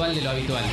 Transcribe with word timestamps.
habitual 0.00 0.14
de 0.14 0.22
lo 0.22 0.30
habitual. 0.30 0.64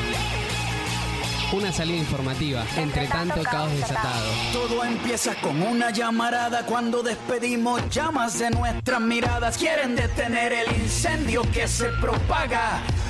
Una 1.54 1.72
salida 1.72 1.98
informativa, 1.98 2.66
entre 2.78 3.08
tanto 3.08 3.42
caos 3.44 3.72
desatado. 3.74 4.32
Todo 4.52 4.84
empieza 4.84 5.36
con 5.36 5.62
una 5.62 5.92
llamarada 5.92 6.66
cuando 6.66 7.02
despedimos 7.04 7.82
llamas 7.90 8.40
de 8.40 8.50
nuestras 8.52 9.02
miradas. 9.02 9.58
Quieren 9.58 9.96
detener 9.96 10.52
el 10.54 10.82
incendio 10.82 11.42
que 11.54 11.68
se 11.68 11.88
propaga. 12.02 12.82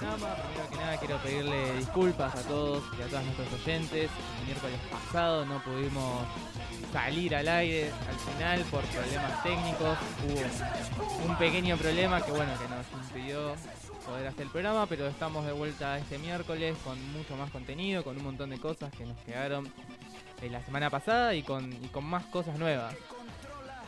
Primero 0.00 0.70
que 0.70 0.76
nada 0.76 0.96
quiero 0.96 1.18
pedirle 1.18 1.76
disculpas 1.76 2.34
a 2.34 2.42
todos 2.48 2.82
y 2.98 3.02
a 3.02 3.06
todos 3.06 3.22
nuestros 3.22 3.52
oyentes. 3.52 4.10
El 4.40 4.46
miércoles 4.46 4.80
pasado 4.90 5.44
no 5.44 5.62
pudimos 5.62 6.24
salir 6.90 7.36
al 7.36 7.46
aire 7.46 7.90
al 8.08 8.16
final 8.16 8.60
por 8.70 8.82
problemas 8.84 9.42
técnicos. 9.42 9.98
Hubo 10.26 11.28
un 11.30 11.36
pequeño 11.36 11.76
problema 11.76 12.22
que 12.22 12.30
bueno 12.30 12.50
que 12.58 12.68
nos 12.68 13.04
impidió 13.04 13.54
poder 14.06 14.28
hacer 14.28 14.42
el 14.42 14.48
programa, 14.48 14.86
pero 14.86 15.06
estamos 15.06 15.44
de 15.44 15.52
vuelta 15.52 15.98
este 15.98 16.16
miércoles 16.18 16.78
con 16.82 16.98
mucho 17.12 17.36
más 17.36 17.50
contenido, 17.50 18.02
con 18.02 18.16
un 18.16 18.24
montón 18.24 18.48
de 18.48 18.58
cosas 18.58 18.90
que 18.92 19.04
nos 19.04 19.18
quedaron 19.18 19.70
la 20.50 20.64
semana 20.64 20.88
pasada 20.88 21.34
y 21.34 21.42
con 21.42 21.68
más 22.04 22.24
cosas 22.26 22.58
nuevas. 22.58 22.94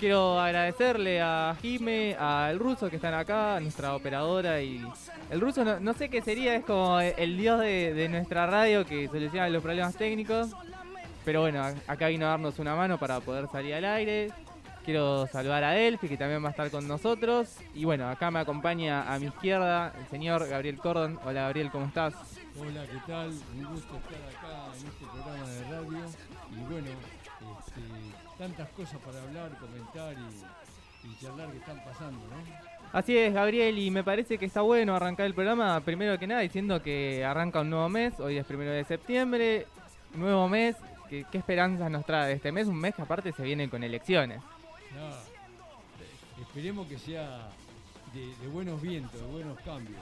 Quiero 0.03 0.41
agradecerle 0.41 1.23
a 1.23 1.57
Jime, 1.63 2.17
al 2.19 2.59
ruso 2.59 2.91
que 2.91 2.97
están 2.97 3.15
acá, 3.15 3.55
a 3.55 3.61
nuestra 3.61 3.95
operadora 3.95 4.61
y 4.61 4.85
el 5.31 5.41
ruso 5.41 5.65
no, 5.65 5.95
sé 5.95 6.09
qué 6.09 6.21
sería, 6.21 6.57
es 6.57 6.65
como 6.65 6.99
el 6.99 7.37
dios 7.37 7.61
de, 7.61 8.09
nuestra 8.11 8.47
radio 8.47 8.85
que 8.85 9.07
soluciona 9.07 9.49
los 9.49 9.63
problemas 9.63 9.95
técnicos. 9.95 10.51
Pero 11.25 11.43
bueno, 11.43 11.63
acá 11.87 12.09
vino 12.09 12.27
a 12.27 12.31
darnos 12.31 12.59
una 12.59 12.75
mano 12.75 12.99
para 12.99 13.21
poder 13.21 13.47
salir 13.47 13.75
al 13.75 13.85
aire. 13.85 14.33
Quiero 14.85 15.29
saludar 15.29 15.63
a 15.63 15.71
Delphi, 15.71 16.09
que 16.09 16.17
también 16.17 16.43
va 16.43 16.49
a 16.49 16.51
estar 16.51 16.69
con 16.73 16.89
nosotros. 16.89 17.59
Y 17.73 17.85
bueno, 17.85 18.09
acá 18.09 18.33
me 18.33 18.41
acompaña 18.41 19.03
a 19.03 19.21
mi 19.21 19.27
izquierda 19.27 19.93
el 19.97 20.09
señor 20.09 20.49
Gabriel 20.49 20.79
Cordon. 20.79 21.21
Hola 21.25 21.43
Gabriel, 21.43 21.71
¿cómo 21.71 21.87
estás? 21.87 22.15
Hola, 22.59 22.83
¿qué 22.91 22.99
tal? 23.07 23.29
Un 23.29 23.65
gusto 23.67 23.95
estar 23.99 24.37
acá 24.37 24.42
en 24.81 24.87
este 24.87 25.05
programa 25.07 25.49
de 25.49 25.65
radio. 25.65 26.05
Y 26.51 26.73
bueno, 26.73 26.89
este, 27.59 27.81
tantas 28.39 28.69
cosas 28.71 29.01
para 29.01 29.23
hablar, 29.23 29.57
comentar 29.59 30.15
y, 30.15 31.09
y 31.09 31.19
charlar 31.19 31.51
que 31.51 31.59
están 31.59 31.83
pasando, 31.85 32.21
¿no? 32.29 32.73
Así 32.93 33.17
es, 33.17 33.33
Gabriel, 33.33 33.79
y 33.79 33.91
me 33.91 34.05
parece 34.05 34.37
que 34.37 34.45
está 34.45 34.61
bueno 34.61 34.95
arrancar 34.95 35.27
el 35.27 35.35
programa 35.35 35.81
primero 35.81 36.19
que 36.19 36.27
nada 36.27 36.43
diciendo 36.43 36.83
que 36.83 37.25
arranca 37.25 37.61
un 37.63 37.71
nuevo 37.71 37.89
mes. 37.89 38.21
Hoy 38.21 38.37
es 38.37 38.45
primero 38.45 38.71
de 38.71 38.85
septiembre, 38.85 39.67
nuevo 40.15 40.49
mes. 40.49 40.77
¿Qué, 41.09 41.25
qué 41.31 41.39
esperanzas 41.39 41.91
nos 41.91 42.05
trae 42.05 42.35
este 42.35 42.53
mes? 42.53 42.67
Un 42.67 42.79
mes 42.79 42.95
que 42.95 43.03
aparte 43.03 43.33
se 43.33 43.43
viene 43.43 43.69
con 43.71 43.83
elecciones. 43.83 44.43
Eh, 44.95 46.43
esperemos 46.43 46.87
que 46.87 46.99
sea 46.99 47.49
de, 48.13 48.27
de 48.37 48.49
buenos 48.49 48.81
vientos, 48.83 49.19
de 49.19 49.27
buenos 49.27 49.59
cambios 49.61 50.01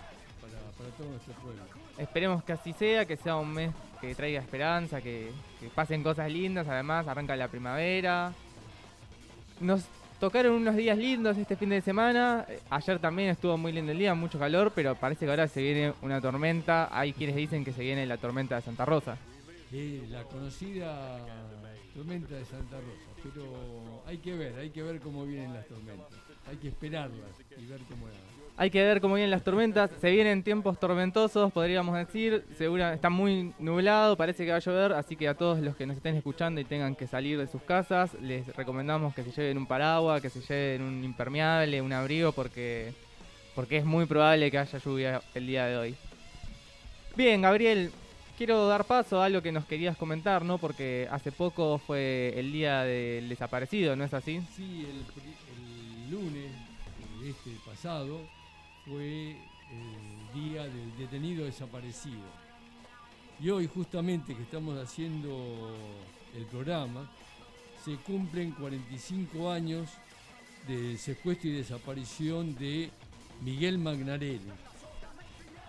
para, 0.51 0.71
para 0.73 0.91
todo 0.97 1.09
nuestro 1.09 1.35
pueblo. 1.35 1.63
Esperemos 1.99 2.43
que 2.45 2.53
así 2.53 2.73
sea, 2.73 3.05
que 3.05 3.17
sea 3.17 3.37
un 3.37 3.53
mes 3.53 3.73
que 4.01 4.15
traiga 4.15 4.41
esperanza, 4.41 5.01
que, 5.01 5.31
que 5.61 5.69
pasen 5.69 6.03
cosas 6.03 6.31
lindas, 6.31 6.67
además 6.67 7.07
arranca 7.07 7.37
la 7.37 7.49
primavera. 7.49 8.33
Nos 9.61 9.85
tocaron 10.19 10.55
unos 10.55 10.77
días 10.77 10.97
lindos 10.97 11.37
este 11.37 11.57
fin 11.57 11.71
de 11.71 11.81
semana, 11.81 12.45
eh, 12.49 12.61
ayer 12.71 12.99
también 12.99 13.31
estuvo 13.31 13.57
muy 13.57 13.73
lindo 13.73 13.93
el 13.93 13.99
día, 13.99 14.15
mucho 14.15 14.39
calor, 14.39 14.73
pero 14.75 14.95
parece 14.95 15.25
que 15.25 15.31
ahora 15.31 15.49
se 15.49 15.63
viene 15.63 15.95
una 16.03 16.21
tormenta, 16.21 16.89
hay 16.93 17.13
quienes 17.13 17.37
dicen 17.37 17.65
que 17.65 17.73
se 17.73 17.83
viene 17.83 18.07
la 18.07 18.17
tormenta 18.19 18.57
de 18.57 18.63
Santa 18.63 18.85
Rosa. 18.85 19.17
Eh, 19.73 20.07
la 20.11 20.23
conocida 20.25 21.19
tormenta 21.95 22.35
de 22.35 22.45
Santa 22.45 22.77
Rosa, 22.77 23.31
pero 23.35 24.03
hay 24.07 24.19
que 24.19 24.35
ver, 24.35 24.59
hay 24.59 24.71
que 24.71 24.83
ver 24.83 25.01
cómo 25.01 25.25
vienen 25.25 25.55
las 25.55 25.67
tormentas, 25.67 26.09
hay 26.49 26.57
que 26.57 26.69
esperarlas 26.69 27.31
y 27.59 27.67
ver 27.67 27.81
cómo 27.89 28.07
Hay 28.61 28.71
que 28.71 28.85
ver 28.85 29.01
cómo 29.01 29.15
vienen 29.15 29.31
las 29.31 29.43
tormentas. 29.43 29.91
Se 30.03 30.11
vienen 30.11 30.43
tiempos 30.43 30.79
tormentosos, 30.79 31.51
podríamos 31.51 31.97
decir. 31.97 32.45
Segura, 32.59 32.93
está 32.93 33.09
muy 33.09 33.55
nublado, 33.59 34.19
parece 34.19 34.45
que 34.45 34.51
va 34.51 34.59
a 34.59 34.61
llover. 34.61 34.93
Así 34.93 35.17
que 35.17 35.29
a 35.29 35.35
todos 35.35 35.61
los 35.61 35.75
que 35.77 35.87
nos 35.87 35.97
estén 35.97 36.15
escuchando 36.15 36.61
y 36.61 36.65
tengan 36.67 36.95
que 36.95 37.07
salir 37.07 37.39
de 37.39 37.47
sus 37.47 37.63
casas, 37.63 38.13
les 38.21 38.47
recomendamos 38.55 39.15
que 39.15 39.23
se 39.23 39.31
lleven 39.31 39.57
un 39.57 39.65
paraguas, 39.65 40.21
que 40.21 40.29
se 40.29 40.43
lleven 40.43 40.83
un 40.83 41.03
impermeable, 41.03 41.81
un 41.81 41.91
abrigo, 41.91 42.33
porque, 42.33 42.93
porque 43.55 43.79
es 43.79 43.87
muy 43.87 44.05
probable 44.05 44.51
que 44.51 44.59
haya 44.59 44.79
lluvia 44.79 45.23
el 45.35 45.47
día 45.47 45.65
de 45.65 45.79
hoy. 45.79 45.95
Bien, 47.17 47.41
Gabriel, 47.41 47.91
quiero 48.37 48.67
dar 48.69 48.85
paso 48.85 49.23
a 49.23 49.25
algo 49.25 49.41
que 49.41 49.53
nos 49.53 49.65
querías 49.65 49.97
comentar, 49.97 50.45
¿no? 50.45 50.59
Porque 50.59 51.09
hace 51.11 51.33
poco 51.33 51.79
fue 51.79 52.35
el 52.37 52.53
día 52.53 52.83
del 52.83 53.27
desaparecido, 53.27 53.97
¿no 53.97 54.05
es 54.05 54.13
así? 54.13 54.43
Sí, 54.55 54.87
el, 54.87 56.11
el 56.11 56.11
lunes 56.11 56.53
de 57.23 57.31
este 57.31 57.53
pasado 57.65 58.21
fue 58.91 59.37
el 59.71 60.43
día 60.43 60.65
del 60.65 60.97
detenido 60.99 61.45
desaparecido. 61.45 62.25
Y 63.41 63.49
hoy 63.51 63.69
justamente 63.69 64.35
que 64.35 64.43
estamos 64.43 64.77
haciendo 64.79 65.75
el 66.37 66.45
programa, 66.47 67.11
se 67.85 67.95
cumplen 67.97 68.51
45 68.53 69.51
años 69.51 69.89
del 70.67 70.99
secuestro 70.99 71.49
y 71.49 71.55
desaparición 71.55 72.55
de 72.57 72.91
Miguel 73.43 73.79
Magnarelli, 73.79 74.41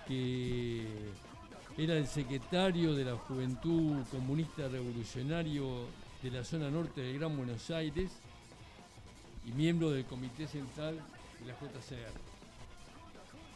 que 0.07 0.85
era 1.77 1.95
el 1.95 2.07
secretario 2.07 2.93
de 2.93 3.05
la 3.05 3.15
Juventud 3.15 4.03
Comunista 4.11 4.67
Revolucionario 4.67 5.85
de 6.21 6.31
la 6.31 6.43
zona 6.43 6.69
norte 6.69 7.01
del 7.01 7.19
Gran 7.19 7.37
Buenos 7.37 7.69
Aires 7.71 8.11
y 9.45 9.51
miembro 9.53 9.91
del 9.91 10.05
Comité 10.05 10.47
Central 10.47 10.99
de 11.39 11.45
la 11.45 11.53
JCR. 11.53 12.30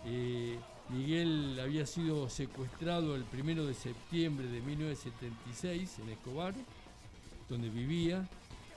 Eh, 0.05 0.59
Miguel 0.89 1.59
había 1.59 1.85
sido 1.85 2.29
secuestrado 2.29 3.15
el 3.15 3.23
primero 3.23 3.65
de 3.65 3.73
septiembre 3.73 4.47
de 4.47 4.61
1976 4.61 5.99
en 5.99 6.09
Escobar, 6.09 6.53
donde 7.49 7.69
vivía, 7.69 8.27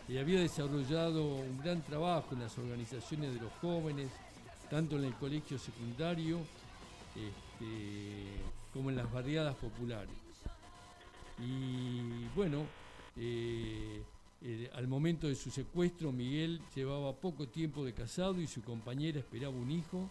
y 0.09 0.17
había 0.17 0.41
desarrollado 0.41 1.22
un 1.22 1.59
gran 1.59 1.83
trabajo 1.83 2.28
en 2.33 2.41
las 2.41 2.56
organizaciones 2.56 3.34
de 3.34 3.41
los 3.41 3.53
jóvenes, 3.61 4.11
tanto 4.71 4.97
en 4.97 5.05
el 5.05 5.15
colegio 5.15 5.59
secundario 5.59 6.38
este, 7.15 8.41
como 8.72 8.88
en 8.88 8.97
las 8.97 9.12
barriadas 9.12 9.55
populares. 9.56 10.17
Y 11.38 12.26
bueno, 12.35 12.64
eh, 13.17 14.02
eh, 14.43 14.70
al 14.75 14.88
momento 14.88 15.26
de 15.29 15.35
su 15.35 15.50
secuestro, 15.50 16.11
Miguel 16.11 16.61
llevaba 16.75 17.12
poco 17.12 17.49
tiempo 17.49 17.85
de 17.85 17.93
casado 17.93 18.41
y 18.41 18.47
su 18.47 18.62
compañera 18.62 19.19
esperaba 19.19 19.55
un 19.55 19.70
hijo 19.70 20.08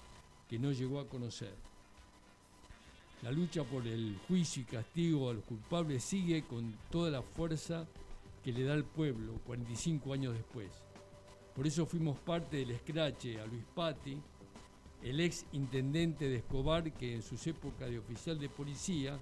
que 0.47 0.59
no 0.59 0.71
llegó 0.71 0.99
a 0.99 1.07
conocer. 1.07 1.53
La 3.23 3.31
lucha 3.31 3.63
por 3.63 3.87
el 3.87 4.17
juicio 4.27 4.61
y 4.61 4.65
castigo 4.65 5.29
a 5.29 5.33
los 5.33 5.43
culpables 5.43 6.03
sigue 6.03 6.43
con 6.43 6.75
toda 6.91 7.09
la 7.09 7.21
fuerza 7.21 7.87
que 8.43 8.53
le 8.53 8.63
da 8.63 8.75
el 8.75 8.85
pueblo 8.85 9.33
45 9.45 10.13
años 10.13 10.33
después. 10.33 10.69
Por 11.55 11.65
eso 11.65 11.85
fuimos 11.85 12.17
parte 12.19 12.57
del 12.57 12.71
escrache 12.71 13.41
a 13.41 13.45
Luis 13.47 13.63
Patti, 13.73 14.17
el 15.03 15.19
ex 15.19 15.45
intendente 15.53 16.29
de 16.29 16.37
Escobar 16.37 16.91
que 16.93 17.15
en 17.15 17.23
sus 17.23 17.45
épocas 17.47 17.89
de 17.89 17.99
oficial 17.99 18.39
de 18.39 18.49
policía 18.49 19.17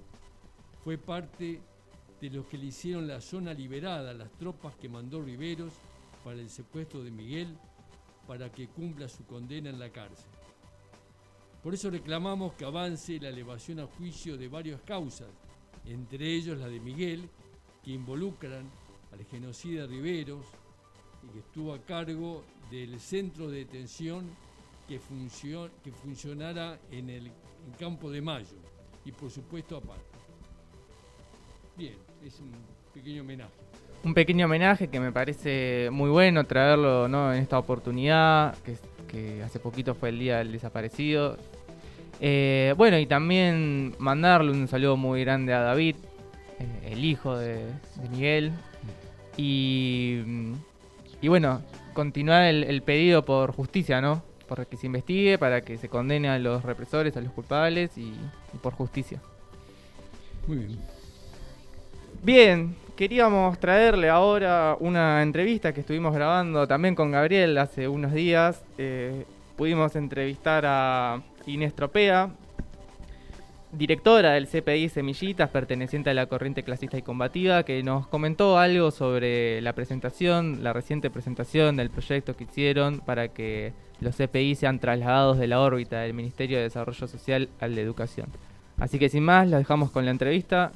fue 0.84 0.98
parte 0.98 1.62
de 2.20 2.30
los 2.30 2.46
que 2.48 2.58
le 2.58 2.68
hicieron 2.68 3.08
la 3.08 3.22
zona 3.22 3.54
liberada 3.54 4.12
a 4.12 4.14
las 4.14 4.32
tropas 4.34 4.76
que 4.76 4.90
mandó 4.90 5.22
Riveros 5.22 5.74
para 6.24 6.40
el 6.40 6.50
secuestro 6.50 7.04
de 7.04 7.12
Miguel 7.12 7.58
para 8.28 8.52
que 8.52 8.68
cumpla 8.68 9.08
su 9.08 9.26
condena 9.26 9.70
en 9.70 9.80
la 9.80 9.90
cárcel. 9.90 10.35
Por 11.66 11.74
eso 11.74 11.90
reclamamos 11.90 12.54
que 12.54 12.64
avance 12.64 13.20
la 13.20 13.30
elevación 13.30 13.80
a 13.80 13.88
juicio 13.88 14.38
de 14.38 14.48
varias 14.48 14.80
causas, 14.82 15.30
entre 15.84 16.32
ellos 16.32 16.60
la 16.60 16.68
de 16.68 16.80
Miguel, 16.80 17.28
que 17.84 17.90
involucran 17.90 18.70
al 19.12 19.26
genocida 19.26 19.88
Riveros 19.88 20.46
y 21.24 21.34
que 21.34 21.40
estuvo 21.40 21.74
a 21.74 21.80
cargo 21.80 22.44
del 22.70 23.00
centro 23.00 23.50
de 23.50 23.66
detención 23.66 24.30
que, 24.88 25.00
funcionara 25.00 26.78
en 26.92 27.10
el 27.10 27.32
Campo 27.80 28.12
de 28.12 28.22
Mayo 28.22 28.58
y 29.04 29.12
por 29.12 29.32
supuesto 29.32 29.78
aparte. 29.78 30.06
Bien, 31.76 31.96
es 32.24 32.40
un 32.42 32.52
pequeño 32.94 33.24
homenaje. 33.24 33.56
Un 34.04 34.14
pequeño 34.14 34.46
homenaje 34.46 34.88
que 34.88 35.00
me 35.00 35.12
parece 35.12 35.90
muy 35.92 36.12
bueno 36.12 36.44
traerlo 36.44 37.08
¿no? 37.08 37.34
en 37.34 37.42
esta 37.42 37.58
oportunidad, 37.58 38.56
que 39.08 39.42
hace 39.42 39.60
poquito 39.60 39.96
fue 39.96 40.10
el 40.10 40.20
Día 40.20 40.38
del 40.38 40.52
Desaparecido. 40.52 41.38
Eh, 42.20 42.74
bueno, 42.78 42.98
y 42.98 43.06
también 43.06 43.96
mandarle 44.00 44.52
un 44.52 44.68
saludo 44.68 44.98
muy 44.98 45.22
grande 45.22 45.54
a 45.54 45.60
David, 45.60 45.96
eh, 46.60 46.92
el 46.92 47.04
hijo 47.04 47.38
de, 47.38 47.66
Miguel. 48.12 48.52
Y, 49.38 50.22
y 51.22 51.28
bueno, 51.28 51.62
continuar 51.94 52.44
el, 52.44 52.82
pedido 52.82 53.26
por 53.26 53.52
justicia, 53.52 54.02
¿no? 54.02 54.24
Por 54.48 54.66
que 54.68 54.78
se 54.78 54.86
investigue, 54.86 55.38
para 55.38 55.62
que 55.62 55.78
se 55.78 55.90
condene 55.90 56.30
a 56.30 56.38
los 56.38 56.64
represores, 56.64 57.18
a 57.18 57.22
los 57.22 57.32
culpables 57.32 57.98
y, 57.98 58.14
y 58.54 58.58
por 58.62 58.74
justicia. 58.74 59.20
Muy 60.48 60.58
bien. 60.58 60.80
Bien, 62.24 62.76
queríamos 62.96 63.60
traerle 63.60 64.10
ahora 64.10 64.78
una 64.80 65.22
entrevista 65.22 65.74
que 65.74 65.82
estuvimos 65.82 66.14
grabando 66.14 66.68
también 66.68 66.96
con 66.96 67.12
Gabriel 67.12 67.58
hace 67.58 67.88
unos 67.88 68.14
días. 68.14 68.64
Eh, 68.78 69.26
pudimos 69.56 69.96
entrevistar 69.96 70.64
a 70.66 71.22
Inés 71.48 71.76
Tropea, 71.76 72.32
directora 73.72 74.32
del 74.32 74.48
CPI 74.48 74.90
Semillitas, 74.90 75.50
perteneciente 75.50 76.10
a 76.10 76.14
la 76.14 76.28
corriente 76.28 76.64
clasista 76.64 76.98
y 76.98 77.02
combativa, 77.02 77.64
que 77.64 77.84
nos 77.84 78.08
comentó 78.08 78.58
algo 78.58 78.92
sobre 78.92 79.62
la 79.62 79.74
presentación, 79.74 80.64
la 80.64 80.74
reciente 80.74 81.10
presentación 81.10 81.76
del 81.76 81.90
proyecto 81.90 82.36
que 82.36 82.46
hicieron 82.46 83.00
para 83.00 83.30
que 83.30 83.74
los 84.00 84.16
CPI 84.16 84.56
sean 84.56 84.80
trasladados 84.80 85.38
de 85.38 85.48
la 85.48 85.60
órbita 85.62 86.00
del 86.02 86.14
Ministerio 86.14 86.58
de 86.58 86.64
Desarrollo 86.64 87.08
Social 87.08 87.50
al 87.60 87.76
de 87.76 87.82
Educación. 87.82 88.28
Así 88.78 89.00
que 89.00 89.10
sin 89.10 89.24
más, 89.24 89.48
la 89.48 89.58
dejamos 89.58 89.92
con 89.92 90.06
la 90.06 90.12
entrevista. 90.12 90.72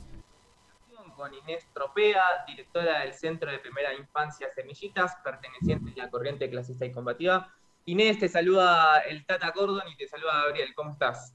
Con 1.16 1.34
Inés 1.34 1.68
Tropea, 1.74 2.22
directora 2.48 3.02
del 3.02 3.14
Centro 3.14 3.52
de 3.52 3.60
Primera 3.60 3.94
Infancia 3.94 4.48
Semillitas, 4.56 5.18
perteneciente 5.22 6.00
a 6.00 6.06
la 6.06 6.10
corriente 6.10 6.50
clasista 6.50 6.86
y 6.86 6.94
combativa. 6.94 7.54
Inés, 7.90 8.20
te 8.20 8.30
saluda 8.30 9.00
el 9.00 9.26
Tata 9.26 9.50
Gordon 9.50 9.88
y 9.92 9.98
te 9.98 10.08
saluda 10.08 10.44
Gabriel. 10.44 10.76
¿Cómo 10.76 10.92
estás? 10.92 11.34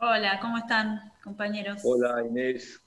Hola, 0.00 0.40
¿cómo 0.40 0.58
están, 0.58 1.12
compañeros? 1.22 1.82
Hola, 1.84 2.20
Inés. 2.26 2.84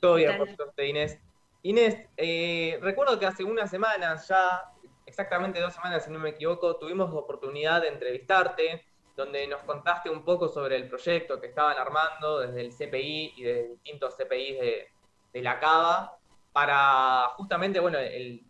Todo 0.00 0.14
bien, 0.14 0.38
por 0.38 0.48
suerte, 0.56 0.86
Inés. 0.86 1.18
Inés, 1.62 1.98
eh, 2.16 2.78
recuerdo 2.80 3.18
que 3.18 3.26
hace 3.26 3.44
unas 3.44 3.68
semanas, 3.68 4.26
ya 4.26 4.72
exactamente 5.04 5.60
dos 5.60 5.74
semanas, 5.74 6.06
si 6.06 6.10
no 6.10 6.18
me 6.18 6.30
equivoco, 6.30 6.76
tuvimos 6.76 7.12
la 7.12 7.20
oportunidad 7.20 7.82
de 7.82 7.88
entrevistarte, 7.88 8.86
donde 9.14 9.46
nos 9.46 9.62
contaste 9.64 10.08
un 10.08 10.24
poco 10.24 10.48
sobre 10.48 10.76
el 10.76 10.88
proyecto 10.88 11.38
que 11.38 11.48
estaban 11.48 11.76
armando 11.76 12.38
desde 12.38 12.62
el 12.62 12.72
CPI 12.72 13.34
y 13.36 13.42
de 13.42 13.68
distintos 13.68 14.16
CPI 14.16 14.52
de, 14.54 14.88
de 15.34 15.42
la 15.42 15.60
CABA 15.60 16.17
para 16.58 17.28
justamente 17.36 17.78
bueno, 17.78 17.98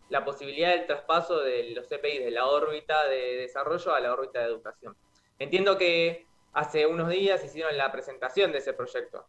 la 0.09 0.25
posibilidad 0.25 0.71
del 0.71 0.87
traspaso 0.87 1.41
de 1.41 1.75
los 1.75 1.85
CPI 1.85 2.23
de 2.23 2.31
la 2.31 2.47
órbita 2.47 3.07
de 3.07 3.37
desarrollo 3.37 3.93
a 3.93 3.99
la 3.99 4.11
órbita 4.11 4.39
de 4.39 4.45
educación. 4.45 4.95
Entiendo 5.37 5.77
que 5.77 6.25
hace 6.53 6.87
unos 6.87 7.07
días 7.09 7.45
hicieron 7.45 7.77
la 7.77 7.91
presentación 7.91 8.51
de 8.51 8.57
ese 8.57 8.73
proyecto. 8.73 9.27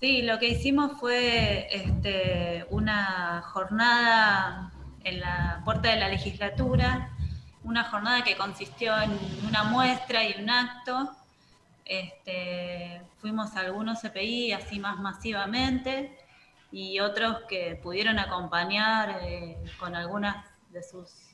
Sí, 0.00 0.22
lo 0.22 0.40
que 0.40 0.48
hicimos 0.48 0.98
fue 0.98 1.68
este, 1.70 2.66
una 2.70 3.40
jornada 3.42 4.72
en 5.04 5.20
la 5.20 5.62
puerta 5.64 5.90
de 5.90 6.00
la 6.00 6.08
legislatura, 6.08 7.16
una 7.62 7.84
jornada 7.84 8.24
que 8.24 8.36
consistió 8.36 9.00
en 9.00 9.16
una 9.46 9.62
muestra 9.62 10.24
y 10.24 10.42
un 10.42 10.50
acto. 10.50 11.08
Este, 11.84 13.00
fuimos 13.20 13.54
a 13.54 13.60
algunos 13.60 14.00
CPI 14.00 14.54
así 14.54 14.80
más 14.80 14.98
masivamente 14.98 16.18
y 16.70 17.00
otros 17.00 17.42
que 17.48 17.78
pudieron 17.82 18.18
acompañar 18.18 19.20
eh, 19.22 19.56
con 19.78 19.94
algunas 19.94 20.44
de 20.70 20.82
sus 20.82 21.28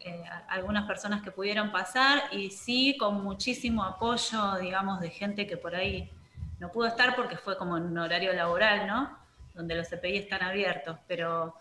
eh, 0.00 0.22
algunas 0.48 0.86
personas 0.86 1.22
que 1.22 1.32
pudieron 1.32 1.72
pasar 1.72 2.24
y 2.30 2.50
sí 2.50 2.96
con 2.96 3.24
muchísimo 3.24 3.82
apoyo, 3.82 4.54
digamos, 4.60 5.00
de 5.00 5.10
gente 5.10 5.48
que 5.48 5.56
por 5.56 5.74
ahí 5.74 6.12
no 6.60 6.70
pudo 6.70 6.86
estar 6.86 7.16
porque 7.16 7.36
fue 7.36 7.56
como 7.56 7.76
en 7.76 7.84
un 7.84 7.98
horario 7.98 8.32
laboral, 8.32 8.86
¿no? 8.86 9.18
Donde 9.54 9.74
los 9.74 9.88
CPI 9.88 10.18
están 10.18 10.42
abiertos, 10.42 10.98
pero 11.08 11.56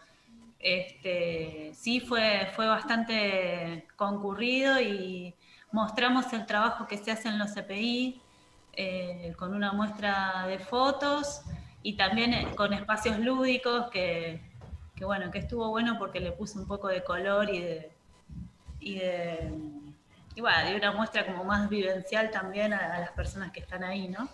este, 0.60 1.72
sí 1.74 2.00
fue, 2.02 2.52
fue 2.56 2.68
bastante 2.68 3.88
concurrido 3.96 4.80
y 4.80 5.34
mostramos 5.72 6.32
el 6.34 6.46
trabajo 6.46 6.86
que 6.88 6.98
se 6.98 7.12
hace 7.12 7.30
en 7.30 7.40
los 7.40 7.52
CPI 7.54 8.22
eh, 8.74 9.34
con 9.40 9.56
una 9.56 9.74
muestra 9.74 10.46
de 10.48 10.60
fotos 10.60 11.42
y 11.86 11.94
también 11.94 12.34
eh, 12.34 12.48
con 12.56 12.74
espacios 12.74 13.20
lúdicos 13.20 13.92
que, 13.92 14.42
bueno, 15.02 15.30
que 15.30 15.38
estuvo 15.38 15.70
bueno 15.70 16.00
porque 16.00 16.20
le 16.20 16.32
puse 16.32 16.58
un 16.58 16.66
poco 16.66 16.88
de 16.88 17.04
color 17.04 17.48
y 17.54 17.60
de, 17.60 17.92
y 18.80 18.96
de, 18.96 19.54
y 20.34 20.42
bueno, 20.42 20.68
de 20.68 20.76
una 20.78 20.94
muestra 20.94 21.28
como 21.28 21.44
más 21.44 21.70
vivencial 21.70 22.32
también 22.32 22.74
a, 22.74 22.98
las 22.98 23.12
personas 23.12 23.52
que 23.52 23.60
están 23.60 23.84
ahí, 23.84 24.08
¿no? 24.08 24.28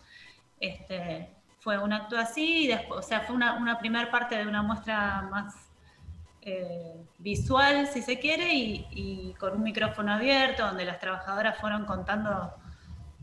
Este, 0.62 1.30
fue 1.60 1.78
un 1.78 1.92
acto 1.92 2.18
así, 2.18 2.70
y 2.70 2.72
o 2.90 3.02
sea, 3.02 3.20
fue 3.20 3.36
una, 3.36 3.56
una 3.56 3.80
primera 3.80 4.10
parte 4.10 4.38
de 4.38 4.48
una 4.48 4.62
muestra 4.62 5.24
más 5.24 5.54
eh, 6.44 7.04
visual, 7.18 7.86
si 7.88 8.02
se 8.02 8.18
quiere, 8.18 8.54
y, 8.54 9.36
con 9.38 9.58
un 9.58 9.64
micrófono 9.64 10.14
abierto, 10.14 10.66
donde 10.66 10.86
las 10.86 11.00
trabajadoras 11.00 11.58
fueron 11.60 11.84
contando 11.84 12.54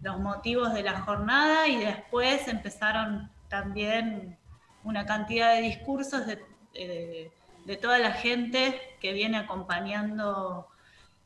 los 0.03 0.21
motivos 0.21 0.75
de 0.75 0.83
la 0.83 1.01
jornada 1.01 1.67
y 1.67 1.79
después 1.79 2.47
empezaron 2.47 3.31
también 3.49 4.39
una 4.85 5.07
cantidad 5.07 5.55
de 5.55 5.63
discursos 5.63 6.27
de, 6.27 6.39
de, 7.65 7.77
toda 7.77 7.99
la 7.99 8.13
gente 8.13 8.81
que 9.01 9.13
viene 9.13 9.37
acompañando 9.37 10.69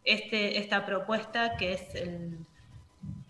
este, 0.05 0.59
esta 0.59 0.85
propuesta 0.85 1.57
que 1.57 1.75
es, 1.75 1.95
el, 1.95 2.47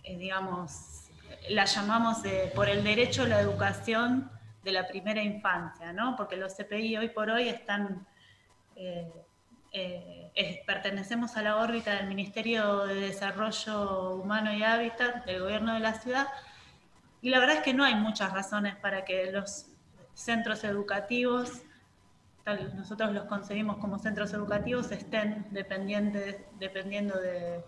eh, 0.05 0.17
digamos, 0.17 1.11
la 1.49 1.65
llamamos 1.65 2.19
por 2.55 2.69
el 2.69 2.85
derecho 2.85 3.25
a 3.25 3.29
la 3.29 3.41
educación 3.41 4.31
de 4.63 4.73
la 4.73 4.87
primera 4.87 5.23
infancia, 5.23 5.93
¿no? 5.93 6.17
Porque 6.17 6.37
los 6.37 6.55
CPI 6.55 6.97
hoy 6.97 7.09
por 7.09 7.31
hoy 7.31 7.49
están, 7.49 8.07
eh, 8.77 9.11
eh, 9.73 10.63
pertenecemos 10.67 11.37
a 11.37 11.43
la 11.43 11.57
órbita 11.57 11.97
del 11.97 12.07
Ministerio 12.07 12.85
de 12.87 12.95
Desarrollo 12.95 14.15
Humano 14.15 14.53
y 14.53 14.63
Hábitat 14.63 15.25
del 15.25 15.41
Gobierno 15.41 15.75
de 15.75 15.81
la 15.81 15.95
Ciudad, 15.95 16.29
y 17.23 17.31
la 17.31 17.39
verdad 17.39 17.57
es 17.57 17.63
que 17.63 17.73
no 17.73 17.85
hay 17.85 17.95
muchas 17.95 18.33
razones 18.33 18.77
para 18.77 19.05
que 19.05 19.33
los 19.33 19.67
centros 20.13 20.65
educativos 20.65 21.63
nosotros 22.75 23.13
los 23.13 23.27
concebimos 23.27 23.77
como 23.77 24.01
centros 24.01 24.33
educativos, 24.33 24.91
estén 24.91 25.47
dependientes, 25.53 26.39
dependiendo 26.59 27.17
de, 27.21 27.63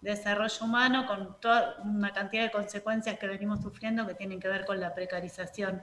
desarrollo 0.00 0.64
humano, 0.64 1.06
con 1.06 1.40
toda 1.40 1.76
una 1.82 2.12
cantidad 2.12 2.44
de 2.44 2.50
consecuencias 2.50 3.18
que 3.18 3.26
venimos 3.26 3.60
sufriendo 3.62 4.06
que 4.06 4.14
tienen 4.14 4.40
que 4.40 4.48
ver 4.48 4.64
con 4.64 4.80
la 4.80 4.94
precarización 4.94 5.82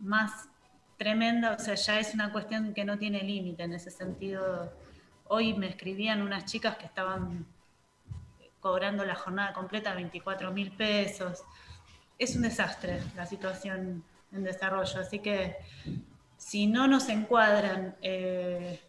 más 0.00 0.48
tremenda, 0.96 1.52
o 1.52 1.58
sea, 1.58 1.74
ya 1.74 2.00
es 2.00 2.14
una 2.14 2.32
cuestión 2.32 2.72
que 2.72 2.84
no 2.84 2.98
tiene 2.98 3.22
límite 3.22 3.64
en 3.64 3.74
ese 3.74 3.90
sentido. 3.90 4.72
Hoy 5.28 5.54
me 5.54 5.68
escribían 5.68 6.22
unas 6.22 6.46
chicas 6.46 6.76
que 6.76 6.86
estaban 6.86 7.46
cobrando 8.60 9.04
la 9.04 9.14
jornada 9.14 9.52
completa 9.52 9.94
24 9.94 10.50
mil 10.52 10.72
pesos. 10.72 11.44
Es 12.18 12.36
un 12.36 12.42
desastre 12.42 13.02
la 13.14 13.26
situación 13.26 14.02
en 14.32 14.44
desarrollo, 14.44 15.00
así 15.00 15.18
que 15.18 15.56
si 16.36 16.66
no 16.66 16.86
nos 16.86 17.08
encuadran 17.08 17.96
eh, 18.02 18.80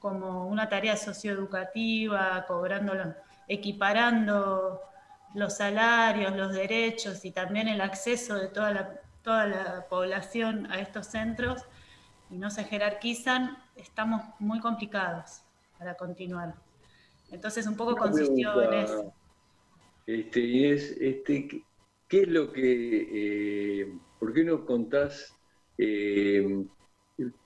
como 0.00 0.46
una 0.46 0.68
tarea 0.68 0.96
socioeducativa, 0.96 2.44
cobrando, 2.46 2.92
equiparando 3.48 4.80
los 5.34 5.56
salarios, 5.56 6.34
los 6.36 6.52
derechos 6.52 7.24
y 7.24 7.30
también 7.30 7.68
el 7.68 7.80
acceso 7.80 8.34
de 8.36 8.48
toda 8.48 8.70
la, 8.70 9.00
toda 9.22 9.46
la 9.46 9.86
población 9.88 10.70
a 10.70 10.80
estos 10.80 11.06
centros 11.06 11.62
y 12.30 12.38
no 12.38 12.50
se 12.50 12.64
jerarquizan, 12.64 13.58
estamos 13.76 14.22
muy 14.38 14.60
complicados 14.60 15.42
para 15.78 15.94
continuar. 15.94 16.54
Entonces 17.30 17.66
un 17.66 17.76
poco 17.76 17.96
consistió 17.96 18.62
en 18.62 18.72
eso. 18.74 19.12
Este, 20.06 20.72
este, 20.72 21.64
¿qué 22.08 22.22
es 22.22 22.28
lo 22.28 22.52
que, 22.52 23.80
eh, 23.82 23.92
por 24.18 24.32
qué 24.32 24.44
no 24.44 24.64
contás 24.64 25.36
eh, 25.78 26.64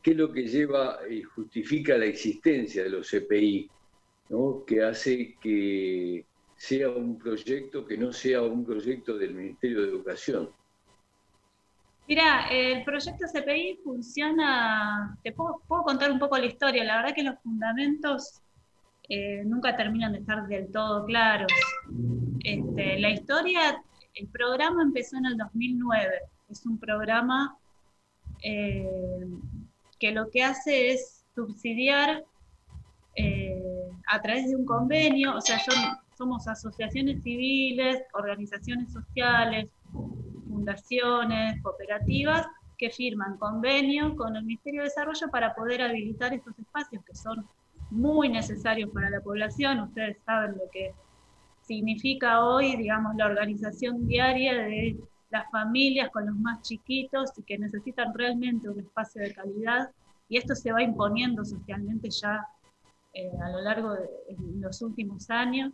qué 0.03 0.11
es 0.11 0.17
lo 0.17 0.33
que 0.33 0.47
lleva 0.47 0.99
y 1.09 1.23
justifica 1.23 1.97
la 1.97 2.07
existencia 2.07 2.83
de 2.83 2.91
los 2.91 3.11
CPI, 3.11 3.71
¿no? 4.31 4.65
que 4.67 4.83
hace 4.83 5.37
que 5.41 6.25
sea 6.57 6.91
un 6.91 7.19
proyecto 7.19 7.87
que 7.87 7.97
no 7.97 8.13
sea 8.13 8.43
un 8.43 8.65
proyecto 8.65 9.17
del 9.17 9.35
Ministerio 9.35 9.83
de 9.83 9.89
Educación. 9.89 10.51
Mira, 12.07 12.49
el 12.51 12.83
proyecto 12.85 13.27
CPI 13.33 13.81
funciona, 13.85 15.17
te 15.23 15.33
puedo, 15.33 15.63
contar 15.69 16.11
un 16.11 16.19
poco 16.19 16.37
la 16.37 16.47
historia, 16.47 16.83
la 16.83 16.97
verdad 16.97 17.15
que 17.15 17.23
los 17.23 17.39
fundamentos 17.39 18.41
eh, 19.09 19.43
nunca 19.45 19.77
terminan 19.77 20.13
de 20.13 20.19
estar 20.19 20.47
del 20.49 20.73
todo 20.73 21.07
claros. 21.07 21.53
Este, 22.43 22.99
la 22.99 23.11
historia, 23.11 23.83
el 24.21 24.29
programa 24.29 24.83
empezó 24.83 25.17
en 25.17 25.27
el 25.27 25.37
2009, 25.37 26.11
es 26.51 26.67
un 26.67 26.79
programa 26.79 27.57
eh, 28.43 29.27
que 29.99 30.13
lo 30.13 30.31
que 30.31 30.43
hace 30.43 30.93
es 30.93 31.25
subsidiar 31.35 32.25
eh, 33.17 33.91
a 34.09 34.21
través 34.21 34.49
de 34.49 34.57
un 34.57 34.67
convenio, 34.67 35.37
o 35.37 35.41
sea, 35.41 35.59
somos 36.17 36.47
asociaciones 36.49 37.23
civiles, 37.23 38.03
organizaciones 38.13 38.93
sociales, 38.93 39.71
fundaciones, 40.49 41.63
cooperativas 41.63 42.47
que 42.77 42.91
firman 42.91 43.39
convenio 43.39 44.17
con 44.17 44.37
el 44.37 44.45
Ministerio 44.45 44.83
de 44.83 44.89
Desarrollo 44.89 45.29
para 45.31 45.55
poder 45.55 45.81
habilitar 45.83 46.35
estos 46.35 46.59
espacios 46.59 47.03
que 47.05 47.15
son 47.15 47.47
muy 47.91 48.29
necesarios 48.29 48.91
para 48.91 49.09
la 49.11 49.21
población. 49.21 49.81
Ustedes 49.81 50.19
saben 50.25 50.53
lo 50.53 50.71
que 50.71 50.93
significa 51.71 52.45
hoy, 52.45 52.75
digamos, 52.75 53.15
la 53.15 53.27
organización 53.27 54.05
diaria 54.09 54.55
de 54.55 54.99
las 55.31 55.49
familias 55.53 56.11
con 56.11 56.27
los 56.27 56.35
más 56.35 56.63
chiquitos 56.63 57.31
y 57.39 57.45
que 57.45 57.57
necesitan 57.59 58.13
realmente 58.13 58.69
un 58.69 58.81
espacio 58.81 59.23
de 59.23 59.33
calidad. 59.33 59.89
Y 60.29 60.37
esto 60.37 60.57
se 60.57 60.73
va 60.73 60.83
imponiendo 60.83 61.45
socialmente 61.45 62.11
ya 62.11 62.45
eh, 63.15 63.31
a 63.41 63.51
lo 63.51 63.61
largo 63.61 63.95
de 63.95 64.09
los 64.59 64.83
últimos 64.83 65.31
años. 65.31 65.71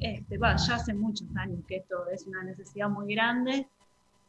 Este, 0.00 0.36
ya 0.36 0.74
hace 0.74 0.94
muchos 0.94 1.28
años 1.36 1.60
que 1.68 1.76
esto 1.76 2.08
es 2.12 2.26
una 2.26 2.42
necesidad 2.42 2.88
muy 2.88 3.14
grande 3.14 3.68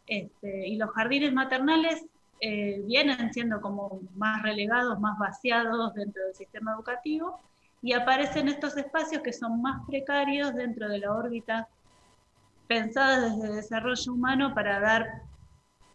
este, 0.06 0.68
y 0.68 0.76
los 0.78 0.92
jardines 0.92 1.34
maternales 1.34 2.06
eh, 2.42 2.80
vienen 2.86 3.34
siendo 3.34 3.60
como 3.60 4.02
más 4.16 4.44
relegados, 4.44 5.00
más 5.00 5.18
vaciados 5.18 5.96
dentro 5.96 6.24
del 6.26 6.36
sistema 6.36 6.74
educativo 6.74 7.40
y 7.82 7.94
aparecen 7.94 8.48
estos 8.48 8.76
espacios 8.78 9.22
que 9.22 9.34
son 9.34 9.62
más 9.62 9.86
precarios 9.88 10.54
dentro 10.54 10.90
de 10.90 11.00
la 11.00 11.14
órbita 11.14 11.68
pensada 12.68 13.30
desde 13.30 13.56
desarrollo 13.56 14.14
humano 14.14 14.54
para 14.54 14.80
dar, 14.80 15.24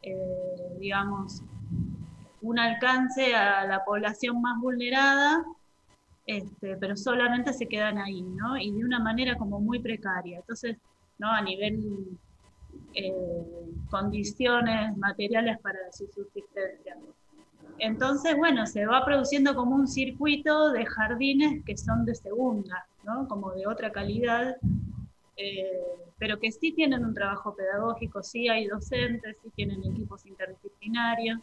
eh, 0.03 0.77
digamos, 0.81 1.43
un 2.43 2.59
alcance 2.59 3.35
a 3.35 3.65
la 3.67 3.85
población 3.85 4.41
más 4.41 4.61
vulnerada, 4.61 5.45
este, 6.27 6.77
pero 6.77 6.97
solamente 6.97 7.53
se 7.53 7.67
quedan 7.67 7.99
ahí, 7.99 8.23
¿no? 8.23 8.57
Y 8.57 8.73
de 8.73 8.85
una 8.85 8.99
manera 8.99 9.37
como 9.37 9.61
muy 9.61 9.79
precaria. 9.79 10.39
Entonces, 10.39 10.77
¿no? 11.19 11.31
A 11.31 11.41
nivel 11.43 12.19
eh, 12.95 13.13
condiciones 13.91 14.97
materiales 14.97 15.59
para 15.61 15.79
su 15.93 16.07
subsistencia. 16.09 16.97
Entonces, 17.79 18.37
bueno, 18.37 18.67
se 18.67 18.87
va 18.87 19.05
produciendo 19.05 19.55
como 19.55 19.75
un 19.75 19.89
circuito 19.89 20.71
de 20.71 20.87
jardines 20.87 21.65
que 21.65 21.77
son 21.77 22.05
de 22.05 22.15
segunda, 22.15 22.87
¿no? 23.03 23.27
como 23.29 23.53
de 23.53 23.67
otra 23.67 23.91
calidad, 23.91 24.57
eh, 25.37 25.81
pero 26.19 26.39
que 26.39 26.53
sí 26.53 26.73
tienen 26.73 27.05
un 27.05 27.15
trabajo 27.15 27.55
pedagógico, 27.55 28.23
sí 28.23 28.49
hay 28.49 28.67
docentes, 28.67 29.37
sí 29.43 29.51
tienen 29.57 29.83
equipos 29.85 30.25
interdisciplinarios. 30.25 31.41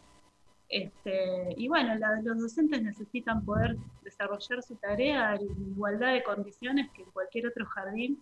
Este, 0.69 1.53
y 1.57 1.67
bueno, 1.67 1.95
los 2.23 2.39
docentes 2.39 2.81
necesitan 2.81 3.43
poder 3.43 3.75
desarrollar 4.03 4.63
su 4.63 4.75
tarea 4.75 5.35
en 5.35 5.71
igualdad 5.71 6.13
de 6.13 6.23
condiciones 6.23 6.89
que 6.91 7.01
en 7.01 7.11
cualquier 7.11 7.47
otro 7.47 7.65
jardín 7.65 8.21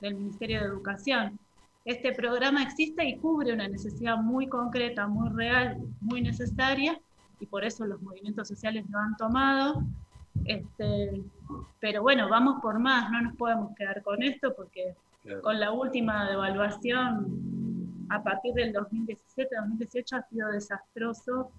del 0.00 0.14
Ministerio 0.14 0.60
de 0.60 0.66
Educación 0.66 1.38
este 1.88 2.12
programa 2.12 2.62
existe 2.62 3.02
y 3.02 3.16
cubre 3.16 3.54
una 3.54 3.66
necesidad 3.66 4.18
muy 4.18 4.46
concreta, 4.46 5.06
muy 5.06 5.30
real, 5.30 5.78
muy 6.02 6.20
necesaria, 6.20 7.00
y 7.40 7.46
por 7.46 7.64
eso 7.64 7.86
los 7.86 8.00
movimientos 8.02 8.48
sociales 8.48 8.84
lo 8.90 8.98
han 8.98 9.16
tomado. 9.16 9.82
Este, 10.44 11.22
pero 11.80 12.02
bueno, 12.02 12.28
vamos 12.28 12.60
por 12.62 12.78
más, 12.78 13.10
no 13.10 13.20
nos 13.22 13.36
podemos 13.36 13.74
quedar 13.76 14.02
con 14.02 14.22
esto 14.22 14.54
porque 14.54 14.94
con 15.42 15.58
la 15.58 15.72
última 15.72 16.28
devaluación 16.28 18.06
a 18.08 18.22
partir 18.22 18.54
del 18.54 18.72
2017-2018 18.72 20.18
ha 20.18 20.22
sido 20.28 20.48
desastroso 20.48 21.50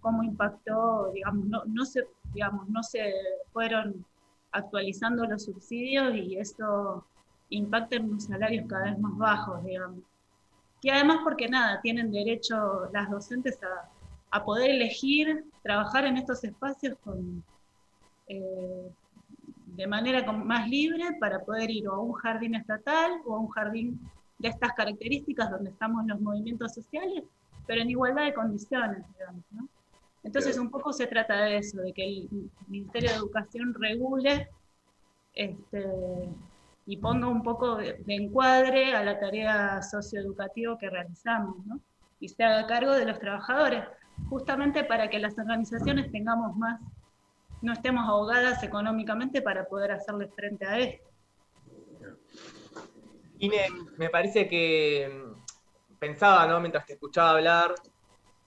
cómo 0.00 0.22
impactó, 0.22 1.10
digamos 1.12 1.46
no, 1.46 1.64
no, 1.66 1.84
se, 1.84 2.06
digamos, 2.32 2.68
no 2.68 2.82
se 2.82 3.12
fueron 3.52 4.04
actualizando 4.52 5.24
los 5.26 5.44
subsidios 5.44 6.14
y 6.14 6.36
eso 6.36 7.04
impacten 7.50 8.04
en 8.04 8.10
unos 8.10 8.24
salarios 8.24 8.66
cada 8.68 8.84
vez 8.84 8.98
más 8.98 9.16
bajos, 9.16 9.64
digamos. 9.64 10.00
Y 10.80 10.90
además 10.90 11.18
porque 11.24 11.48
nada, 11.48 11.80
tienen 11.80 12.12
derecho 12.12 12.88
las 12.92 13.10
docentes 13.10 13.58
a, 13.62 13.88
poder 14.44 14.70
elegir 14.70 15.44
trabajar 15.62 16.04
en 16.06 16.16
estos 16.16 16.44
espacios 16.44 16.96
con, 17.04 17.42
eh, 18.26 18.90
de 19.66 19.86
manera 19.86 20.30
más 20.32 20.68
libre 20.68 21.04
para 21.20 21.40
poder 21.40 21.70
ir 21.70 21.86
a 21.86 21.98
un 21.98 22.12
jardín 22.12 22.54
estatal 22.54 23.20
o 23.24 23.36
a 23.36 23.40
un 23.40 23.48
jardín 23.48 24.00
de 24.38 24.48
estas 24.48 24.72
características 24.72 25.50
donde 25.50 25.70
estamos 25.70 26.06
los 26.06 26.20
movimientos 26.20 26.74
sociales, 26.74 27.24
pero 27.66 27.82
en 27.82 27.90
igualdad 27.90 28.24
de 28.24 28.34
condiciones, 28.34 29.04
digamos. 29.16 29.44
¿no? 29.50 29.68
Entonces 30.22 30.58
un 30.58 30.70
poco 30.70 30.92
se 30.92 31.06
trata 31.06 31.42
de 31.42 31.58
eso, 31.58 31.78
de 31.78 31.92
que 31.92 32.04
el 32.04 32.50
Ministerio 32.66 33.10
de 33.10 33.16
Educación 33.16 33.74
regule 33.74 34.48
este, 35.34 35.86
y 36.86 36.96
ponga 36.96 37.28
un 37.28 37.42
poco 37.42 37.76
de, 37.76 38.02
encuadre 38.08 38.94
a 38.94 39.04
la 39.04 39.20
tarea 39.20 39.82
socioeducativa 39.82 40.78
que 40.78 40.90
realizamos, 40.90 41.64
¿no? 41.66 41.80
Y 42.18 42.28
se 42.28 42.42
haga 42.42 42.66
cargo 42.66 42.92
de 42.92 43.04
los 43.04 43.20
trabajadores, 43.20 43.84
justamente 44.28 44.84
para 44.84 45.08
que 45.10 45.18
las 45.18 45.38
organizaciones 45.38 46.10
tengamos 46.10 46.56
más, 46.56 46.80
no 47.62 47.72
estemos 47.72 48.08
ahogadas 48.08 48.62
económicamente 48.62 49.42
para 49.42 49.66
poder 49.66 49.92
hacerle 49.92 50.28
frente 50.28 50.66
a 50.66 50.78
esto. 50.78 51.08
Ine, 53.38 53.68
me 53.96 54.10
parece 54.10 54.48
que 54.48 55.10
mm, 55.12 55.98
pensaba, 55.98 56.46
¿no? 56.46 56.60
Mientras 56.60 56.86
te 56.86 56.94
escuchaba 56.94 57.30
hablar, 57.30 57.74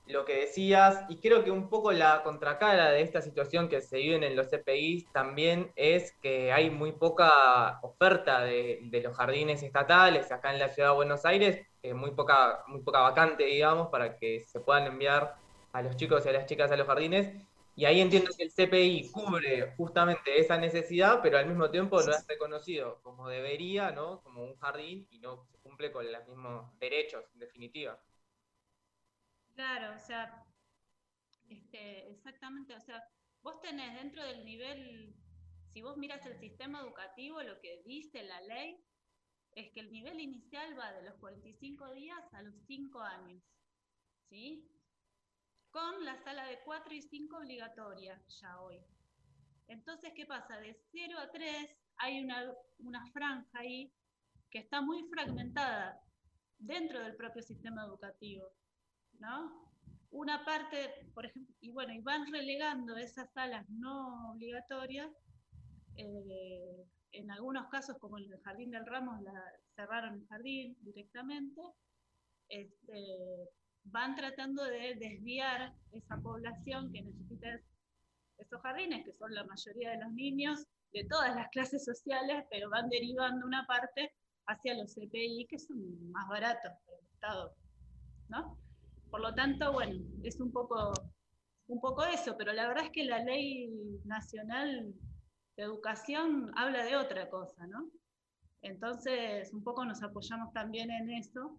lo 0.07 0.25
que 0.25 0.41
decías, 0.41 1.05
y 1.09 1.17
creo 1.17 1.43
que 1.43 1.51
un 1.51 1.69
poco 1.69 1.91
la 1.91 2.21
contracara 2.23 2.91
de 2.91 3.01
esta 3.01 3.21
situación 3.21 3.69
que 3.69 3.81
se 3.81 3.97
vive 3.97 4.15
en 4.15 4.35
los 4.35 4.47
CPIs 4.47 5.11
también 5.11 5.71
es 5.75 6.13
que 6.21 6.51
hay 6.51 6.69
muy 6.69 6.91
poca 6.91 7.79
oferta 7.81 8.41
de, 8.41 9.01
los 9.03 9.15
jardines 9.15 9.63
estatales 9.63 10.31
acá 10.31 10.51
en 10.51 10.59
la 10.59 10.69
ciudad 10.69 10.89
de 10.89 10.95
Buenos 10.95 11.25
Aires, 11.25 11.65
eh, 11.83 11.93
muy, 11.93 12.11
poca, 12.11 12.63
muy 12.67 12.81
poca 12.81 12.99
vacante, 12.99 13.45
digamos, 13.45 13.87
para 13.87 14.17
que 14.17 14.41
se 14.41 14.59
puedan 14.59 14.87
enviar 14.87 15.35
a 15.73 15.81
los 15.81 15.95
chicos 15.95 16.25
y 16.25 16.29
a 16.29 16.33
las 16.33 16.45
chicas 16.45 16.71
a 16.71 16.77
los 16.77 16.87
jardines. 16.87 17.33
Y 17.75 17.85
ahí 17.85 18.01
entiendo 18.01 18.31
que 18.37 18.43
el 18.43 18.51
CPI 18.51 19.11
cubre 19.11 19.73
justamente 19.77 20.39
esa 20.39 20.57
necesidad, 20.57 21.21
pero 21.21 21.37
al 21.37 21.47
mismo 21.47 21.69
tiempo 21.69 22.01
no 22.01 22.11
es 22.11 22.27
reconocido 22.27 22.99
como 23.01 23.29
debería, 23.29 23.91
¿no? 23.91 24.21
Como 24.21 24.43
un 24.43 24.57
jardín 24.57 25.07
y 25.09 25.19
no 25.19 25.45
se 25.45 25.57
cumple 25.59 25.91
con 25.91 26.11
los 26.11 26.27
mismos 26.27 26.77
derechos, 26.79 27.23
en 27.33 27.39
definitiva. 27.39 27.97
Claro, 29.55 29.95
o 29.95 29.99
sea, 29.99 30.45
este, 31.49 32.09
exactamente, 32.11 32.75
o 32.75 32.81
sea, 32.81 33.03
vos 33.41 33.59
tenés 33.61 33.95
dentro 33.95 34.23
del 34.23 34.43
nivel, 34.43 35.15
si 35.73 35.81
vos 35.81 35.97
miras 35.97 36.25
el 36.25 36.37
sistema 36.37 36.81
educativo, 36.81 37.41
lo 37.41 37.59
que 37.59 37.81
dice 37.85 38.23
la 38.23 38.41
ley 38.41 38.83
es 39.53 39.71
que 39.71 39.81
el 39.81 39.91
nivel 39.91 40.19
inicial 40.19 40.77
va 40.77 40.93
de 40.93 41.03
los 41.03 41.15
45 41.15 41.91
días 41.93 42.33
a 42.33 42.41
los 42.41 42.55
5 42.67 42.99
años, 43.01 43.43
¿sí? 44.29 44.67
Con 45.71 46.05
la 46.05 46.21
sala 46.23 46.45
de 46.47 46.59
4 46.63 46.93
y 46.93 47.01
5 47.01 47.37
obligatoria 47.37 48.21
ya 48.41 48.61
hoy. 48.61 48.79
Entonces, 49.67 50.11
¿qué 50.15 50.25
pasa? 50.25 50.57
De 50.57 50.77
0 50.91 51.17
a 51.17 51.31
3 51.31 51.77
hay 51.97 52.23
una, 52.23 52.53
una 52.79 53.05
franja 53.11 53.59
ahí 53.59 53.93
que 54.49 54.59
está 54.59 54.81
muy 54.81 55.03
fragmentada 55.09 56.01
dentro 56.59 56.99
del 56.99 57.15
propio 57.15 57.41
sistema 57.41 57.85
educativo. 57.85 58.51
Una 60.09 60.43
parte, 60.43 61.09
por 61.13 61.25
ejemplo, 61.25 61.55
y 61.61 61.71
bueno, 61.71 61.93
y 61.93 62.01
van 62.01 62.29
relegando 62.31 62.97
esas 62.97 63.31
salas 63.31 63.67
no 63.69 64.31
obligatorias. 64.31 65.09
Eh, 65.95 66.85
en 67.13 67.31
algunos 67.31 67.67
casos, 67.69 67.97
como 67.99 68.17
en 68.17 68.31
el 68.31 68.41
Jardín 68.41 68.71
del 68.71 68.85
Ramos, 68.85 69.21
la, 69.21 69.33
cerraron 69.75 70.15
el 70.15 70.27
jardín 70.27 70.75
directamente. 70.81 71.61
Este, 72.49 73.49
van 73.85 74.15
tratando 74.15 74.63
de 74.63 74.95
desviar 74.95 75.73
esa 75.91 76.17
población 76.17 76.91
que 76.91 77.01
necesita 77.01 77.59
esos 78.37 78.61
jardines, 78.61 79.05
que 79.05 79.13
son 79.13 79.33
la 79.33 79.43
mayoría 79.43 79.91
de 79.91 80.03
los 80.03 80.11
niños 80.13 80.65
de 80.93 81.05
todas 81.05 81.35
las 81.35 81.49
clases 81.49 81.83
sociales, 81.85 82.45
pero 82.49 82.69
van 82.69 82.89
derivando 82.89 83.45
una 83.45 83.65
parte 83.65 84.13
hacia 84.47 84.75
los 84.75 84.93
CPI, 84.93 85.47
que 85.49 85.59
son 85.59 86.11
más 86.11 86.27
baratos 86.27 86.71
para 86.85 86.97
el 86.97 87.05
Estado. 87.13 87.55
¿no? 88.29 88.57
Por 89.09 89.21
lo 89.21 89.33
tanto, 89.35 89.71
bueno, 89.73 90.03
es 90.23 90.39
un 90.39 90.51
poco, 90.51 90.93
un 91.67 91.81
poco 91.81 92.03
eso, 92.05 92.35
pero 92.37 92.53
la 92.53 92.67
verdad 92.67 92.85
es 92.85 92.91
que 92.91 93.03
la 93.03 93.23
ley 93.23 93.69
nacional 94.05 94.93
de 95.57 95.63
educación 95.63 96.51
habla 96.55 96.83
de 96.83 96.95
otra 96.95 97.29
cosa, 97.29 97.67
¿no? 97.67 97.89
Entonces, 98.61 99.51
un 99.53 99.63
poco 99.63 99.83
nos 99.85 100.01
apoyamos 100.01 100.53
también 100.53 100.91
en 100.91 101.09
eso, 101.09 101.57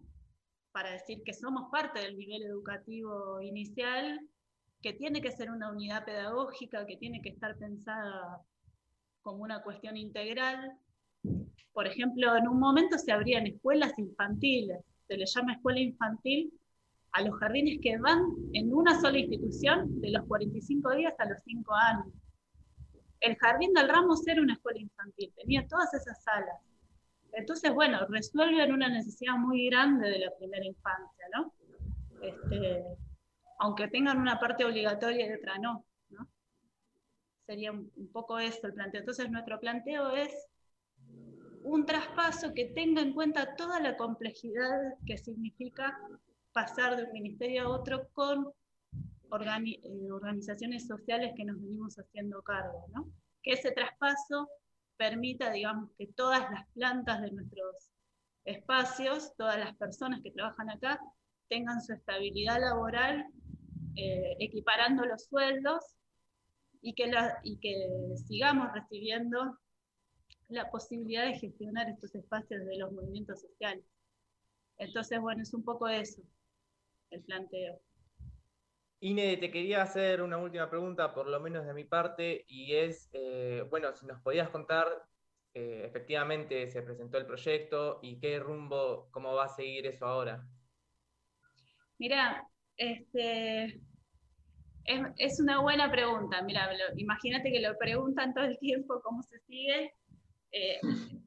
para 0.73 0.91
decir 0.91 1.21
que 1.23 1.33
somos 1.33 1.69
parte 1.71 1.99
del 1.99 2.17
nivel 2.17 2.43
educativo 2.43 3.39
inicial, 3.41 4.19
que 4.81 4.91
tiene 4.91 5.21
que 5.21 5.31
ser 5.31 5.51
una 5.51 5.71
unidad 5.71 6.03
pedagógica, 6.03 6.85
que 6.85 6.97
tiene 6.97 7.21
que 7.21 7.29
estar 7.29 7.55
pensada 7.57 8.41
como 9.21 9.43
una 9.43 9.61
cuestión 9.61 9.95
integral. 9.95 10.77
Por 11.71 11.87
ejemplo, 11.87 12.35
en 12.35 12.47
un 12.47 12.59
momento 12.59 12.97
se 12.97 13.11
abrían 13.11 13.47
escuelas 13.47 13.97
infantiles, 13.97 14.83
se 15.07 15.15
le 15.15 15.25
llama 15.25 15.53
escuela 15.53 15.79
infantil 15.79 16.51
a 17.11 17.21
los 17.21 17.37
jardines 17.39 17.79
que 17.79 17.97
van 17.99 18.25
en 18.53 18.73
una 18.73 18.99
sola 18.99 19.19
institución 19.19 20.01
de 20.01 20.09
los 20.09 20.25
45 20.25 20.95
días 20.95 21.13
a 21.19 21.25
los 21.25 21.37
5 21.45 21.73
años. 21.73 22.07
El 23.19 23.35
jardín 23.37 23.73
del 23.73 23.87
Ramos 23.87 24.27
era 24.27 24.41
una 24.41 24.53
escuela 24.53 24.79
infantil, 24.79 25.31
tenía 25.37 25.67
todas 25.67 25.93
esas 25.93 26.21
salas. 26.23 26.59
Entonces, 27.33 27.73
bueno, 27.73 28.05
resuelven 28.07 28.71
una 28.71 28.89
necesidad 28.89 29.35
muy 29.35 29.67
grande 29.69 30.09
de 30.09 30.19
la 30.19 30.31
primera 30.37 30.65
infancia, 30.65 31.25
¿no? 31.35 31.53
Este, 32.21 32.83
aunque 33.59 33.87
tengan 33.87 34.19
una 34.19 34.39
parte 34.39 34.65
obligatoria 34.65 35.27
y 35.27 35.33
otra 35.33 35.57
no, 35.57 35.85
¿no? 36.09 36.27
Sería 37.45 37.71
un, 37.71 37.91
poco 38.11 38.39
eso 38.39 38.67
el 38.67 38.73
planteo. 38.73 39.01
Entonces, 39.01 39.29
nuestro 39.31 39.59
planteo 39.59 40.11
es 40.11 40.31
un 41.63 41.85
traspaso 41.85 42.53
que 42.53 42.65
tenga 42.65 43.01
en 43.01 43.13
cuenta 43.13 43.55
toda 43.55 43.79
la 43.79 43.97
complejidad 43.97 44.95
que 45.05 45.17
significa 45.17 45.97
pasar 46.51 46.97
de 46.97 47.03
un 47.03 47.13
ministerio 47.13 47.63
a 47.63 47.69
otro 47.69 48.09
con 48.13 48.53
eh, 49.31 50.11
organizaciones 50.11 50.85
sociales 50.85 51.33
que 51.35 51.45
nos 51.45 51.59
venimos 51.59 51.97
haciendo 51.97 52.43
cargo, 52.43 52.85
¿no? 52.93 53.09
Que 53.41 53.53
ese 53.53 53.71
traspaso 53.71 54.47
permita, 54.97 55.51
digamos, 55.51 55.91
que 55.97 56.07
todas 56.07 56.49
las 56.51 56.67
plantas 56.73 57.21
de 57.21 57.31
nuestros 57.31 57.91
espacios, 58.45 59.35
todas 59.37 59.57
las 59.57 59.75
personas 59.77 60.21
que 60.21 60.31
trabajan 60.31 60.69
acá, 60.69 60.99
tengan 61.49 61.81
su 61.81 61.93
estabilidad 61.93 62.59
laboral, 62.59 63.25
eh, 63.95 64.35
equiparando 64.39 65.05
los 65.05 65.25
sueldos 65.25 65.95
y 66.81 66.93
que, 66.93 67.11
y 67.43 67.57
que 67.59 67.87
sigamos 68.27 68.71
recibiendo 68.73 69.57
la 70.49 70.69
posibilidad 70.69 71.25
de 71.25 71.39
gestionar 71.39 71.89
estos 71.89 72.13
espacios 72.15 72.65
de 72.65 72.77
los 72.77 72.91
movimientos 72.91 73.41
sociales. 73.41 73.85
Entonces, 74.77 75.19
bueno, 75.19 75.43
es 75.43 75.53
un 75.53 75.63
poco 75.63 75.87
eso 75.87 76.21
el 77.11 77.21
planteo. 77.23 77.79
Ine, 79.03 79.35
te 79.35 79.51
quería 79.51 79.81
hacer 79.81 80.21
una 80.21 80.37
última 80.37 80.69
pregunta, 80.69 81.13
por 81.13 81.27
lo 81.27 81.37
menos 81.41 81.65
de 81.65 81.73
mi 81.73 81.83
parte, 81.83 82.45
y 82.47 82.73
es, 82.73 83.09
eh, 83.11 83.61
bueno, 83.69 83.93
si 83.93 84.05
nos 84.05 84.21
podías 84.21 84.47
contar, 84.47 84.87
eh, 85.53 85.81
efectivamente 85.83 86.69
se 86.69 86.81
presentó 86.81 87.17
el 87.17 87.25
proyecto 87.25 87.99
y 88.01 88.17
qué 88.17 88.39
rumbo, 88.39 89.09
cómo 89.11 89.33
va 89.33 89.43
a 89.43 89.49
seguir 89.49 89.85
eso 89.87 90.05
ahora. 90.05 90.47
Mira, 91.99 92.47
este, 92.77 93.81
es, 95.17 95.39
una 95.41 95.59
buena 95.59 95.91
pregunta. 95.91 96.41
Mira, 96.41 96.69
imagínate 96.95 97.51
que 97.51 97.59
lo 97.59 97.77
preguntan 97.77 98.33
todo 98.33 98.45
el 98.45 98.57
tiempo 98.57 99.01
cómo 99.03 99.21
se 99.23 99.37
sigue. 99.39 99.95
Eh, 100.53 100.79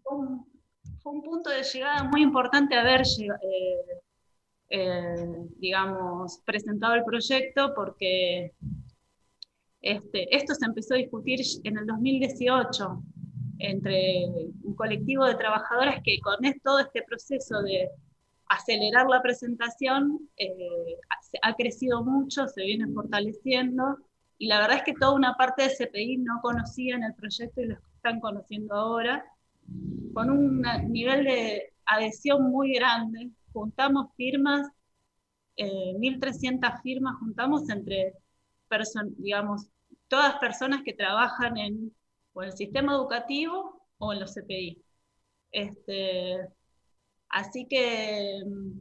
fue, 0.02 0.16
un, 0.16 1.22
punto 1.22 1.50
de 1.50 1.62
llegada 1.62 2.04
muy 2.04 2.22
importante 2.22 2.74
haber 2.74 3.02
eh, 3.02 4.00
eh, 4.68 5.48
digamos, 5.58 6.40
presentado 6.44 6.94
el 6.94 7.04
proyecto 7.04 7.72
porque 7.74 8.52
este, 9.80 10.34
esto 10.34 10.54
se 10.54 10.66
empezó 10.66 10.94
a 10.94 10.98
discutir 10.98 11.40
en 11.64 11.78
el 11.78 11.86
2018 11.86 13.02
entre 13.58 14.26
un 14.62 14.74
colectivo 14.74 15.24
de 15.24 15.36
trabajadoras 15.36 16.00
que 16.04 16.18
con 16.20 16.36
todo 16.62 16.80
este 16.80 17.02
proceso 17.02 17.62
de 17.62 17.88
acelerar 18.48 19.06
la 19.08 19.22
presentación 19.22 20.28
eh, 20.36 20.98
ha 21.42 21.54
crecido 21.54 22.04
mucho, 22.04 22.46
se 22.48 22.62
viene 22.62 22.92
fortaleciendo 22.92 23.98
y 24.38 24.48
la 24.48 24.60
verdad 24.60 24.78
es 24.78 24.82
que 24.82 24.94
toda 24.94 25.14
una 25.14 25.34
parte 25.34 25.62
de 25.62 25.70
CPI 25.70 26.18
no 26.18 26.40
conocían 26.42 27.02
el 27.02 27.14
proyecto 27.14 27.62
y 27.62 27.66
lo 27.66 27.78
están 27.94 28.20
conociendo 28.20 28.74
ahora, 28.74 29.24
con 30.12 30.30
un 30.30 30.62
nivel 30.88 31.24
de 31.24 31.72
adhesión 31.86 32.50
muy 32.50 32.74
grande 32.74 33.30
juntamos 33.56 34.08
firmas, 34.16 34.68
1.300 35.56 36.68
eh, 36.68 36.80
firmas 36.82 37.16
juntamos 37.20 37.68
entre, 37.70 38.12
digamos, 39.16 39.70
todas 40.08 40.36
personas 40.36 40.82
que 40.84 40.92
trabajan 40.92 41.56
en 41.56 41.96
el 42.34 42.52
sistema 42.52 42.92
educativo 42.92 43.82
o 43.96 44.12
en 44.12 44.20
los 44.20 44.34
CPI. 44.34 44.84
Este, 45.52 46.36
así 47.30 47.66
que 47.66 48.42
mm, 48.46 48.80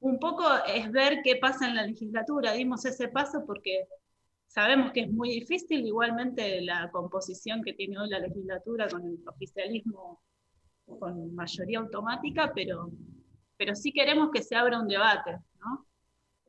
un 0.00 0.18
poco 0.18 0.44
es 0.66 0.90
ver 0.90 1.20
qué 1.22 1.36
pasa 1.36 1.68
en 1.68 1.76
la 1.76 1.86
legislatura. 1.86 2.54
Dimos 2.54 2.86
ese 2.86 3.08
paso 3.08 3.44
porque 3.46 3.86
sabemos 4.46 4.92
que 4.92 5.02
es 5.02 5.12
muy 5.12 5.28
difícil, 5.40 5.86
igualmente 5.86 6.62
la 6.62 6.90
composición 6.90 7.62
que 7.62 7.74
tiene 7.74 7.98
hoy 7.98 8.08
la 8.08 8.20
legislatura 8.20 8.88
con 8.88 9.04
el 9.06 9.18
oficialismo 9.28 10.22
con 10.98 11.34
mayoría 11.34 11.78
automática, 11.78 12.52
pero 12.54 12.90
pero 13.62 13.76
sí 13.76 13.92
queremos 13.92 14.32
que 14.32 14.42
se 14.42 14.56
abra 14.56 14.80
un 14.80 14.88
debate, 14.88 15.38
¿no? 15.60 15.86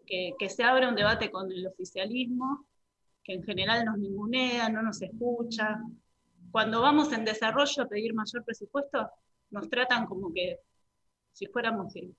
que, 0.03 0.49
se 0.49 0.63
abra 0.63 0.89
un 0.89 0.95
debate 0.95 1.29
con 1.29 1.51
el 1.51 1.67
oficialismo, 1.67 2.65
que 3.23 3.33
en 3.33 3.43
general 3.43 3.85
nos 3.85 3.99
ningunea, 3.99 4.67
no 4.69 4.81
nos 4.81 4.99
escucha. 4.99 5.79
Cuando 6.49 6.81
vamos 6.81 7.13
en 7.13 7.23
desarrollo 7.23 7.83
a 7.83 7.87
pedir 7.87 8.15
mayor 8.15 8.43
presupuesto, 8.43 9.11
nos 9.51 9.69
tratan 9.69 10.07
como 10.07 10.33
que 10.33 10.57
si 11.33 11.45
fuéramos 11.45 11.93
que 11.93 12.09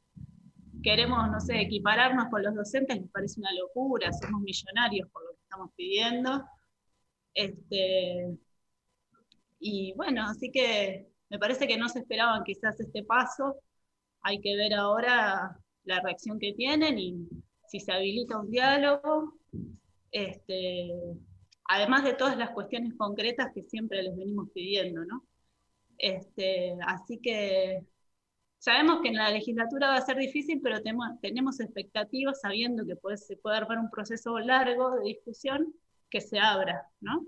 queremos, 0.80 1.28
no 1.28 1.40
sé, 1.40 1.62
equipararnos 1.62 2.28
con 2.28 2.44
los 2.44 2.54
docentes, 2.54 2.96
les 2.96 3.11
parece 3.11 3.40
una 3.40 3.52
locura, 3.52 4.12
somos 4.12 4.42
millonarios 4.42 5.11
por 5.11 5.24
lo 5.24 5.33
que 5.33 5.42
estamos 5.42 5.70
pidiendo. 5.74 6.44
Este, 7.35 8.38
y 9.59 9.92
bueno, 9.96 10.22
así 10.22 10.52
que 10.52 11.09
me 11.30 11.40
parece 11.40 11.66
que 11.66 11.76
no 11.76 11.88
se 11.88 11.98
esperaban 11.98 12.44
quizás 12.44 12.78
este 12.78 13.02
paso, 13.02 13.57
hay 14.25 14.41
que 14.41 14.57
ver 14.57 14.75
ahora 14.75 15.57
la 15.85 16.01
reacción 16.01 16.39
que 16.39 16.55
tienen 16.55 16.99
y 16.99 17.29
si 17.69 17.79
se 17.79 17.93
habilita 17.93 18.39
un 18.39 18.51
diálogo, 18.51 19.35
este, 20.11 20.91
además 21.67 22.05
de 22.05 22.15
todas 22.15 22.37
las 22.37 22.51
cuestiones 22.51 22.95
concretas 22.97 23.53
que 23.55 23.63
siempre 23.63 24.03
les 24.03 24.17
venimos 24.17 24.49
pidiendo, 24.53 25.05
¿no? 25.05 25.27
Este, 25.99 26.75
así 26.87 27.19
que 27.19 27.85
sabemos 28.59 29.03
que 29.03 29.09
en 29.09 29.17
la 29.17 29.31
legislatura 29.31 29.89
va 29.89 29.97
a 29.97 30.07
ser 30.07 30.17
difícil, 30.17 30.61
pero 30.63 30.81
tenemos, 30.83 31.61
expectativas 31.61 32.41
sabiendo 32.41 32.87
que 32.87 32.97
puede, 32.97 33.19
se 33.19 33.37
puede 33.37 33.59
armar 33.59 33.79
un 33.79 33.91
proceso 33.91 34.39
largo 34.39 34.97
de 34.97 35.05
discusión 35.05 35.75
que 36.09 36.23
se 36.23 36.39
abra, 36.39 36.89
¿no? 37.01 37.25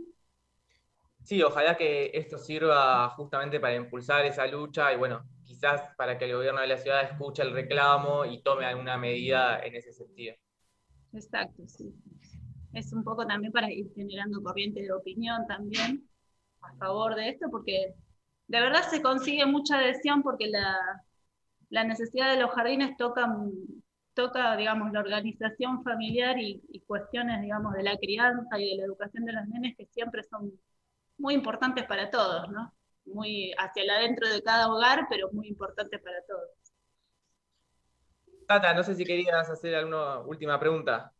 Sí, 1.26 1.42
ojalá 1.42 1.76
que 1.76 2.12
esto 2.14 2.38
sirva 2.38 3.08
justamente 3.10 3.58
para 3.58 3.74
impulsar 3.74 4.24
esa 4.24 4.46
lucha 4.46 4.92
y 4.92 4.96
bueno, 4.96 5.28
quizás 5.44 5.92
para 5.96 6.16
que 6.16 6.26
el 6.26 6.36
gobierno 6.36 6.60
de 6.60 6.68
la 6.68 6.78
ciudad 6.78 7.02
escuche 7.02 7.42
el 7.42 7.52
reclamo 7.52 8.24
y 8.24 8.42
tome 8.42 8.64
alguna 8.64 8.96
medida 8.96 9.58
en 9.58 9.74
ese 9.74 9.92
sentido. 9.92 10.36
Exacto, 11.12 11.66
sí. 11.66 11.92
Es 12.74 12.92
un 12.92 13.02
poco 13.02 13.26
también 13.26 13.52
para 13.52 13.72
ir 13.72 13.92
generando 13.96 14.40
corriente 14.40 14.82
de 14.82 14.92
opinión 14.92 15.44
también 15.48 16.08
a 16.60 16.72
favor 16.76 17.16
de 17.16 17.30
esto, 17.30 17.48
porque 17.50 17.96
de 18.46 18.60
verdad 18.60 18.82
se 18.88 19.02
consigue 19.02 19.46
mucha 19.46 19.78
adhesión 19.78 20.22
porque 20.22 20.46
la, 20.46 20.76
la 21.70 21.82
necesidad 21.82 22.30
de 22.30 22.40
los 22.40 22.52
jardines 22.52 22.96
toca, 22.96 23.26
toca, 24.14 24.56
digamos, 24.56 24.92
la 24.92 25.00
organización 25.00 25.82
familiar 25.82 26.38
y, 26.38 26.62
y, 26.68 26.82
cuestiones, 26.82 27.42
digamos, 27.42 27.74
de 27.74 27.82
la 27.82 27.96
crianza 27.96 28.60
y 28.60 28.70
de 28.70 28.76
la 28.76 28.84
educación 28.84 29.24
de 29.24 29.32
los 29.32 29.48
nenes 29.48 29.76
que 29.76 29.86
siempre 29.86 30.22
son 30.22 30.52
muy 31.18 31.34
importantes 31.34 31.84
para 31.84 32.10
todos, 32.10 32.48
¿no? 32.50 32.74
Muy 33.06 33.52
hacia 33.58 33.82
el 33.82 33.90
adentro 33.90 34.28
de 34.28 34.42
cada 34.42 34.72
hogar, 34.72 35.06
pero 35.08 35.30
muy 35.32 35.48
importantes 35.48 36.00
para 36.00 36.22
todos. 36.26 36.50
Tata, 38.46 38.74
no 38.74 38.82
sé 38.82 38.94
si 38.94 39.04
querías 39.04 39.48
hacer 39.48 39.74
alguna 39.74 40.20
última 40.20 40.58
pregunta. 40.58 41.12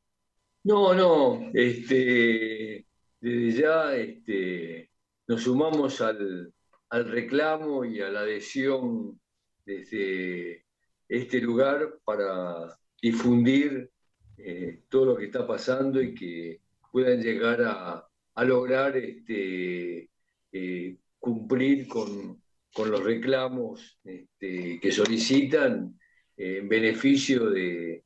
No, 0.63 0.95
no, 0.95 1.51
este, 1.55 2.87
desde 3.21 3.61
ya 3.61 3.95
este, 3.95 4.91
nos 5.27 5.43
sumamos 5.43 6.01
al, 6.01 6.53
reclamo 6.91 7.85
y 7.85 8.01
a 8.01 8.09
la 8.09 8.21
adhesión 8.21 9.21
desde 9.65 10.65
este 11.09 11.41
lugar 11.41 11.99
para 12.05 12.79
difundir 13.01 13.91
eh, 14.39 14.83
todo 14.89 15.07
lo 15.07 15.17
que 15.17 15.27
está 15.27 15.47
pasando 15.47 16.01
y 16.01 16.15
que 16.15 16.61
puedan 16.91 17.21
llegar 17.21 17.63
a, 17.63 18.09
a 18.37 18.45
lograr 18.45 18.97
este, 18.97 20.11
eh, 20.53 20.97
cumplir 21.19 21.89
con, 21.89 22.41
los 22.77 23.03
reclamos 23.03 23.99
este, 24.05 24.79
que 24.79 24.93
solicitan 24.93 25.99
en 26.37 26.69
beneficio 26.69 27.49
de, 27.49 28.05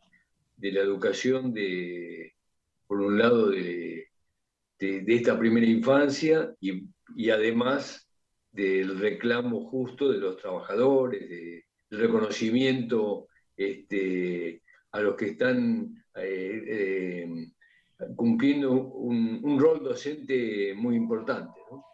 la 0.59 0.81
educación 0.81 1.53
de, 1.53 2.35
por 2.87 3.01
un 3.01 3.19
lado, 3.19 3.51
de, 3.51 4.07
esta 4.79 5.37
primera 5.37 5.67
infancia 5.67 6.55
y, 6.61 7.31
además 7.31 8.09
del 8.53 8.99
reclamo 8.99 9.69
justo 9.69 10.13
de 10.13 10.19
los 10.19 10.37
trabajadores, 10.37 11.29
del 11.29 11.65
reconocimiento 11.91 13.27
este, 13.57 14.63
a 14.93 15.01
los 15.01 15.17
que 15.17 15.27
están 15.27 16.05
eh, 16.15 16.63
eh, 16.67 17.51
cumpliendo 18.17 18.73
un, 18.73 19.59
rol 19.61 19.83
docente 19.83 20.75
muy 20.75 20.97
importante. 20.97 21.61
¿no? 21.71 21.85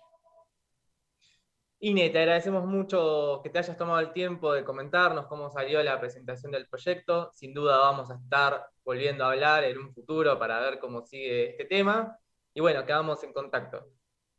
Ine, 1.80 2.10
te 2.10 2.18
agradecemos 2.18 2.64
mucho 2.64 3.40
que 3.42 3.50
te 3.50 3.58
hayas 3.58 3.76
tomado 3.76 4.00
el 4.00 4.12
tiempo 4.12 4.52
de 4.52 4.64
comentarnos 4.64 5.26
cómo 5.26 5.50
salió 5.50 5.82
la 5.82 6.00
presentación 6.00 6.50
del 6.52 6.68
proyecto. 6.68 7.30
Sin 7.34 7.52
duda 7.52 7.78
vamos 7.78 8.10
a 8.10 8.14
estar 8.14 8.66
volviendo 8.84 9.24
a 9.24 9.32
hablar 9.32 9.64
en 9.64 9.78
un 9.78 9.92
futuro 9.92 10.38
para 10.38 10.60
ver 10.60 10.78
cómo 10.78 11.02
sigue 11.02 11.50
este 11.50 11.64
tema. 11.66 12.18
Y 12.54 12.60
bueno, 12.60 12.86
quedamos 12.86 13.22
en 13.24 13.32
contacto. 13.32 13.86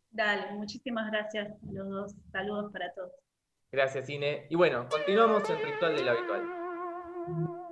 Dale, 0.10 0.52
muchísimas 0.54 1.12
gracias 1.12 1.50
a 1.52 1.72
los 1.72 1.90
dos. 1.90 2.16
Saludos 2.32 2.72
para 2.72 2.92
todos. 2.94 3.12
Gracias, 3.72 4.10
Ine. 4.10 4.48
Y 4.50 4.56
bueno, 4.56 4.88
continuamos 4.90 5.48
en 5.50 5.60
Ritual 5.64 5.96
del 5.96 6.10
Habitual. 6.10 7.67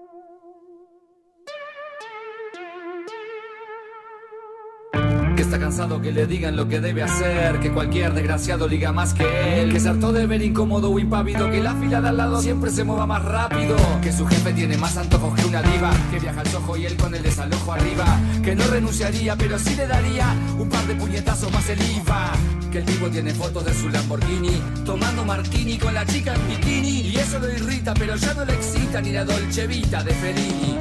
Está 5.55 5.65
cansado 5.65 6.01
que 6.01 6.11
le 6.11 6.27
digan 6.27 6.55
lo 6.55 6.67
que 6.67 6.81
debe 6.81 7.03
hacer 7.03 7.59
Que 7.59 7.71
cualquier 7.71 8.13
desgraciado 8.13 8.67
liga 8.67 8.91
más 8.91 9.13
que 9.13 9.61
él 9.61 9.71
Que 9.71 9.79
se 9.79 9.89
hartó 9.89 10.11
de 10.11 10.27
ver 10.27 10.41
incómodo 10.41 10.91
o 10.91 10.99
impávido 10.99 11.49
Que 11.49 11.61
la 11.61 11.73
fila 11.75 12.01
de 12.01 12.09
al 12.09 12.17
lado 12.17 12.41
siempre 12.41 12.71
se 12.71 12.83
mueva 12.83 13.05
más 13.05 13.23
rápido 13.23 13.77
Que 14.01 14.11
su 14.11 14.25
jefe 14.25 14.51
tiene 14.53 14.77
más 14.77 14.97
antojos 14.97 15.33
que 15.35 15.45
una 15.45 15.61
diva 15.61 15.91
Que 16.11 16.19
viaja 16.19 16.41
al 16.41 16.47
sojo 16.47 16.75
y 16.75 16.85
él 16.85 16.97
con 16.97 17.15
el 17.15 17.23
desalojo 17.23 17.71
arriba 17.71 18.19
Que 18.43 18.55
no 18.55 18.65
renunciaría 18.67 19.35
pero 19.37 19.57
sí 19.57 19.75
le 19.75 19.87
daría 19.87 20.35
Un 20.59 20.67
par 20.67 20.85
de 20.87 20.95
puñetazos 20.95 21.51
más 21.51 21.69
el 21.69 21.79
IVA 21.81 22.31
Que 22.71 22.79
el 22.79 22.85
tipo 22.85 23.07
tiene 23.07 23.33
fotos 23.33 23.63
de 23.65 23.73
su 23.73 23.89
Lamborghini 23.89 24.61
Tomando 24.83 25.23
martini 25.23 25.77
con 25.77 25.93
la 25.93 26.05
chica 26.05 26.33
en 26.35 26.47
bikini 26.47 27.01
Y 27.01 27.15
eso 27.15 27.39
lo 27.39 27.49
irrita 27.49 27.93
pero 27.93 28.15
ya 28.15 28.33
no 28.33 28.43
le 28.43 28.53
excita 28.53 28.99
Ni 28.99 29.11
la 29.11 29.23
Dolce 29.23 29.67
Vita 29.67 30.03
de 30.03 30.11
Fellini. 30.13 30.77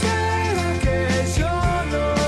¿Será 0.00 0.80
que 0.82 1.40
yo 1.40 1.48
no 1.48 2.23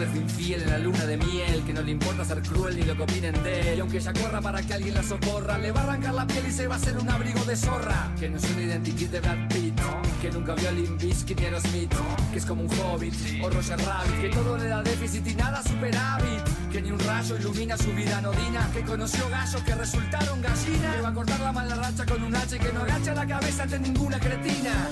le 0.00 0.06
fue 0.06 0.20
infiel 0.20 0.62
en 0.62 0.70
la 0.70 0.78
luna 0.78 1.04
de 1.04 1.16
miel 1.18 1.62
Que 1.66 1.72
no 1.72 1.82
le 1.82 1.90
importa 1.92 2.24
ser 2.24 2.40
cruel 2.42 2.76
ni 2.76 2.82
lo 2.82 2.96
que 2.96 3.02
opinen 3.02 3.42
de 3.42 3.72
él. 3.72 3.78
Y 3.78 3.80
aunque 3.80 3.98
ella 3.98 4.12
corra 4.12 4.40
para 4.40 4.62
que 4.62 4.74
alguien 4.74 4.94
la 4.94 5.02
socorra 5.02 5.58
Le 5.58 5.72
va 5.72 5.80
a 5.80 5.84
arrancar 5.84 6.14
la 6.14 6.26
piel 6.26 6.46
y 6.48 6.50
se 6.50 6.66
va 6.66 6.74
a 6.74 6.78
hacer 6.78 6.96
un 6.96 7.08
abrigo 7.08 7.44
de 7.44 7.56
zorra. 7.56 8.12
Que 8.18 8.28
no 8.28 8.38
es 8.38 8.44
una 8.50 8.62
identidad 8.62 9.10
de 9.10 9.20
Brad 9.20 9.48
Pitt 9.48 9.80
Que 10.22 10.30
nunca 10.30 10.54
vio 10.54 10.68
a 10.68 10.72
Limp 10.72 11.00
Bizkit 11.00 11.40
ni 11.40 11.46
a 11.46 11.60
Smith 11.60 11.94
Que 12.32 12.38
es 12.38 12.46
como 12.46 12.62
un 12.62 12.70
hobbit 12.70 13.14
o 13.42 13.50
Roger 13.50 13.78
Rabbit 13.78 14.20
Que 14.20 14.28
todo 14.30 14.56
le 14.56 14.68
da 14.68 14.82
déficit 14.82 15.26
y 15.26 15.34
nada 15.34 15.62
superávit. 15.62 16.42
Que 16.72 16.80
ni 16.80 16.90
un 16.90 16.98
rayo 16.98 17.36
ilumina 17.36 17.76
su 17.76 17.92
vida 17.92 18.18
anodina 18.18 18.70
Que 18.72 18.82
conoció 18.82 19.28
gallos 19.28 19.62
que 19.62 19.74
resultaron 19.74 20.40
gallinas. 20.40 20.96
Que 20.96 21.02
va 21.02 21.08
a 21.08 21.14
cortar 21.14 21.40
la 21.40 21.52
mala 21.52 21.74
racha 21.74 22.06
con 22.06 22.22
un 22.22 22.34
hacha 22.34 22.56
y 22.56 22.58
Que 22.58 22.72
no 22.72 22.80
agacha 22.80 23.14
la 23.14 23.26
cabeza 23.26 23.62
ante 23.64 23.78
ninguna 23.78 24.18
cretina 24.18 24.88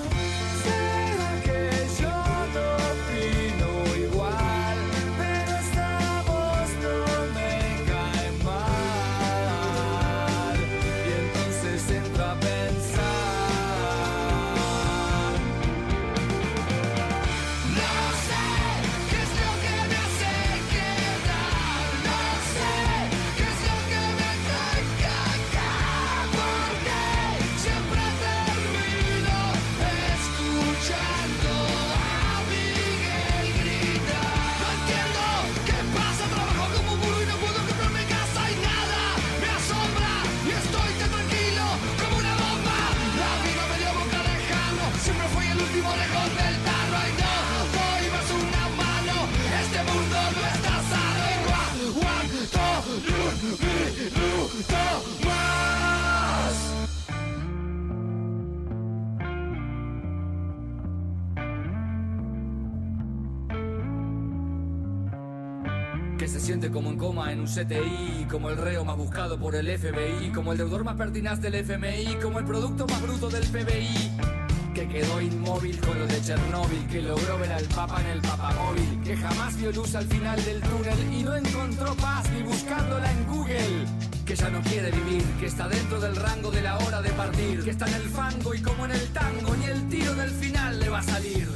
CTI, 67.49 68.27
como 68.29 68.51
el 68.51 68.57
reo 68.57 68.85
más 68.85 68.95
buscado 68.95 69.39
por 69.39 69.55
el 69.55 69.65
FBI, 69.65 70.31
como 70.31 70.51
el 70.51 70.59
deudor 70.59 70.83
más 70.83 70.95
pertinaz 70.95 71.41
del 71.41 71.55
FMI, 71.55 72.17
como 72.21 72.37
el 72.37 72.45
producto 72.45 72.85
más 72.85 73.01
bruto 73.01 73.27
del 73.27 73.43
PBI. 73.43 74.11
Que 74.75 74.87
quedó 74.87 75.19
inmóvil 75.19 75.79
con 75.81 75.97
lo 75.97 76.05
de 76.05 76.21
Chernóbil, 76.21 76.87
que 76.87 77.01
logró 77.01 77.39
ver 77.39 77.51
al 77.51 77.65
Papa 77.65 78.01
en 78.01 78.07
el 78.11 78.21
papamóvil, 78.21 79.01
que 79.03 79.17
jamás 79.17 79.57
vio 79.57 79.71
luz 79.71 79.95
al 79.95 80.05
final 80.05 80.45
del 80.45 80.61
túnel 80.61 81.13
y 81.13 81.23
no 81.23 81.35
encontró 81.35 81.95
paz 81.95 82.29
ni 82.31 82.43
buscándola 82.43 83.11
en 83.11 83.27
Google. 83.27 83.85
Que 84.27 84.35
ya 84.35 84.49
no 84.51 84.61
quiere 84.61 84.91
vivir, 84.91 85.23
que 85.39 85.47
está 85.47 85.67
dentro 85.67 85.99
del 85.99 86.15
rango 86.15 86.51
de 86.51 86.61
la 86.61 86.77
hora 86.77 87.01
de 87.01 87.09
partir, 87.09 87.63
que 87.63 87.71
está 87.71 87.87
en 87.87 87.95
el 87.95 88.09
fango 88.09 88.53
y 88.53 88.61
como 88.61 88.85
en 88.85 88.91
el 88.91 89.07
tango, 89.09 89.55
ni 89.55 89.65
el 89.65 89.89
tiro 89.89 90.13
del 90.13 90.29
final 90.29 90.79
le 90.79 90.89
va 90.89 90.99
a 90.99 91.03
salir. 91.03 91.49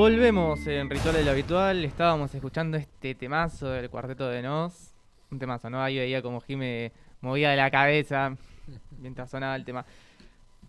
Volvemos 0.00 0.66
en 0.66 0.88
Ritual 0.88 1.14
del 1.14 1.28
Habitual. 1.28 1.84
Estábamos 1.84 2.34
escuchando 2.34 2.78
este 2.78 3.14
temazo 3.14 3.68
del 3.68 3.90
cuarteto 3.90 4.30
de 4.30 4.40
Nos. 4.40 4.94
Un 5.30 5.38
temazo, 5.38 5.68
¿no? 5.68 5.82
Ahí 5.82 5.98
veía 5.98 6.22
como 6.22 6.40
Jime 6.40 6.90
movía 7.20 7.50
de 7.50 7.58
la 7.58 7.70
cabeza 7.70 8.34
mientras 8.98 9.28
sonaba 9.28 9.54
el 9.56 9.66
tema. 9.66 9.84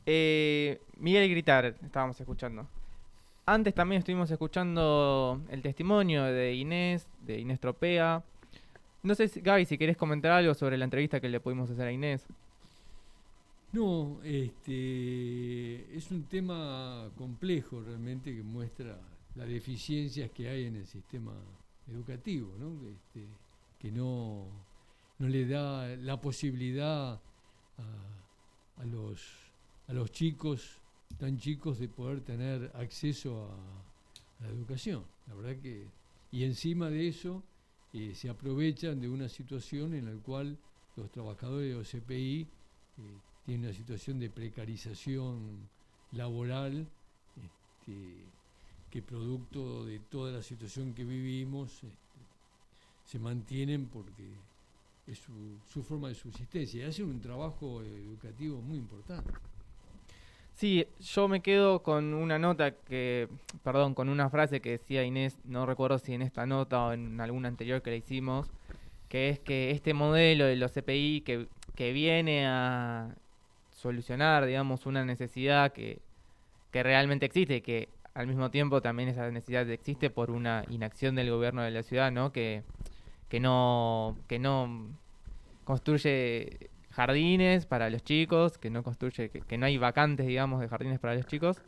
Eh, 0.05 0.81
Miguel 0.97 1.29
Gritar, 1.29 1.63
estábamos 1.81 2.19
escuchando. 2.19 2.67
Antes 3.45 3.73
también 3.73 3.99
estuvimos 3.99 4.29
escuchando 4.29 5.41
el 5.47 5.61
testimonio 5.61 6.25
de 6.25 6.53
Inés, 6.55 7.07
de 7.21 7.39
Inés 7.39 7.61
Tropea. 7.61 8.21
No 9.01 9.15
sé, 9.15 9.31
Gaby, 9.33 9.63
si 9.63 9.77
querés 9.77 9.95
comentar 9.95 10.33
algo 10.33 10.53
sobre 10.55 10.77
la 10.77 10.83
entrevista 10.83 11.21
que 11.21 11.29
le 11.29 11.39
pudimos 11.39 11.69
hacer 11.69 11.87
a 11.87 11.91
Inés. 11.93 12.27
No, 13.71 14.19
este, 14.25 15.95
es 15.95 16.11
un 16.11 16.23
tema 16.23 17.09
complejo 17.17 17.79
realmente 17.79 18.35
que 18.35 18.43
muestra 18.43 18.97
las 19.35 19.47
deficiencias 19.47 20.31
que 20.31 20.49
hay 20.49 20.65
en 20.65 20.75
el 20.75 20.85
sistema 20.85 21.33
educativo. 21.87 22.51
Este, 22.89 23.27
que 23.79 23.91
no, 23.91 24.47
le 25.17 25.47
da 25.47 25.95
la 25.97 26.21
posibilidad 26.21 27.19
a, 28.77 28.85
los, 28.85 29.27
a 29.87 29.93
los 29.93 30.11
chicos, 30.11 30.79
tan 31.17 31.37
chicos, 31.37 31.79
de 31.79 31.87
poder 31.87 32.21
tener 32.21 32.71
acceso 32.75 33.49
a, 33.51 34.43
la 34.43 34.49
educación. 34.49 35.03
La 35.27 35.35
verdad 35.35 35.61
que, 35.61 35.87
y 36.31 36.43
encima 36.43 36.89
de 36.89 37.07
eso, 37.07 37.43
eh, 37.93 38.13
se 38.15 38.29
aprovechan 38.29 38.99
de 38.99 39.07
una 39.09 39.29
situación 39.29 39.93
en 39.93 40.05
la 40.05 40.21
cual 40.23 40.57
los 40.95 41.11
trabajadores 41.11 41.69
de 41.69 41.75
OCPI 41.75 42.41
eh, 42.41 42.47
tienen 43.45 43.65
una 43.65 43.73
situación 43.73 44.19
de 44.19 44.29
precarización 44.29 45.69
laboral 46.11 46.87
este, 47.35 48.25
que 48.91 49.01
producto 49.01 49.85
de 49.85 49.99
toda 49.99 50.31
la 50.31 50.43
situación 50.43 50.93
que 50.93 51.03
vivimos 51.05 51.71
este, 51.75 52.19
se 53.05 53.19
mantienen 53.19 53.87
porque 53.87 54.23
es 55.07 55.19
su, 55.71 55.83
forma 55.83 56.09
de 56.09 56.15
subsistencia 56.15 56.85
y 56.85 56.89
hacen 56.89 57.05
un 57.05 57.21
trabajo 57.21 57.81
educativo 57.81 58.61
muy 58.61 58.77
importante. 58.77 59.31
Sí, 60.53 60.85
yo 60.99 61.27
me 61.27 61.41
quedo 61.41 61.81
con 61.81 62.13
una 62.13 62.37
nota 62.37 62.71
que, 62.71 63.29
perdón, 63.63 63.95
con 63.95 64.09
una 64.09 64.29
frase 64.29 64.59
que 64.59 64.71
decía 64.71 65.03
Inés, 65.03 65.37
no 65.45 65.65
recuerdo 65.65 65.97
si 65.97 66.13
en 66.13 66.21
esta 66.21 66.45
nota 66.45 66.85
o 66.87 66.93
en 66.93 67.19
alguna 67.19 67.47
anterior 67.47 67.81
que 67.81 67.91
le 67.91 67.97
hicimos, 67.97 68.51
que 69.07 69.29
es 69.29 69.39
que 69.39 69.71
este 69.71 69.93
modelo 69.93 70.45
de 70.45 70.57
los 70.57 70.73
CPI 70.73 71.21
que, 71.21 71.47
que 71.75 71.93
viene 71.93 72.45
a 72.45 73.15
solucionar, 73.71 74.45
digamos, 74.45 74.85
una 74.85 75.03
necesidad 75.03 75.71
que, 75.71 75.99
que 76.71 76.83
realmente 76.83 77.25
existe, 77.25 77.61
que 77.61 77.89
al 78.13 78.27
mismo 78.27 78.51
tiempo 78.51 78.81
también 78.81 79.09
esa 79.09 79.29
necesidad 79.29 79.69
existe 79.69 80.09
por 80.09 80.31
una 80.31 80.65
inacción 80.69 81.15
del 81.15 81.29
gobierno 81.29 81.61
de 81.61 81.71
la 81.71 81.83
ciudad, 81.83 82.11
¿no? 82.11 82.31
Que, 82.31 82.63
que 83.29 83.39
no, 83.39 84.17
que 84.27 84.39
no 84.39 84.89
construye 85.63 86.69
jardines 86.91 87.65
para 87.65 87.89
los 87.89 88.03
chicos, 88.03 88.57
que 88.57 88.69
no 88.69 88.83
construye, 88.83 89.29
que, 89.29 89.57
no 89.57 89.65
hay 89.65 89.77
vacantes, 89.77 90.27
digamos, 90.27 90.59
de 90.59 90.67
jardines 90.67 90.99
para 90.99 91.15
los 91.15 91.25
chicos, 91.25 91.61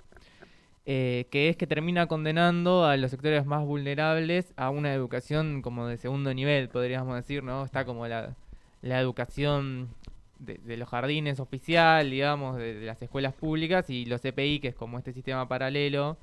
eh, 0.86 1.28
que 1.32 1.48
es 1.48 1.56
que 1.56 1.66
termina 1.66 2.08
condenando 2.08 2.86
a 2.86 2.98
los 2.98 3.12
sectores 3.12 3.46
más 3.46 3.64
vulnerables 3.64 4.54
a 4.58 4.70
una 4.70 4.94
educación 4.94 5.62
como 5.62 5.88
de 5.88 5.96
segundo 5.98 6.34
nivel, 6.34 6.68
podríamos 6.68 7.16
decir, 7.16 7.44
¿no? 7.44 7.64
Está 7.64 7.86
como 7.86 8.08
la, 8.08 8.36
la 8.82 9.00
educación 9.00 9.90
de, 10.40 10.78
los 10.78 10.90
jardines 10.90 11.40
oficial, 11.40 12.10
digamos, 12.10 12.58
de, 12.58 12.82
las 12.82 13.02
escuelas 13.02 13.34
públicas 13.34 13.90
y 13.90 14.06
los 14.06 14.22
CPI, 14.22 14.60
que 14.60 14.68
es 14.70 14.76
como 14.76 14.98
este 14.98 15.14
sistema 15.14 15.48
paralelo 15.48 16.18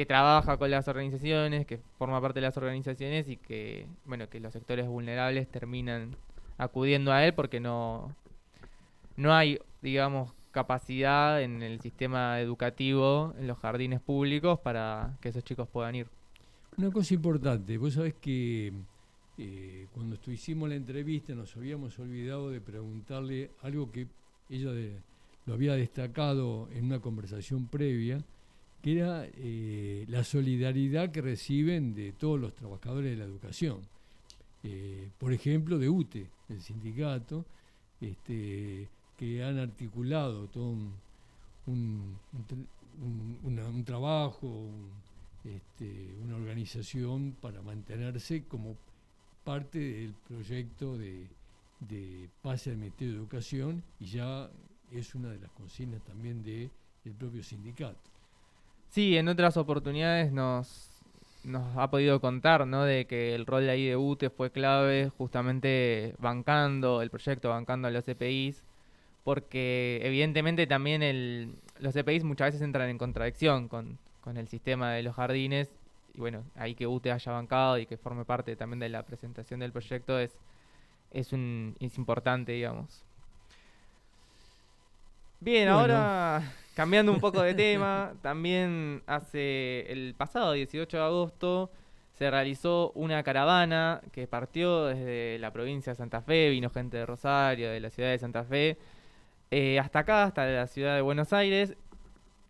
que 0.00 0.06
trabaja 0.06 0.56
con 0.56 0.70
las 0.70 0.88
organizaciones, 0.88 1.66
que 1.66 1.76
forma 1.98 2.22
parte 2.22 2.40
de 2.40 2.46
las 2.46 2.56
organizaciones 2.56 3.28
y 3.28 3.36
que, 3.36 3.86
bueno, 4.06 4.30
que 4.30 4.40
los 4.40 4.50
sectores 4.50 4.86
vulnerables 4.86 5.46
terminan 5.46 6.16
acudiendo 6.56 7.12
a 7.12 7.26
él 7.26 7.34
porque 7.34 7.60
no, 7.60 8.16
no 9.16 9.34
hay, 9.34 9.58
digamos, 9.82 10.32
capacidad 10.52 11.42
en 11.42 11.62
el 11.62 11.82
sistema 11.82 12.40
educativo, 12.40 13.34
en 13.38 13.46
los 13.46 13.58
jardines 13.58 14.00
públicos, 14.00 14.58
para 14.60 15.18
que 15.20 15.28
esos 15.28 15.44
chicos 15.44 15.68
puedan 15.68 15.96
ir. 15.96 16.06
Una 16.78 16.90
cosa 16.90 17.12
importante, 17.12 17.76
vos 17.76 17.92
sabés 17.92 18.14
que 18.14 18.72
eh, 19.36 19.86
cuando 19.92 20.16
hicimos 20.28 20.70
la 20.70 20.76
entrevista 20.76 21.34
nos 21.34 21.54
habíamos 21.58 21.98
olvidado 21.98 22.48
de 22.48 22.62
preguntarle 22.62 23.50
algo 23.60 23.90
que 23.92 24.06
ella 24.48 24.70
lo 25.44 25.52
había 25.52 25.74
destacado 25.74 26.70
en 26.72 26.86
una 26.86 27.00
conversación 27.00 27.66
previa, 27.66 28.24
que 28.82 28.98
era 28.98 29.26
eh, 29.26 30.04
la 30.08 30.24
solidaridad 30.24 31.10
que 31.10 31.20
reciben 31.20 31.94
de 31.94 32.12
todos 32.12 32.40
los 32.40 32.54
trabajadores 32.54 33.10
de 33.10 33.16
la 33.16 33.24
educación. 33.24 33.80
Eh, 34.62 35.08
por 35.18 35.32
ejemplo, 35.32 35.78
de 35.78 35.88
UTE, 35.88 36.26
el 36.48 36.60
sindicato, 36.60 37.44
este, 38.00 38.88
que 39.16 39.44
han 39.44 39.58
articulado 39.58 40.46
todo 40.48 40.76
un, 41.66 42.18
trabajo, 43.84 44.68
este, 45.44 46.14
una 46.22 46.36
organización 46.36 47.36
para 47.40 47.62
mantenerse 47.62 48.44
como 48.44 48.76
parte 49.44 49.78
del 49.78 50.14
proyecto 50.28 50.96
de, 50.96 51.28
pase 52.42 52.70
al 52.70 52.76
Ministerio 52.76 53.14
de 53.14 53.20
Educación 53.20 53.82
y 53.98 54.06
ya 54.06 54.50
es 54.90 55.14
una 55.14 55.30
de 55.30 55.38
las 55.38 55.50
consignas 55.52 56.02
también 56.04 56.42
del 56.42 56.70
propio 57.18 57.42
sindicato. 57.42 58.09
Sí, 58.90 59.16
en 59.16 59.28
otras 59.28 59.56
oportunidades 59.56 60.32
nos, 60.32 60.90
nos 61.44 61.76
ha 61.76 61.90
podido 61.90 62.20
contar, 62.20 62.66
¿no? 62.66 62.84
De 62.84 63.06
que 63.06 63.36
el 63.36 63.46
rol 63.46 63.62
de 63.62 63.70
ahí 63.70 63.86
de 63.86 63.96
UTE 63.96 64.30
fue 64.30 64.50
clave 64.50 65.10
justamente 65.16 66.14
bancando 66.18 67.00
el 67.00 67.08
proyecto, 67.08 67.50
bancando 67.50 67.86
a 67.86 67.92
los 67.92 68.06
EPIs, 68.08 68.64
porque 69.22 70.00
evidentemente 70.02 70.66
también 70.66 71.04
el, 71.04 71.54
los 71.78 71.94
EPIs 71.94 72.24
muchas 72.24 72.48
veces 72.48 72.62
entran 72.62 72.88
en 72.88 72.98
contradicción 72.98 73.68
con, 73.68 73.96
con 74.22 74.36
el 74.36 74.48
sistema 74.48 74.90
de 74.92 75.04
los 75.04 75.14
jardines 75.14 75.68
y 76.12 76.18
bueno, 76.18 76.42
ahí 76.56 76.74
que 76.74 76.88
UTE 76.88 77.12
haya 77.12 77.30
bancado 77.30 77.78
y 77.78 77.86
que 77.86 77.96
forme 77.96 78.24
parte 78.24 78.56
también 78.56 78.80
de 78.80 78.88
la 78.88 79.04
presentación 79.04 79.60
del 79.60 79.70
proyecto 79.70 80.18
es, 80.18 80.32
es, 81.12 81.32
un, 81.32 81.76
es 81.78 81.96
importante, 81.96 82.50
digamos. 82.52 83.04
Bien, 85.38 85.68
ahora 85.68 86.42
cambiando 86.74 87.12
un 87.12 87.20
poco 87.20 87.42
de 87.42 87.54
tema, 87.54 88.14
también 88.22 89.02
hace 89.06 89.90
el 89.92 90.14
pasado 90.16 90.52
18 90.52 90.96
de 90.96 91.02
agosto 91.02 91.70
se 92.12 92.30
realizó 92.30 92.92
una 92.94 93.22
caravana 93.22 94.02
que 94.12 94.26
partió 94.26 94.86
desde 94.86 95.38
la 95.38 95.52
provincia 95.52 95.92
de 95.92 95.96
Santa 95.96 96.20
Fe, 96.20 96.50
vino 96.50 96.68
gente 96.68 96.98
de 96.98 97.06
Rosario, 97.06 97.70
de 97.70 97.80
la 97.80 97.88
ciudad 97.88 98.10
de 98.10 98.18
Santa 98.18 98.44
Fe, 98.44 98.76
eh, 99.50 99.78
hasta 99.78 100.00
acá, 100.00 100.24
hasta 100.24 100.44
la 100.44 100.66
ciudad 100.66 100.96
de 100.96 101.00
Buenos 101.00 101.32
Aires, 101.32 101.76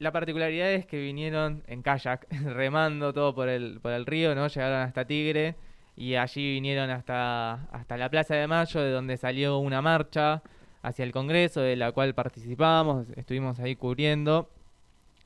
la 0.01 0.13
particularidad 0.13 0.73
es 0.73 0.87
que 0.87 0.99
vinieron 0.99 1.63
en 1.67 1.83
kayak, 1.83 2.27
remando 2.45 3.13
todo 3.13 3.35
por 3.35 3.49
el, 3.49 3.81
por 3.81 3.93
el 3.93 4.07
río, 4.07 4.35
¿no? 4.35 4.49
Llegaron 4.49 4.81
hasta 4.81 5.05
Tigre 5.05 5.57
y 5.95 6.15
allí 6.17 6.55
vinieron 6.55 6.91
hasta, 6.91 7.67
hasta 7.71 7.97
la 7.97 8.09
Plaza 8.09 8.35
de 8.35 8.47
Mayo, 8.47 8.81
de 8.81 8.91
donde 8.91 9.17
salió 9.19 9.59
una 9.59 9.83
marcha 9.83 10.43
hacia 10.83 11.05
el 11.05 11.13
Congreso, 11.13 11.61
de 11.61 11.77
la 11.77 11.93
cual 11.93 12.15
participamos, 12.15 13.07
estuvimos 13.17 13.59
ahí 13.61 13.77
cubriendo. 13.77 14.51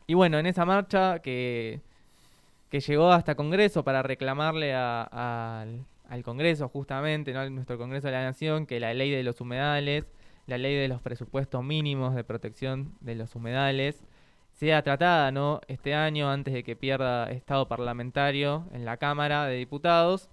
Y 0.06 0.14
bueno, 0.14 0.38
en 0.38 0.46
esa 0.46 0.64
marcha 0.64 1.20
que, 1.20 1.80
que 2.70 2.80
llegó 2.80 3.12
hasta 3.12 3.34
Congreso 3.36 3.84
para 3.84 4.02
reclamarle 4.02 4.74
al, 4.74 5.86
Congreso 6.24 6.68
justamente, 6.68 7.32
¿no? 7.32 7.48
nuestro 7.50 7.78
Congreso 7.78 8.08
de 8.08 8.12
la 8.12 8.24
Nación, 8.24 8.66
que 8.66 8.80
la 8.80 8.94
ley 8.94 9.10
de 9.10 9.22
los 9.22 9.40
humedales, 9.40 10.06
la 10.46 10.58
ley 10.58 10.74
de 10.76 10.88
los 10.88 11.00
presupuestos 11.00 11.62
mínimos 11.64 12.14
de 12.14 12.24
protección 12.24 12.94
de 13.00 13.14
los 13.14 13.34
humedales, 13.34 14.04
sea 14.52 14.82
tratada 14.82 15.32
¿no? 15.32 15.60
este 15.68 15.94
año 15.94 16.30
antes 16.30 16.54
de 16.54 16.62
que 16.62 16.76
pierda 16.76 17.30
estado 17.30 17.68
parlamentario 17.68 18.66
en 18.72 18.84
la 18.84 18.96
Cámara 18.96 19.46
de 19.46 19.56
Diputados. 19.56 20.28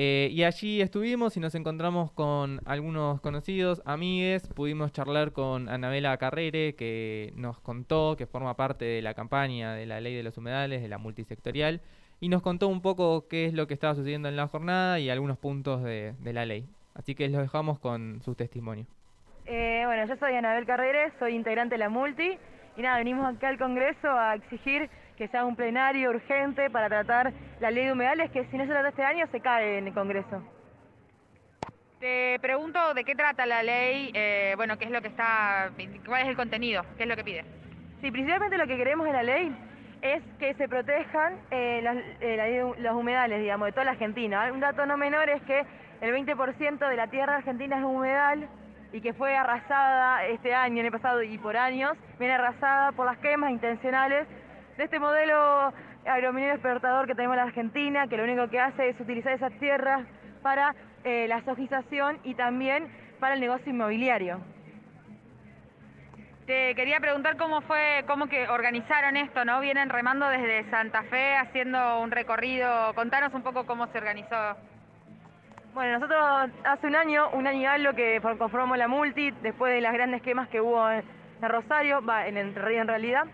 Eh, 0.00 0.28
y 0.30 0.44
allí 0.44 0.80
estuvimos 0.80 1.36
y 1.36 1.40
nos 1.40 1.56
encontramos 1.56 2.12
con 2.12 2.60
algunos 2.66 3.20
conocidos, 3.20 3.82
amigues, 3.84 4.46
pudimos 4.46 4.92
charlar 4.92 5.32
con 5.32 5.68
Anabela 5.68 6.16
Carrere, 6.18 6.76
que 6.76 7.32
nos 7.34 7.58
contó 7.58 8.14
que 8.16 8.28
forma 8.28 8.54
parte 8.54 8.84
de 8.84 9.02
la 9.02 9.14
campaña 9.14 9.74
de 9.74 9.86
la 9.86 10.00
ley 10.00 10.14
de 10.14 10.22
los 10.22 10.38
humedales, 10.38 10.82
de 10.82 10.88
la 10.88 10.98
multisectorial, 10.98 11.80
y 12.20 12.28
nos 12.28 12.42
contó 12.42 12.68
un 12.68 12.80
poco 12.80 13.26
qué 13.26 13.46
es 13.46 13.54
lo 13.54 13.66
que 13.66 13.74
estaba 13.74 13.96
sucediendo 13.96 14.28
en 14.28 14.36
la 14.36 14.46
jornada 14.46 15.00
y 15.00 15.10
algunos 15.10 15.36
puntos 15.36 15.82
de, 15.82 16.14
la 16.22 16.46
ley. 16.46 16.68
Así 16.94 17.16
que 17.16 17.28
los 17.28 17.42
dejamos 17.42 17.80
con 17.80 18.22
su 18.22 18.36
testimonio. 18.36 18.86
Eh, 19.46 19.82
bueno, 19.84 20.06
yo 20.06 20.14
soy 20.14 20.32
Anabel 20.36 20.64
Carrere, 20.64 21.10
soy 21.18 21.34
integrante 21.34 21.74
de 21.74 21.78
la 21.80 21.88
Multi 21.88 22.38
y 22.76 22.82
nada, 22.82 22.98
venimos 22.98 23.26
acá 23.34 23.48
al 23.48 23.58
Congreso 23.58 24.08
a 24.08 24.36
exigir 24.36 24.88
que 25.18 25.26
sea 25.28 25.44
un 25.44 25.56
plenario 25.56 26.10
urgente 26.10 26.70
para 26.70 26.88
tratar 26.88 27.32
la 27.58 27.72
ley 27.72 27.86
de 27.86 27.92
humedales 27.92 28.30
que 28.30 28.44
si 28.44 28.56
no 28.56 28.64
se 28.64 28.70
trata 28.70 28.90
este 28.90 29.02
año 29.02 29.26
se 29.32 29.40
cae 29.40 29.78
en 29.78 29.88
el 29.88 29.92
Congreso. 29.92 30.40
Te 31.98 32.38
pregunto 32.40 32.94
de 32.94 33.02
qué 33.02 33.16
trata 33.16 33.44
la 33.44 33.64
ley, 33.64 34.12
eh, 34.14 34.54
bueno, 34.56 34.78
qué 34.78 34.84
es 34.84 34.92
lo 34.92 35.02
que 35.02 35.08
está, 35.08 35.72
cuál 36.06 36.22
es 36.22 36.28
el 36.28 36.36
contenido, 36.36 36.84
qué 36.96 37.02
es 37.02 37.08
lo 37.08 37.16
que 37.16 37.24
pide. 37.24 37.44
Sí, 38.00 38.12
principalmente 38.12 38.56
lo 38.56 38.68
que 38.68 38.76
queremos 38.76 39.04
de 39.08 39.12
la 39.12 39.24
ley 39.24 39.52
es 40.02 40.22
que 40.38 40.54
se 40.54 40.68
protejan 40.68 41.34
eh, 41.50 41.82
eh, 42.20 42.74
los 42.78 42.94
humedales, 42.94 43.40
digamos, 43.40 43.66
de 43.66 43.72
toda 43.72 43.86
la 43.86 43.90
Argentina. 43.90 44.48
Un 44.52 44.60
dato 44.60 44.86
no 44.86 44.96
menor 44.96 45.28
es 45.28 45.42
que 45.42 45.66
el 46.00 46.14
20% 46.14 46.88
de 46.88 46.96
la 46.96 47.08
tierra 47.08 47.38
argentina 47.38 47.76
es 47.76 47.84
humedal 47.84 48.48
y 48.92 49.00
que 49.00 49.12
fue 49.14 49.36
arrasada 49.36 50.24
este 50.26 50.54
año, 50.54 50.78
en 50.78 50.86
el 50.86 50.92
pasado 50.92 51.24
y 51.24 51.36
por 51.38 51.56
años, 51.56 51.98
viene 52.20 52.34
arrasada 52.34 52.92
por 52.92 53.06
las 53.06 53.18
quemas 53.18 53.50
intencionales 53.50 54.28
de 54.78 54.84
este 54.84 55.00
modelo 55.00 55.72
agrominero 56.06 56.54
exportador 56.54 57.06
que 57.08 57.14
tenemos 57.16 57.34
en 57.34 57.42
la 57.42 57.48
Argentina, 57.48 58.06
que 58.06 58.16
lo 58.16 58.22
único 58.22 58.48
que 58.48 58.60
hace 58.60 58.88
es 58.90 59.00
utilizar 59.00 59.32
esas 59.32 59.52
tierras 59.54 60.06
para 60.40 60.72
eh, 61.02 61.26
la 61.28 61.42
sojización 61.42 62.18
y 62.22 62.34
también 62.34 62.86
para 63.18 63.34
el 63.34 63.40
negocio 63.40 63.70
inmobiliario. 63.72 64.40
Te 66.46 66.76
quería 66.76 67.00
preguntar 67.00 67.36
cómo 67.36 67.60
fue, 67.62 68.04
cómo 68.06 68.28
que 68.28 68.48
organizaron 68.48 69.16
esto, 69.16 69.44
¿no? 69.44 69.58
Vienen 69.60 69.90
remando 69.90 70.28
desde 70.28 70.70
Santa 70.70 71.02
Fe 71.02 71.34
haciendo 71.34 72.00
un 72.00 72.10
recorrido. 72.12 72.94
Contanos 72.94 73.34
un 73.34 73.42
poco 73.42 73.66
cómo 73.66 73.88
se 73.88 73.98
organizó. 73.98 74.56
Bueno, 75.74 75.98
nosotros 75.98 76.50
hace 76.64 76.86
un 76.86 76.94
año, 76.94 77.28
un 77.30 77.46
año 77.48 77.60
y 77.60 77.66
algo 77.66 77.92
que 77.94 78.20
for- 78.22 78.38
conformamos 78.38 78.78
la 78.78 78.88
multi, 78.88 79.32
después 79.42 79.74
de 79.74 79.80
las 79.80 79.92
grandes 79.92 80.22
quemas 80.22 80.48
que 80.48 80.60
hubo 80.60 80.88
en, 80.90 81.02
Rosario, 81.42 82.00
va, 82.02 82.26
en 82.28 82.36
Entre 82.38 82.64
Ríos 82.64 82.82
en 82.82 82.88
realidad. 82.88 83.24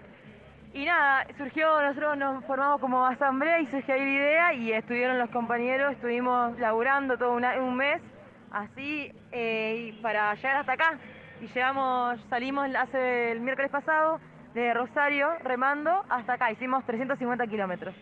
Y 0.74 0.84
nada, 0.84 1.24
surgió, 1.38 1.80
nosotros 1.82 2.18
nos 2.18 2.44
formamos 2.46 2.80
como 2.80 3.06
asamblea 3.06 3.60
y 3.60 3.66
surgió 3.68 3.94
ahí 3.94 4.00
la 4.00 4.10
idea 4.10 4.54
y 4.54 4.72
estuvieron 4.72 5.20
los 5.20 5.30
compañeros, 5.30 5.92
estuvimos 5.92 6.58
laburando 6.58 7.16
todo 7.16 7.30
un 7.30 7.76
mes, 7.76 8.02
así, 8.50 9.12
eh, 9.30 9.96
para 10.02 10.34
llegar 10.34 10.56
hasta 10.56 10.72
acá. 10.72 10.98
Y 11.40 11.46
llegamos, 11.46 12.18
salimos 12.28 12.74
hace 12.74 13.30
el 13.30 13.40
miércoles 13.40 13.70
pasado 13.70 14.18
de 14.52 14.74
Rosario 14.74 15.28
remando 15.44 16.04
hasta 16.08 16.32
acá, 16.32 16.50
hicimos 16.50 16.84
350 16.86 17.46
kilómetros. 17.46 17.94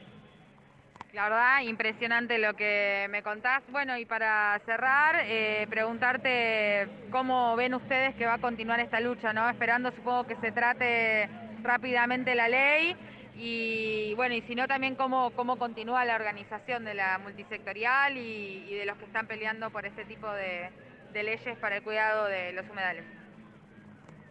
La 1.12 1.24
verdad, 1.24 1.60
impresionante 1.60 2.38
lo 2.38 2.54
que 2.54 3.06
me 3.10 3.22
contás. 3.22 3.62
Bueno, 3.68 3.98
y 3.98 4.06
para 4.06 4.58
cerrar, 4.64 5.16
eh, 5.26 5.66
preguntarte 5.68 6.88
cómo 7.10 7.54
ven 7.54 7.74
ustedes 7.74 8.14
que 8.14 8.24
va 8.24 8.34
a 8.34 8.38
continuar 8.38 8.80
esta 8.80 8.98
lucha, 8.98 9.34
¿no? 9.34 9.46
Esperando, 9.50 9.92
supongo, 9.92 10.26
que 10.26 10.36
se 10.36 10.52
trate 10.52 11.28
rápidamente 11.62 12.34
la 12.34 12.48
ley 12.48 12.96
y, 13.34 14.12
bueno, 14.14 14.34
y 14.34 14.42
si 14.42 14.54
no, 14.54 14.68
también 14.68 14.94
cómo, 14.94 15.30
cómo 15.30 15.56
continúa 15.56 16.04
la 16.04 16.16
organización 16.16 16.84
de 16.84 16.94
la 16.94 17.18
multisectorial 17.18 18.16
y, 18.16 18.74
de 18.74 18.84
los 18.84 18.96
que 18.98 19.06
están 19.06 19.26
peleando 19.26 19.70
por 19.70 19.86
este 19.86 20.04
tipo 20.04 20.30
de, 20.30 20.70
de 21.12 21.22
leyes 21.22 21.56
para 21.58 21.76
el 21.76 21.82
cuidado 21.82 22.26
de 22.26 22.52
los 22.52 22.68
humedales. 22.68 23.04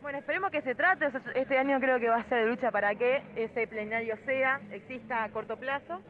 Bueno, 0.02 0.20
esperemos 0.20 0.52
que 0.52 0.62
se 0.62 0.76
trate. 0.76 1.10
Este 1.36 1.58
año 1.58 1.80
creo 1.80 2.00
que 2.00 2.10
va 2.10 2.18
a 2.18 2.24
ser 2.24 2.44
de 2.44 2.50
lucha 2.50 2.72
para 2.72 2.96
que 2.96 3.22
ese 3.36 3.68
plenario 3.68 4.18
sea, 4.26 4.60
exista 4.72 5.24
a 5.24 5.30
corto 5.30 5.58
plazo. 5.58 6.02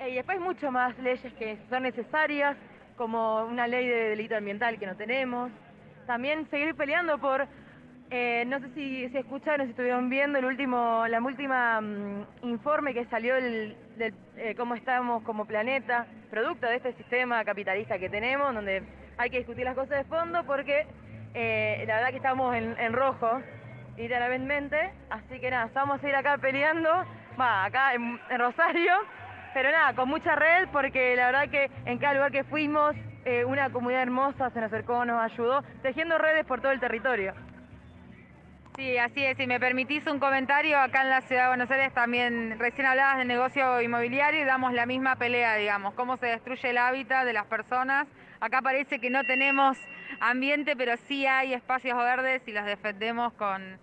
Eh, 0.00 0.10
y 0.10 0.14
después 0.14 0.40
mucho 0.40 0.70
más 0.70 0.98
leyes 0.98 1.32
que 1.34 1.58
son 1.68 1.82
necesarias, 1.82 2.56
como 2.96 3.44
una 3.44 3.66
ley 3.66 3.86
de 3.86 4.10
delito 4.10 4.36
ambiental 4.36 4.78
que 4.78 4.86
no 4.86 4.96
tenemos. 4.96 5.50
También 6.06 6.48
seguir 6.50 6.74
peleando 6.74 7.18
por, 7.18 7.46
eh, 8.10 8.44
no 8.46 8.60
sé 8.60 8.68
si, 8.74 9.04
escucharon, 9.04 9.66
si 9.66 9.70
estuvieron 9.70 10.08
viendo 10.10 10.38
el 10.38 10.44
último, 10.44 11.06
la 11.08 11.20
última 11.20 11.80
mm, 11.80 12.26
informe 12.42 12.92
que 12.94 13.06
salió 13.06 13.34
del, 13.34 13.76
eh, 14.36 14.54
cómo 14.56 14.74
estamos 14.74 15.22
como 15.22 15.46
planeta, 15.46 16.06
producto 16.30 16.66
de 16.66 16.76
este 16.76 16.92
sistema 16.94 17.44
capitalista 17.44 17.98
que 17.98 18.10
tenemos, 18.10 18.54
donde 18.54 18.82
hay 19.16 19.30
que 19.30 19.38
discutir 19.38 19.64
las 19.64 19.74
cosas 19.74 19.98
de 19.98 20.04
fondo 20.04 20.44
porque 20.44 20.86
eh, 21.32 21.84
la 21.86 21.96
verdad 21.96 22.10
que 22.10 22.18
estamos 22.18 22.54
en, 22.54 22.92
rojo, 22.92 23.40
literalmente. 23.96 24.92
Así 25.10 25.40
que 25.40 25.50
nada, 25.50 25.70
vamos 25.74 26.02
a 26.02 26.08
ir 26.08 26.14
acá 26.14 26.36
peleando, 26.38 26.90
va, 27.40 27.64
acá 27.64 27.94
en, 27.94 28.20
Rosario, 28.38 28.92
pero 29.54 29.70
nada, 29.70 29.94
con 29.94 30.08
mucha 30.08 30.36
red, 30.36 30.68
porque 30.72 31.16
la 31.16 31.26
verdad 31.26 31.48
que 31.48 31.70
en 31.86 31.98
cada 31.98 32.14
lugar 32.14 32.32
que 32.32 32.44
fuimos, 32.44 32.94
una 33.46 33.70
comunidad 33.70 34.02
hermosa 34.02 34.50
se 34.50 34.60
nos 34.60 34.70
acercó, 34.70 35.02
nos 35.06 35.18
ayudó, 35.22 35.62
tejiendo 35.82 36.18
redes 36.18 36.44
por 36.44 36.60
todo 36.60 36.72
el 36.72 36.80
territorio. 36.80 37.32
Sí, 38.76 38.98
así 38.98 39.24
es. 39.24 39.36
Si 39.36 39.46
me 39.46 39.60
permitís 39.60 40.04
un 40.08 40.18
comentario, 40.18 40.80
acá 40.80 41.02
en 41.02 41.10
la 41.10 41.20
ciudad 41.20 41.42
de 41.42 41.48
Buenos 41.48 41.70
Aires 41.70 41.94
también 41.94 42.58
recién 42.58 42.88
hablabas 42.88 43.18
de 43.18 43.24
negocio 43.24 43.80
inmobiliario 43.80 44.42
y 44.42 44.44
damos 44.44 44.72
la 44.72 44.84
misma 44.84 45.14
pelea, 45.14 45.54
digamos, 45.54 45.94
cómo 45.94 46.16
se 46.16 46.26
destruye 46.26 46.70
el 46.70 46.78
hábitat 46.78 47.24
de 47.24 47.32
las 47.32 47.46
personas. 47.46 48.08
Acá 48.40 48.62
parece 48.62 48.98
que 48.98 49.10
no 49.10 49.22
tenemos 49.22 49.78
ambiente, 50.18 50.74
pero 50.74 50.96
sí 51.06 51.24
hay 51.24 51.54
espacios 51.54 51.96
verdes 51.96 52.42
y 52.46 52.52
los 52.52 52.64
defendemos 52.64 53.32
con 53.34 53.78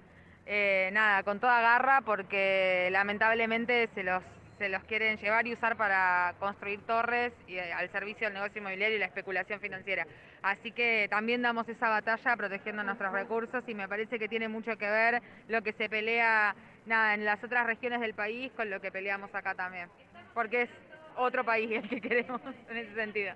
eh, 0.46 0.90
nada, 0.92 1.24
con 1.24 1.40
toda 1.40 1.62
garra, 1.62 2.02
porque 2.02 2.90
lamentablemente 2.92 3.88
se 3.96 4.04
los 4.04 4.22
se 4.62 4.70
los 4.70 4.84
quieren 4.84 5.18
llevar 5.18 5.48
y 5.48 5.54
usar 5.54 5.76
para 5.76 6.36
construir 6.38 6.82
torres 6.82 7.34
y, 7.48 7.56
eh, 7.56 7.74
al 7.74 7.90
servicio 7.90 8.28
del 8.28 8.36
negocio 8.36 8.60
inmobiliario 8.60 8.96
y 8.96 9.00
la 9.00 9.08
especulación 9.08 9.60
financiera. 9.60 10.06
Así 10.44 10.72
que 10.72 11.08
también 11.10 11.42
damos 11.42 11.68
esa 11.68 11.90
batalla 11.90 12.38
protegiendo 12.38 12.84
nuestros 12.84 13.12
recursos 13.12 13.64
y 13.66 13.74
me 13.74 13.88
parece 13.88 14.20
que 14.20 14.28
tiene 14.28 14.48
mucho 14.50 14.78
que 14.78 14.88
ver 14.88 15.20
lo 15.48 15.64
que 15.64 15.74
se 15.74 15.90
pelea 15.90 16.54
nada, 16.86 17.16
en 17.16 17.26
las 17.26 17.44
otras 17.44 17.66
regiones 17.66 18.02
del 18.02 18.14
país 18.14 18.52
con 18.56 18.70
lo 18.70 18.80
que 18.80 18.92
peleamos 18.92 19.34
acá 19.34 19.56
también. 19.56 19.90
Porque 20.36 20.62
es 20.62 20.70
otro 21.16 21.44
país 21.44 21.72
el 21.72 21.90
que 21.90 22.00
queremos 22.00 22.40
en 22.70 22.78
ese 22.78 22.94
sentido. 22.94 23.34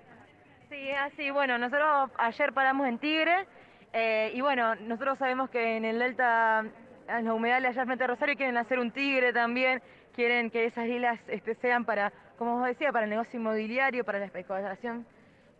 Sí, 0.68 0.92
así, 0.92 1.30
bueno, 1.30 1.58
nosotros 1.58 2.08
ayer 2.18 2.52
paramos 2.52 2.86
en 2.86 3.00
Tigre 3.00 3.48
eh, 3.92 4.30
y 4.32 4.40
bueno, 4.42 4.76
nosotros 4.76 5.18
sabemos 5.18 5.50
que 5.50 5.76
en 5.76 5.84
el 5.84 5.98
Delta, 5.98 6.64
en 7.08 7.24
los 7.24 7.34
humedales 7.34 7.70
allá 7.70 7.84
frente 7.84 8.04
a 8.04 8.06
Rosario 8.06 8.36
quieren 8.36 8.56
hacer 8.56 8.78
un 8.78 8.92
Tigre 8.92 9.32
también, 9.32 9.82
quieren 10.16 10.50
que 10.50 10.64
esas 10.64 10.86
islas 10.86 11.20
este, 11.28 11.54
sean 11.54 11.84
para, 11.84 12.12
como 12.38 12.56
os 12.56 12.66
decía, 12.66 12.90
para 12.90 13.04
el 13.04 13.10
negocio 13.10 13.38
inmobiliario, 13.38 14.04
para 14.04 14.18
la 14.18 14.24
especulación. 14.24 15.06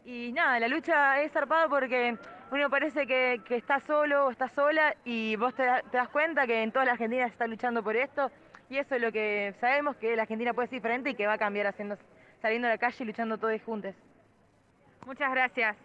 Y 0.04 0.32
nada, 0.32 0.58
la 0.58 0.68
lucha 0.68 1.20
es 1.20 1.32
zarpada 1.32 1.68
porque 1.68 2.16
uno 2.50 2.70
parece 2.70 3.06
que, 3.06 3.40
está 3.50 3.80
solo 3.80 4.26
o 4.26 4.30
está 4.30 4.48
sola 4.48 4.94
y 5.04 5.36
vos 5.36 5.54
te 5.54 5.64
das 5.64 6.08
cuenta 6.08 6.46
que 6.46 6.62
en 6.62 6.72
toda 6.72 6.86
la 6.86 6.92
Argentina 6.92 7.26
se 7.26 7.32
está 7.32 7.46
luchando 7.46 7.82
por 7.82 7.96
esto 7.96 8.30
y 8.70 8.78
eso 8.78 8.94
es 8.94 9.02
lo 9.02 9.12
que 9.12 9.54
sabemos, 9.60 9.96
que 9.96 10.16
la 10.16 10.22
Argentina 10.22 10.54
puede 10.54 10.68
ser 10.68 10.78
diferente 10.78 11.10
y 11.10 11.14
que 11.14 11.26
va 11.26 11.34
a 11.34 11.38
cambiar 11.38 11.66
haciendo, 11.66 11.98
saliendo 12.40 12.68
a 12.68 12.70
la 12.70 12.78
calle 12.78 12.96
y 13.00 13.04
luchando 13.04 13.38
todos 13.38 13.60
juntos. 13.62 13.94
Muchas 15.04 15.30
gracias. 15.30 15.76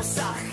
Hermosa 0.00 0.49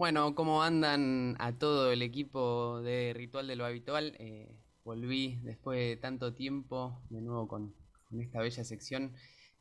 Bueno, 0.00 0.34
¿cómo 0.34 0.62
andan 0.62 1.36
a 1.40 1.58
todo 1.58 1.92
el 1.92 2.00
equipo 2.00 2.80
de 2.80 3.12
Ritual 3.14 3.46
de 3.46 3.54
lo 3.54 3.66
Habitual? 3.66 4.16
Eh, 4.18 4.58
volví 4.82 5.38
después 5.42 5.78
de 5.78 5.96
tanto 5.98 6.32
tiempo 6.32 7.02
de 7.10 7.20
nuevo 7.20 7.46
con, 7.46 7.74
esta 8.18 8.40
bella 8.40 8.64
sección 8.64 9.14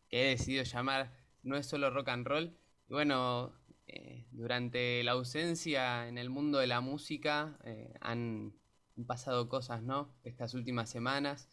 que 0.08 0.22
he 0.22 0.30
decidido 0.30 0.64
llamar 0.64 1.12
No 1.44 1.58
es 1.58 1.68
solo 1.68 1.90
rock 1.90 2.08
and 2.08 2.26
roll. 2.26 2.58
Y 2.88 2.94
bueno, 2.94 3.54
eh, 3.86 4.28
durante 4.32 5.04
la 5.04 5.12
ausencia 5.12 6.08
en 6.08 6.18
el 6.18 6.30
mundo 6.30 6.60
de 6.60 6.68
la 6.68 6.80
música 6.80 7.60
eh, 7.66 7.94
han, 8.00 8.54
han 8.98 9.06
pasado 9.06 9.50
cosas, 9.50 9.84
¿no? 9.84 10.16
Estas 10.24 10.54
últimas 10.54 10.90
semanas. 10.90 11.50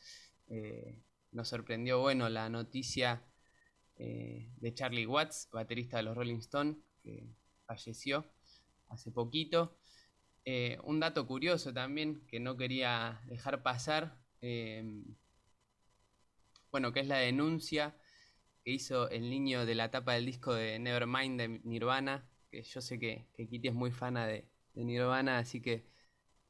Eh, 0.47 1.03
nos 1.32 1.49
sorprendió, 1.49 1.99
bueno, 1.99 2.28
la 2.28 2.49
noticia 2.49 3.24
de 3.97 4.74
Charlie 4.74 5.07
Watts, 5.07 5.49
baterista 5.51 5.97
de 5.97 6.05
los 6.05 6.16
Rolling 6.16 6.39
Stones, 6.39 6.76
que 7.03 7.34
falleció 7.66 8.30
hace 8.89 9.11
poquito. 9.11 9.76
Eh, 10.45 10.78
un 10.84 11.01
dato 11.01 11.26
curioso 11.26 11.72
también 11.72 12.24
que 12.28 12.41
no 12.41 12.57
quería 12.57 13.20
dejar 13.26 13.62
pasar, 13.62 14.18
eh, 14.41 14.84
bueno, 16.70 16.93
que 16.93 17.01
es 17.01 17.07
la 17.09 17.18
denuncia 17.18 17.97
que 18.64 18.72
hizo 18.72 19.09
el 19.11 19.30
niño 19.30 19.66
de 19.66 19.74
la 19.74 19.91
tapa 19.91 20.14
del 20.14 20.26
disco 20.26 20.55
de 20.55 20.78
Nevermind 20.78 21.41
de 21.41 21.49
Nirvana, 21.64 22.28
que 22.51 22.62
yo 22.62 22.80
sé 22.80 22.99
que, 22.99 23.28
que 23.34 23.49
Kitty 23.49 23.68
es 23.68 23.74
muy 23.74 23.91
fana 23.91 24.26
de, 24.26 24.49
de 24.74 24.84
Nirvana, 24.84 25.39
así 25.39 25.61
que 25.62 25.87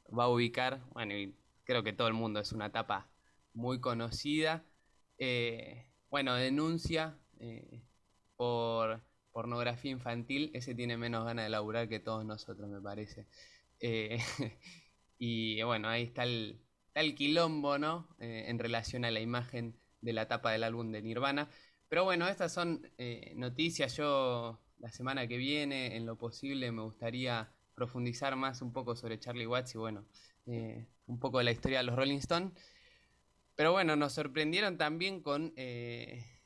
va 0.07 0.25
a 0.25 0.29
ubicar, 0.29 0.83
bueno, 0.93 1.15
y 1.17 1.35
creo 1.65 1.83
que 1.83 1.93
todo 1.93 2.09
el 2.09 2.15
mundo 2.15 2.41
es 2.41 2.53
una 2.53 2.73
tapa 2.73 3.11
muy 3.55 3.81
conocida. 3.81 4.65
Eh, 5.19 5.87
bueno, 6.11 6.35
denuncia 6.35 7.19
eh, 7.41 7.83
por 8.37 9.03
pornografía 9.37 9.91
infantil, 9.91 10.51
ese 10.55 10.75
tiene 10.75 10.97
menos 10.97 11.27
ganas 11.27 11.45
de 11.45 11.51
laburar 11.51 11.91
que 11.91 12.01
todos 12.01 12.25
nosotros, 12.25 12.71
me 12.71 12.81
parece. 12.81 13.27
Eh, 13.81 14.17
y 15.19 15.63
bueno, 15.63 15.89
ahí 15.89 16.05
está 16.05 16.23
el, 16.23 16.63
está 16.87 17.03
el 17.03 17.15
quilombo, 17.15 17.77
¿no? 17.77 18.09
Eh, 18.19 18.47
en 18.49 18.59
relación 18.59 19.05
a 19.05 19.11
la 19.11 19.21
imagen 19.21 19.79
de 20.01 20.15
la 20.15 20.27
tapa 20.27 20.53
del 20.53 20.65
álbum 20.65 20.91
de 20.91 21.03
Nirvana. 21.03 21.51
Pero 21.91 22.05
bueno, 22.05 22.27
estas 22.29 22.55
son 22.55 22.91
eh, 22.97 23.35
noticias. 23.37 23.95
Yo 23.95 24.59
la 24.79 24.91
semana 24.91 25.27
que 25.27 25.37
viene, 25.37 25.97
en 25.99 26.07
lo 26.07 26.17
posible, 26.17 26.73
me 26.73 26.81
gustaría 26.81 27.53
profundizar 27.75 28.37
más 28.37 28.63
un 28.63 28.73
poco 28.73 28.97
sobre 28.97 29.21
Charlie 29.21 29.47
Watts 29.47 29.75
y 29.75 29.77
bueno, 29.77 30.07
un 30.47 31.19
poco 31.21 31.37
de 31.37 31.45
la 31.45 31.53
historia 31.53 31.81
de 31.81 31.85
los 31.85 31.95
Rolling 31.95 32.21
Stones. 32.21 32.55
Pero 33.55 33.73
bueno, 33.73 33.97
nos 33.97 34.15
sorprendieron 34.15 34.79
también 34.79 35.21
con 35.21 35.53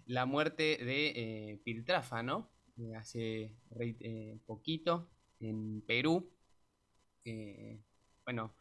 la 0.06 0.26
muerte 0.26 0.76
de 0.84 1.60
Piltrafa, 1.62 2.24
¿no? 2.24 2.50
Eh, 2.80 2.94
hace 2.96 3.52
eh, 3.78 4.38
poquito 4.46 5.10
en 5.38 5.82
Perú. 5.82 6.30
Eh, 7.24 7.78
bueno, 8.24 8.54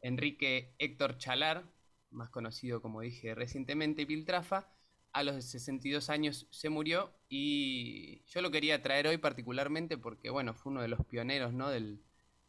Enrique 0.00 0.74
Héctor 0.78 1.18
Chalar, 1.18 1.64
más 2.10 2.30
conocido 2.30 2.80
como 2.80 3.00
dije 3.00 3.34
recientemente, 3.34 4.06
Piltrafa, 4.06 4.72
a 5.12 5.24
los 5.24 5.44
62 5.44 6.10
años 6.10 6.46
se 6.50 6.68
murió 6.68 7.12
y 7.28 8.22
yo 8.26 8.40
lo 8.40 8.52
quería 8.52 8.82
traer 8.82 9.08
hoy 9.08 9.18
particularmente 9.18 9.98
porque, 9.98 10.30
bueno, 10.30 10.54
fue 10.54 10.70
uno 10.70 10.82
de 10.82 10.88
los 10.88 11.04
pioneros, 11.04 11.52
¿no? 11.52 11.70
del, 11.70 12.04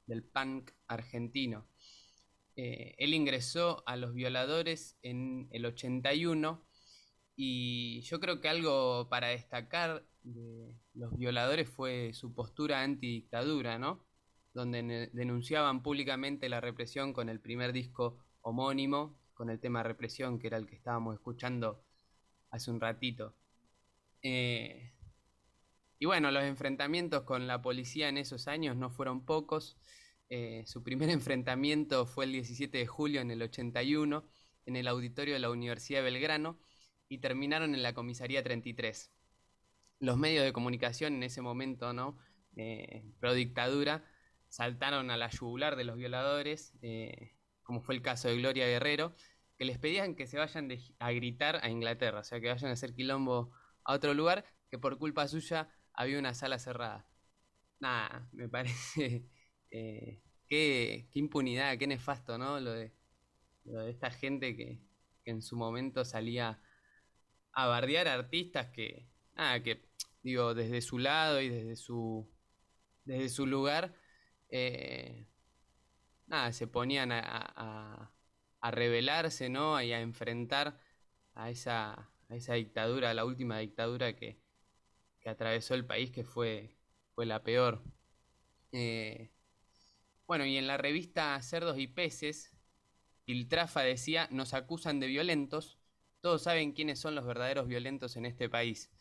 del 0.05 0.23
punk 0.23 0.71
argentino. 0.87 1.65
Él 2.55 3.15
ingresó 3.15 3.81
a 3.87 3.95
los 3.95 4.13
violadores 4.13 4.99
en 5.01 5.47
el 5.51 5.65
81 5.65 6.63
y 7.43 8.01
yo 8.01 8.19
creo 8.19 8.39
que 8.39 8.49
algo 8.49 9.09
para 9.09 9.29
destacar 9.29 10.05
de 10.21 10.75
los 10.93 11.17
violadores 11.17 11.67
fue 11.67 12.13
su 12.13 12.35
postura 12.35 12.83
antidictadura, 12.83 13.79
¿no? 13.79 14.05
Donde 14.53 15.09
denunciaban 15.11 15.81
públicamente 15.81 16.49
la 16.49 16.61
represión 16.61 17.13
con 17.13 17.29
el 17.29 17.39
primer 17.39 17.73
disco 17.73 18.19
homónimo, 18.41 19.17
con 19.33 19.49
el 19.49 19.59
tema 19.59 19.81
represión, 19.81 20.37
que 20.37 20.45
era 20.45 20.57
el 20.57 20.67
que 20.67 20.75
estábamos 20.75 21.15
escuchando 21.15 21.83
hace 22.51 22.69
un 22.69 22.79
ratito. 22.79 23.33
Eh, 24.21 24.93
y 25.97 26.05
bueno, 26.05 26.29
los 26.29 26.43
enfrentamientos 26.43 27.23
con 27.23 27.47
la 27.47 27.59
policía 27.63 28.07
en 28.07 28.19
esos 28.19 28.47
años 28.47 28.77
no 28.77 28.91
fueron 28.91 29.25
pocos. 29.25 29.79
Eh, 30.29 30.63
su 30.67 30.83
primer 30.83 31.09
enfrentamiento 31.09 32.05
fue 32.05 32.25
el 32.25 32.33
17 32.33 32.77
de 32.77 32.85
julio 32.85 33.19
en 33.19 33.31
el 33.31 33.41
81 33.41 34.27
en 34.67 34.75
el 34.75 34.87
auditorio 34.87 35.33
de 35.33 35.39
la 35.39 35.49
Universidad 35.49 36.03
de 36.03 36.11
Belgrano 36.11 36.59
y 37.11 37.17
terminaron 37.17 37.75
en 37.75 37.83
la 37.83 37.93
comisaría 37.93 38.41
33. 38.41 39.11
Los 39.99 40.17
medios 40.17 40.45
de 40.45 40.53
comunicación 40.53 41.13
en 41.15 41.23
ese 41.23 41.41
momento, 41.41 41.91
¿no? 41.91 42.17
Eh, 42.55 43.03
pro 43.19 43.33
dictadura, 43.33 44.05
saltaron 44.47 45.11
a 45.11 45.17
la 45.17 45.29
yugular 45.29 45.75
de 45.75 45.83
los 45.83 45.97
violadores, 45.97 46.73
eh, 46.81 47.35
como 47.63 47.81
fue 47.81 47.95
el 47.95 48.01
caso 48.01 48.29
de 48.29 48.37
Gloria 48.37 48.65
Guerrero, 48.65 49.13
que 49.57 49.65
les 49.65 49.77
pedían 49.77 50.15
que 50.15 50.25
se 50.25 50.37
vayan 50.37 50.69
a 50.99 51.11
gritar 51.11 51.59
a 51.65 51.69
Inglaterra, 51.69 52.21
o 52.21 52.23
sea, 52.23 52.39
que 52.39 52.47
vayan 52.47 52.69
a 52.69 52.73
hacer 52.73 52.93
quilombo 52.93 53.51
a 53.83 53.93
otro 53.93 54.13
lugar, 54.13 54.45
que 54.69 54.77
por 54.77 54.97
culpa 54.97 55.27
suya 55.27 55.67
había 55.91 56.17
una 56.17 56.33
sala 56.33 56.59
cerrada. 56.59 57.05
Nada, 57.81 58.29
me 58.31 58.47
parece 58.47 59.25
eh, 59.69 60.21
qué, 60.47 61.09
impunidad, 61.13 61.77
qué 61.77 61.87
nefasto, 61.87 62.37
¿no? 62.37 62.61
Lo 62.61 62.71
de, 62.71 62.93
esta 63.89 64.11
gente 64.11 64.55
que 64.55 64.79
en 65.25 65.41
su 65.41 65.57
momento 65.57 66.05
salía 66.05 66.61
a 67.53 67.67
bardear 67.67 68.07
artistas 68.07 68.67
que, 68.71 69.07
nada, 69.35 69.61
que 69.63 69.85
digo, 70.23 70.53
desde 70.53 70.81
su 70.81 70.99
lado 70.99 71.41
y 71.41 71.49
desde 71.49 71.75
su, 71.75 72.29
desde 73.05 73.29
su 73.29 73.45
lugar, 73.47 73.95
eh, 74.49 75.27
nada, 76.27 76.53
se 76.53 76.67
ponían 76.67 77.11
a, 77.11 77.21
a, 77.23 78.13
a 78.61 78.71
rebelarse, 78.71 79.49
¿no? 79.49 79.81
Y 79.81 79.93
a 79.93 80.01
enfrentar 80.01 80.79
a 81.33 81.49
esa, 81.49 82.11
esa 82.29 82.53
dictadura, 82.55 83.09
a 83.09 83.13
la 83.13 83.25
última 83.25 83.59
dictadura 83.59 84.15
que, 84.15 84.41
que 85.19 85.29
atravesó 85.29 85.73
el 85.75 85.85
país, 85.85 86.11
que 86.11 86.23
fue, 86.23 86.77
fue 87.15 87.25
la 87.25 87.43
peor. 87.43 87.83
Eh, 88.71 89.31
bueno, 90.27 90.45
y 90.45 90.57
en 90.57 90.67
la 90.67 90.77
revista 90.77 91.41
Cerdos 91.41 91.77
y 91.77 91.87
Peces, 91.87 92.53
Piltrafa 93.25 93.81
decía, 93.81 94.27
nos 94.31 94.53
acusan 94.53 94.99
de 94.99 95.07
violentos, 95.07 95.80
todos 96.21 96.43
saben 96.43 96.71
quiénes 96.73 96.99
son 96.99 97.15
los 97.15 97.25
verdaderos 97.25 97.67
violentos 97.67 98.15
en 98.15 98.25
este 98.25 98.49
país. 98.49 98.91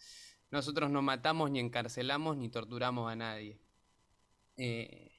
Nosotros 0.51 0.91
no 0.91 1.03
matamos, 1.03 1.51
ni 1.51 1.61
encarcelamos, 1.61 2.37
ni 2.37 2.49
torturamos 2.49 3.11
a 3.11 3.17
nadie. 3.17 3.61
Eh, 4.57 5.13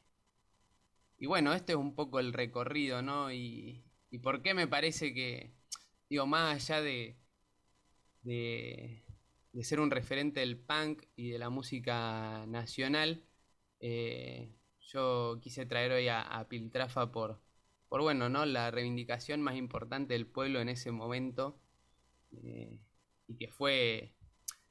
y 1.18 1.26
bueno, 1.28 1.54
este 1.54 1.74
es 1.74 1.78
un 1.78 1.96
poco 1.96 2.20
el 2.20 2.34
recorrido, 2.34 3.02
¿no? 3.02 3.32
Y, 3.32 3.84
y 4.10 4.20
por 4.20 4.42
qué 4.42 4.54
me 4.54 4.68
parece 4.68 5.14
que, 5.14 5.54
digo, 6.10 6.26
más 6.26 6.70
allá 6.70 6.82
de, 6.82 7.18
de, 8.24 9.04
de 9.54 9.64
ser 9.64 9.80
un 9.80 9.92
referente 9.92 10.42
del 10.42 10.58
punk 10.58 11.04
y 11.16 11.30
de 11.30 11.40
la 11.40 11.50
música 11.50 12.46
nacional, 12.48 13.24
eh, 13.80 14.54
yo 14.82 15.40
quise 15.42 15.66
traer 15.66 15.92
hoy 15.92 16.08
a, 16.08 16.22
a 16.22 16.48
Piltrafa 16.50 17.12
por, 17.12 17.40
por, 17.88 18.02
bueno, 18.02 18.28
¿no? 18.30 18.46
La 18.46 18.72
reivindicación 18.72 19.42
más 19.42 19.56
importante 19.56 20.14
del 20.14 20.28
pueblo 20.28 20.60
en 20.60 20.70
ese 20.70 20.92
momento 20.92 21.60
eh, 22.32 22.80
y 23.28 23.36
que 23.36 23.48
fue, 23.48 24.14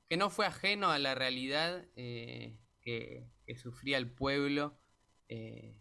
que 0.08 0.16
no 0.16 0.30
fue 0.30 0.46
ajeno 0.46 0.90
a 0.90 0.98
la 0.98 1.14
realidad 1.14 1.86
eh, 1.96 2.58
que, 2.80 3.28
sufría 3.56 3.98
el 3.98 4.08
pueblo 4.08 4.78
eh, 5.28 5.76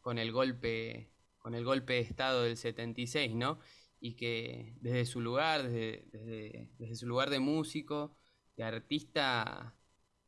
con 0.00 0.18
el 0.18 0.32
golpe, 0.32 1.12
con 1.38 1.54
el 1.54 1.64
golpe 1.64 1.94
de 1.94 2.00
estado 2.00 2.42
del 2.42 2.56
76, 2.56 3.34
¿no? 3.34 3.60
Y 4.00 4.14
que 4.14 4.74
desde 4.80 5.06
su 5.06 5.20
lugar, 5.20 5.62
desde, 5.62 6.68
desde, 6.78 6.94
su 6.96 7.06
lugar 7.06 7.30
de 7.30 7.38
músico, 7.38 8.16
de 8.56 8.64
artista, 8.64 9.76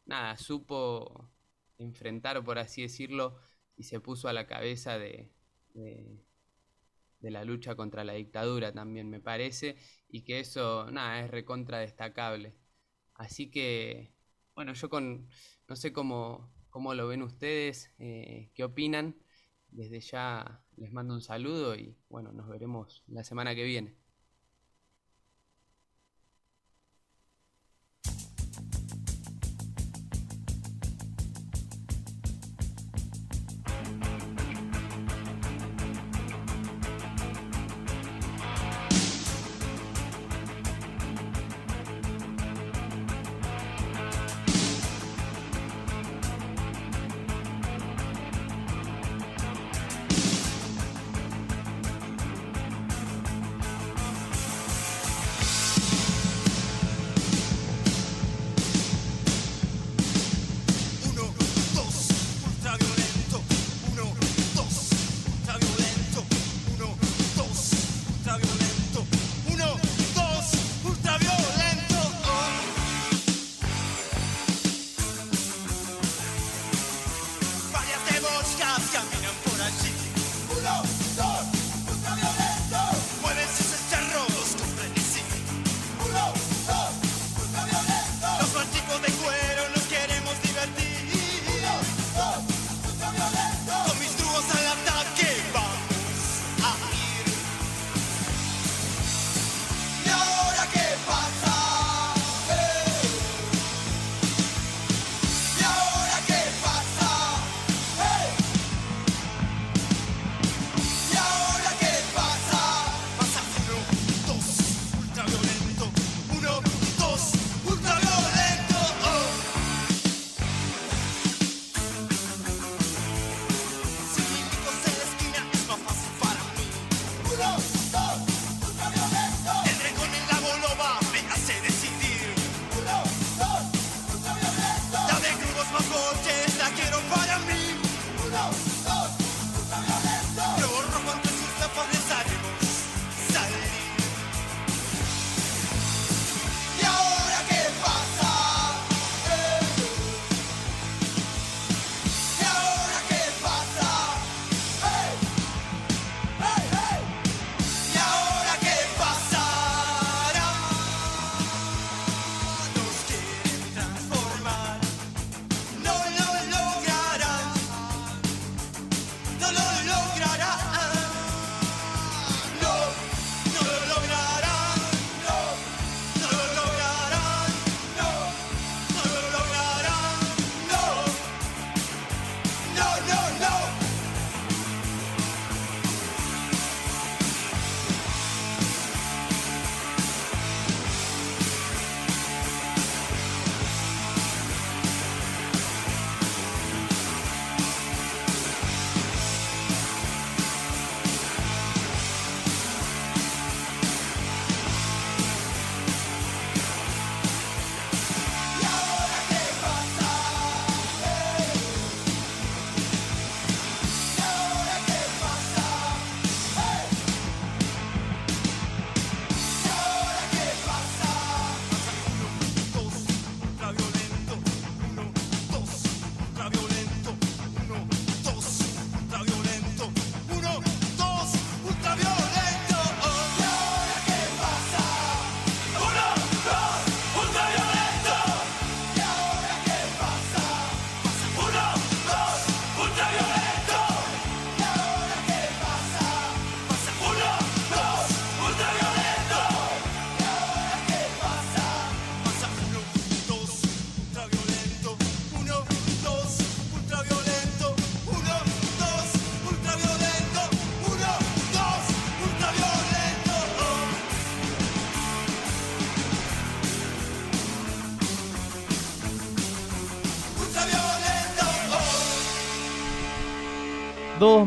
nada, 0.07 0.37
supo 0.37 1.31
enfrentar, 1.79 2.45
por 2.45 2.59
así 2.59 2.83
decirlo, 2.83 3.39
y 3.77 3.85
se 3.85 4.01
puso 4.01 4.29
a 4.29 4.33
la 4.33 4.47
cabeza 4.47 4.99
de, 4.99 5.31
de 7.21 7.31
la 7.31 7.45
lucha 7.45 7.75
contra 7.75 8.05
la 8.05 8.15
dictadura 8.15 8.73
también, 8.73 9.11
me 9.11 9.21
parece, 9.21 9.77
y 10.09 10.23
que 10.23 10.41
eso, 10.41 10.91
nada, 10.91 11.21
es 11.25 11.31
recontra 11.31 11.79
destacable. 11.79 12.55
Así 13.15 13.51
que, 13.51 14.15
bueno, 14.55 14.73
yo 14.75 14.89
con, 14.89 15.29
no 15.69 15.77
sé 15.77 15.93
cómo, 15.93 16.53
cómo 16.71 16.95
lo 16.95 17.09
ven 17.09 17.23
ustedes, 17.23 17.93
eh, 17.99 18.51
qué 18.55 18.65
opinan. 18.65 19.17
Desde 19.71 20.01
ya 20.01 20.65
les 20.77 20.93
mando 20.93 21.15
un 21.15 21.21
saludo 21.21 21.75
y 21.77 21.97
bueno, 22.09 22.33
nos 22.33 22.49
veremos 22.49 23.05
la 23.07 23.23
semana 23.25 23.55
que 23.55 23.65
viene. 23.65 23.97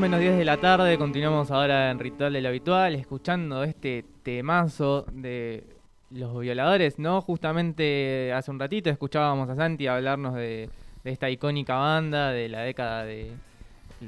Menos 0.01 0.19
10 0.19 0.37
de 0.37 0.45
la 0.45 0.57
tarde, 0.57 0.97
continuamos 0.97 1.51
ahora 1.51 1.91
en 1.91 1.99
Ritual 1.99 2.33
del 2.33 2.45
Habitual, 2.45 2.95
escuchando 2.95 3.63
este 3.63 4.03
temazo 4.23 5.05
de 5.11 5.63
los 6.09 6.39
violadores, 6.39 6.97
¿no? 6.97 7.21
Justamente 7.21 8.33
hace 8.33 8.49
un 8.51 8.59
ratito 8.59 8.89
escuchábamos 8.89 9.47
a 9.49 9.55
Santi 9.55 9.85
hablarnos 9.87 10.33
de, 10.33 10.69
esta 11.03 11.29
icónica 11.29 11.75
banda 11.75 12.31
de 12.31 12.49
la 12.49 12.61
década 12.61 13.05
de 13.05 13.31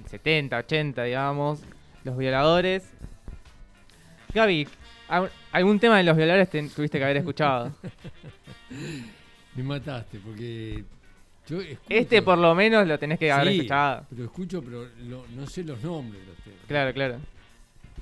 70, 0.08 0.58
80, 0.58 1.04
digamos, 1.04 1.62
los 2.04 2.18
violadores. 2.18 2.91
Gaby, 4.34 4.68
¿al- 5.10 5.32
¿algún 5.52 5.80
tema 5.80 5.98
de 5.98 6.04
los 6.04 6.18
violadores 6.18 6.50
te- 6.50 6.68
tuviste 6.70 6.98
que 6.98 7.04
haber 7.04 7.18
escuchado? 7.18 7.72
Me 9.56 9.62
mataste 9.64 10.18
porque 10.20 10.84
yo 11.48 11.62
escucho, 11.62 11.82
Este 11.89 12.22
por 12.22 12.38
lo 12.38 12.54
menos 12.56 12.88
lo 12.88 12.98
tenés 13.00 13.20
que 13.20 13.32
haber 13.32 13.48
Sí, 13.50 13.56
escuchado. 13.60 14.06
Pero 14.10 14.24
escucho, 14.26 14.62
pero 14.64 14.88
lo- 15.04 15.26
no 15.36 15.48
sé 15.48 15.64
los 15.64 15.82
nombres 15.84 16.26
los 16.28 16.38
temas. 16.38 16.60
Claro, 16.68 16.94
claro. 16.94 17.18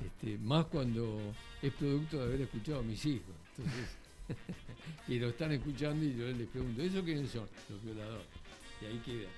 Este, 0.04 0.38
más 0.38 0.66
cuando 0.66 1.20
es 1.60 1.72
producto 1.74 2.18
de 2.18 2.24
haber 2.24 2.40
escuchado 2.42 2.80
a 2.80 2.82
mis 2.82 3.04
hijos. 3.06 3.34
Entonces, 3.56 3.96
y 5.08 5.18
lo 5.18 5.28
están 5.28 5.52
escuchando 5.52 6.04
y 6.04 6.14
yo 6.16 6.26
les 6.26 6.48
pregunto, 6.48 6.82
¿eso 6.82 7.02
quiénes 7.04 7.30
son? 7.30 7.46
Los 7.68 7.82
violadores. 7.84 8.26
Y 8.80 8.86
ahí 8.86 9.02
queda. 9.04 9.28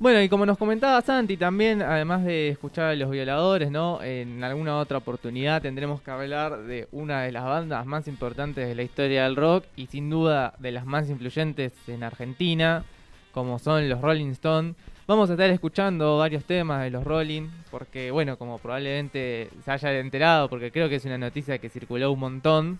Bueno, 0.00 0.22
y 0.22 0.28
como 0.28 0.46
nos 0.46 0.58
comentaba 0.58 1.02
Santi, 1.02 1.36
también, 1.36 1.82
además 1.82 2.24
de 2.24 2.50
escuchar 2.50 2.84
a 2.84 2.94
los 2.94 3.10
violadores, 3.10 3.68
¿no? 3.72 4.00
En 4.00 4.44
alguna 4.44 4.78
otra 4.78 4.98
oportunidad 4.98 5.60
tendremos 5.60 6.00
que 6.00 6.12
hablar 6.12 6.56
de 6.62 6.86
una 6.92 7.22
de 7.22 7.32
las 7.32 7.42
bandas 7.44 7.84
más 7.84 8.06
importantes 8.06 8.68
de 8.68 8.76
la 8.76 8.84
historia 8.84 9.24
del 9.24 9.34
rock 9.34 9.64
y 9.74 9.86
sin 9.86 10.08
duda 10.08 10.54
de 10.60 10.70
las 10.70 10.86
más 10.86 11.10
influyentes 11.10 11.72
en 11.88 12.04
Argentina, 12.04 12.84
como 13.32 13.58
son 13.58 13.88
los 13.88 14.00
Rolling 14.00 14.30
Stones. 14.30 14.76
Vamos 15.08 15.30
a 15.30 15.32
estar 15.32 15.50
escuchando 15.50 16.18
varios 16.18 16.44
temas 16.44 16.84
de 16.84 16.90
los 16.90 17.02
Rolling, 17.02 17.48
porque, 17.72 18.12
bueno, 18.12 18.38
como 18.38 18.58
probablemente 18.58 19.50
se 19.64 19.70
haya 19.72 19.98
enterado, 19.98 20.48
porque 20.48 20.70
creo 20.70 20.88
que 20.88 20.94
es 20.94 21.04
una 21.06 21.18
noticia 21.18 21.58
que 21.58 21.70
circuló 21.70 22.12
un 22.12 22.20
montón, 22.20 22.78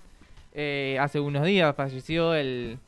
eh, 0.54 0.96
hace 1.00 1.18
unos 1.18 1.44
días 1.44 1.74
falleció 1.74 2.32
el, 2.36 2.78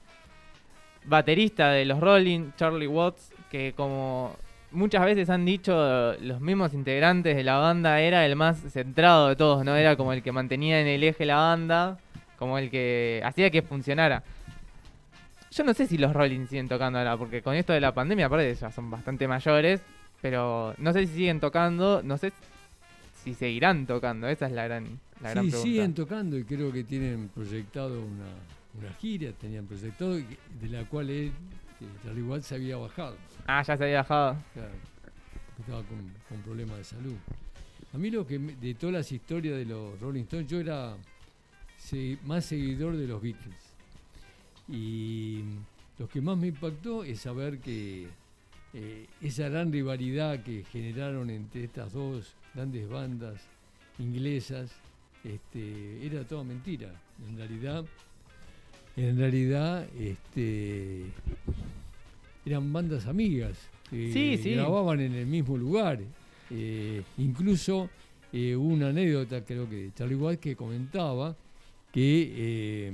baterista 1.04 1.70
de 1.70 1.84
los 1.84 2.00
Rolling, 2.00 2.52
Charlie 2.56 2.86
Watts, 2.86 3.29
que 3.50 3.72
como 3.76 4.36
muchas 4.72 5.04
veces 5.04 5.28
han 5.30 5.44
dicho 5.44 6.14
los 6.20 6.40
mismos 6.40 6.72
integrantes 6.74 7.36
de 7.36 7.42
la 7.44 7.56
banda, 7.58 8.00
era 8.00 8.24
el 8.24 8.36
más 8.36 8.58
centrado 8.72 9.28
de 9.28 9.36
todos, 9.36 9.64
¿no? 9.64 9.74
Era 9.76 9.96
como 9.96 10.12
el 10.12 10.22
que 10.22 10.32
mantenía 10.32 10.80
en 10.80 10.86
el 10.86 11.02
eje 11.02 11.24
la 11.26 11.36
banda, 11.36 11.98
como 12.38 12.58
el 12.58 12.70
que 12.70 13.20
hacía 13.24 13.50
que 13.50 13.62
funcionara. 13.62 14.22
Yo 15.50 15.64
no 15.64 15.74
sé 15.74 15.86
si 15.88 15.98
los 15.98 16.12
Rolling 16.12 16.46
siguen 16.46 16.68
tocando 16.68 16.98
ahora, 17.00 17.16
porque 17.16 17.42
con 17.42 17.56
esto 17.56 17.72
de 17.72 17.80
la 17.80 17.92
pandemia, 17.92 18.26
aparte 18.26 18.54
ya 18.54 18.70
son 18.70 18.88
bastante 18.90 19.26
mayores, 19.26 19.80
pero 20.22 20.74
no 20.78 20.92
sé 20.92 21.06
si 21.08 21.14
siguen 21.14 21.40
tocando, 21.40 22.02
no 22.04 22.16
sé 22.18 22.32
si 23.24 23.34
seguirán 23.34 23.86
tocando, 23.86 24.28
esa 24.28 24.46
es 24.46 24.52
la 24.52 24.64
gran, 24.64 25.00
la 25.20 25.30
gran 25.30 25.44
Sí, 25.44 25.50
pregunta. 25.50 25.68
siguen 25.72 25.94
tocando 25.94 26.38
y 26.38 26.44
creo 26.44 26.70
que 26.72 26.84
tienen 26.84 27.28
proyectado 27.34 28.00
una, 28.00 28.26
una 28.80 28.92
gira, 29.00 29.32
tenían 29.32 29.66
proyectado, 29.66 30.14
de 30.14 30.68
la 30.70 30.84
cual 30.84 31.10
él, 31.10 31.32
eh, 31.80 31.84
Charlie 32.04 32.22
Watts, 32.22 32.46
se 32.46 32.54
había 32.54 32.76
bajado. 32.76 33.16
Ah, 33.52 33.62
ya 33.62 33.76
se 33.76 33.82
había 33.82 33.96
bajado. 33.98 34.36
Claro, 34.54 34.70
estaba 35.58 35.82
con, 35.82 36.42
problemas 36.42 36.78
de 36.78 36.84
salud. 36.84 37.16
A 37.92 37.98
mí 37.98 38.08
lo 38.08 38.24
que 38.24 38.38
de 38.38 38.74
todas 38.74 38.94
las 38.94 39.10
historias 39.10 39.56
de 39.56 39.64
los 39.64 39.98
Rolling 39.98 40.22
Stones, 40.22 40.48
yo 40.48 40.60
era 40.60 40.96
más 42.26 42.44
seguidor 42.44 42.96
de 42.96 43.08
los 43.08 43.20
Beatles. 43.20 43.74
Y 44.68 45.42
lo 45.98 46.08
que 46.08 46.20
más 46.20 46.38
me 46.38 46.46
impactó 46.46 47.02
es 47.02 47.22
saber 47.22 47.58
que 47.58 48.06
eh, 48.72 49.06
esa 49.20 49.48
gran 49.48 49.72
rivalidad 49.72 50.44
que 50.44 50.64
generaron 50.70 51.28
entre 51.28 51.64
estas 51.64 51.92
dos 51.92 52.32
grandes 52.54 52.88
bandas 52.88 53.40
inglesas 53.98 54.70
este, 55.24 56.06
era 56.06 56.22
toda 56.22 56.44
mentira. 56.44 56.92
En 57.28 57.36
realidad, 57.36 57.84
en 58.96 59.18
realidad, 59.18 59.88
este, 59.98 61.06
eran 62.46 62.72
bandas 62.72 63.06
amigas. 63.06 63.56
Sí, 64.12 64.38
sí. 64.38 64.50
Grababan 64.54 65.00
en 65.00 65.14
el 65.14 65.26
mismo 65.26 65.56
lugar. 65.56 65.98
Eh, 66.50 67.02
incluso 67.18 67.88
eh, 68.32 68.54
una 68.56 68.88
anécdota, 68.88 69.44
creo 69.44 69.68
que 69.68 69.76
de 69.76 69.94
Charlie 69.94 70.14
Watts, 70.16 70.38
que 70.40 70.56
comentaba 70.56 71.36
que 71.92 72.32
eh, 72.36 72.92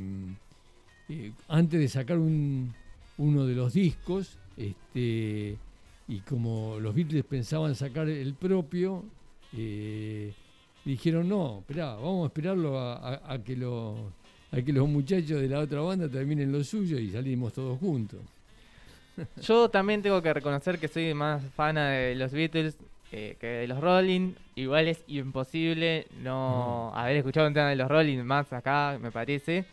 eh, 1.09 1.33
antes 1.49 1.79
de 1.81 1.89
sacar 1.89 2.19
un- 2.19 2.73
uno 3.19 3.47
de 3.47 3.55
los 3.55 3.73
discos, 3.75 4.39
este, 4.57 5.57
y 6.09 6.19
como 6.21 6.79
los 6.81 6.95
Beatles 6.95 7.25
pensaban 7.25 7.75
sacar 7.75 8.09
el 8.09 8.35
propio, 8.35 9.05
eh, 9.57 10.33
dijeron, 10.85 11.29
no, 11.29 11.59
esperá, 11.61 11.95
vamos 11.95 12.25
a 12.25 12.27
esperarlo 12.29 12.79
a, 12.79 12.95
a- 12.97 13.33
a 13.35 13.43
que 13.45 13.57
los, 13.57 13.99
a 14.53 14.63
que 14.63 14.73
los 14.73 14.89
muchachos 14.89 15.41
de 15.41 15.49
la 15.49 15.61
otra 15.61 15.81
banda 15.81 16.09
terminen 16.09 16.53
lo 16.53 16.63
suyo 16.65 16.99
y 16.99 17.11
salimos 17.11 17.53
todos 17.53 17.79
juntos. 17.79 18.21
Yo 19.41 19.69
también 19.69 20.03
tengo 20.03 20.21
que 20.23 20.33
reconocer 20.33 20.79
que 20.79 20.89
soy 20.89 21.15
más 21.15 21.43
fana 21.55 21.91
de 21.91 22.15
los 22.15 22.33
Beatles 22.33 22.77
eh, 23.13 23.37
que 23.41 23.47
de 23.47 23.69
los 23.69 23.81
Rolling. 23.81 24.35
Igual 24.55 24.89
es 24.89 25.03
imposible 25.07 26.07
no 26.23 26.93
haber 26.95 27.17
escuchado 27.17 27.47
un 27.49 27.55
tema 27.55 27.69
de 27.69 27.77
los 27.77 27.89
Rolling 27.89 28.23
más 28.23 28.53
acá, 28.53 28.99
me 29.01 29.11
parece. 29.11 29.65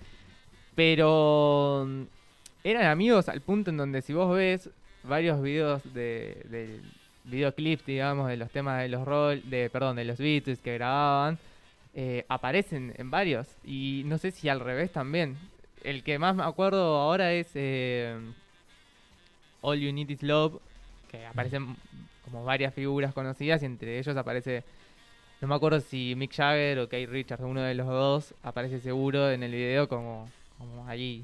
Pero 0.76 1.86
mm, 1.88 2.04
eran 2.64 2.86
amigos 2.86 3.30
al 3.30 3.42
punto 3.42 3.70
en 3.70 3.78
donde 3.78 4.02
si 4.02 4.14
vos 4.14 4.36
ves 4.36 4.70
varios 5.04 5.42
videos 5.42 5.82
de, 5.94 6.46
de 6.50 6.80
videoclips, 7.26 7.86
digamos, 7.86 8.30
de 8.30 8.38
los 8.38 8.50
temas 8.52 8.82
de 8.82 8.90
los 8.90 9.06
roll, 9.06 9.42
de 9.50 9.70
perdón, 9.70 9.96
de 9.96 10.06
los 10.06 10.18
Beatles 10.18 10.60
que 10.60 10.74
grababan, 10.76 11.38
eh, 11.94 12.26
aparecen 12.30 12.94
en 12.98 13.12
varios. 13.12 13.48
Y 13.64 14.04
no 14.06 14.18
sé 14.18 14.32
si 14.32 14.50
al 14.50 14.60
revés 14.60 14.92
también. 14.92 15.38
El 15.84 16.04
que 16.04 16.18
más 16.18 16.36
me 16.36 16.44
acuerdo 16.44 16.98
ahora 16.98 17.34
es 17.34 17.52
eh, 17.56 18.18
All 19.64 19.80
You 19.80 19.92
Need 19.92 20.10
Is 20.10 20.22
Love, 20.22 20.60
que 21.10 21.26
aparecen 21.26 21.76
como 22.26 22.44
varias 22.44 22.74
figuras 22.74 23.14
conocidas 23.14 23.64
y 23.64 23.66
entre 23.66 23.98
ellos 23.98 24.16
aparece, 24.16 24.64
no 25.42 25.48
me 25.48 25.56
acuerdo 25.56 25.80
si 25.80 26.14
Mick 26.16 26.34
Jagger 26.34 26.80
o 26.80 26.86
Kate 26.86 27.08
Richards, 27.08 27.44
uno 27.44 27.62
de 27.62 27.74
los 27.74 27.88
dos, 27.88 28.34
aparece 28.44 28.80
seguro 28.80 29.32
en 29.32 29.42
el 29.42 29.52
video 29.52 29.88
como, 29.88 30.30
como 30.58 30.88
allí, 30.88 31.24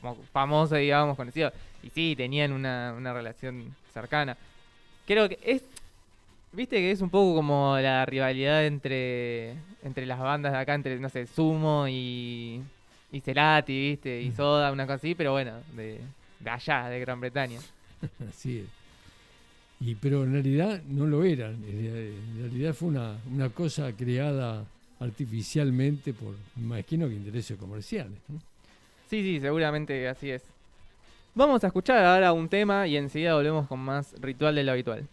como 0.00 0.16
famoso, 0.32 0.76
digamos, 0.76 1.16
conocido. 1.16 1.52
Y 1.82 1.90
sí, 1.90 2.14
tenían 2.16 2.52
una, 2.52 2.94
una 2.96 3.12
relación 3.12 3.74
cercana. 3.92 4.36
Creo 5.06 5.28
que 5.28 5.38
es, 5.42 5.64
viste 6.52 6.76
que 6.76 6.90
es 6.90 7.00
un 7.00 7.10
poco 7.10 7.34
como 7.34 7.78
la 7.78 8.04
rivalidad 8.04 8.66
entre, 8.66 9.52
entre 9.82 10.06
las 10.06 10.18
bandas 10.18 10.52
de 10.52 10.58
acá, 10.58 10.74
entre, 10.74 10.98
no 10.98 11.08
sé, 11.08 11.26
Sumo 11.26 11.88
y, 11.88 12.62
y 13.10 13.20
Cerati, 13.20 13.90
viste, 13.90 14.20
y 14.20 14.32
Soda, 14.32 14.70
una 14.70 14.84
cosa 14.84 14.94
así, 14.96 15.14
pero 15.14 15.32
bueno, 15.32 15.52
de, 15.72 16.00
de 16.40 16.50
allá, 16.50 16.88
de 16.88 17.00
Gran 17.00 17.20
Bretaña. 17.20 17.60
Así 18.28 18.58
es. 18.58 18.66
Y, 19.86 19.94
pero 19.94 20.24
en 20.24 20.32
realidad 20.32 20.82
no 20.88 21.06
lo 21.06 21.24
eran. 21.24 21.54
En 21.64 21.78
real- 21.80 21.96
en 22.34 22.38
realidad 22.40 22.74
fue 22.74 22.88
una, 22.88 23.16
una 23.32 23.48
cosa 23.48 23.92
creada 23.96 24.64
artificialmente 24.98 26.12
por, 26.12 26.34
imagino 26.56 27.08
que 27.08 27.14
intereses 27.14 27.56
comerciales. 27.58 28.18
¿no? 28.28 28.38
Sí, 29.08 29.22
sí, 29.22 29.40
seguramente 29.40 30.06
así 30.08 30.30
es. 30.30 30.42
Vamos 31.34 31.64
a 31.64 31.68
escuchar 31.68 32.04
ahora 32.04 32.32
un 32.32 32.48
tema 32.48 32.86
y 32.86 32.96
enseguida 32.96 33.34
volvemos 33.34 33.66
con 33.68 33.80
más 33.80 34.12
ritual 34.20 34.54
de 34.54 34.64
lo 34.64 34.72
habitual. 34.72 35.06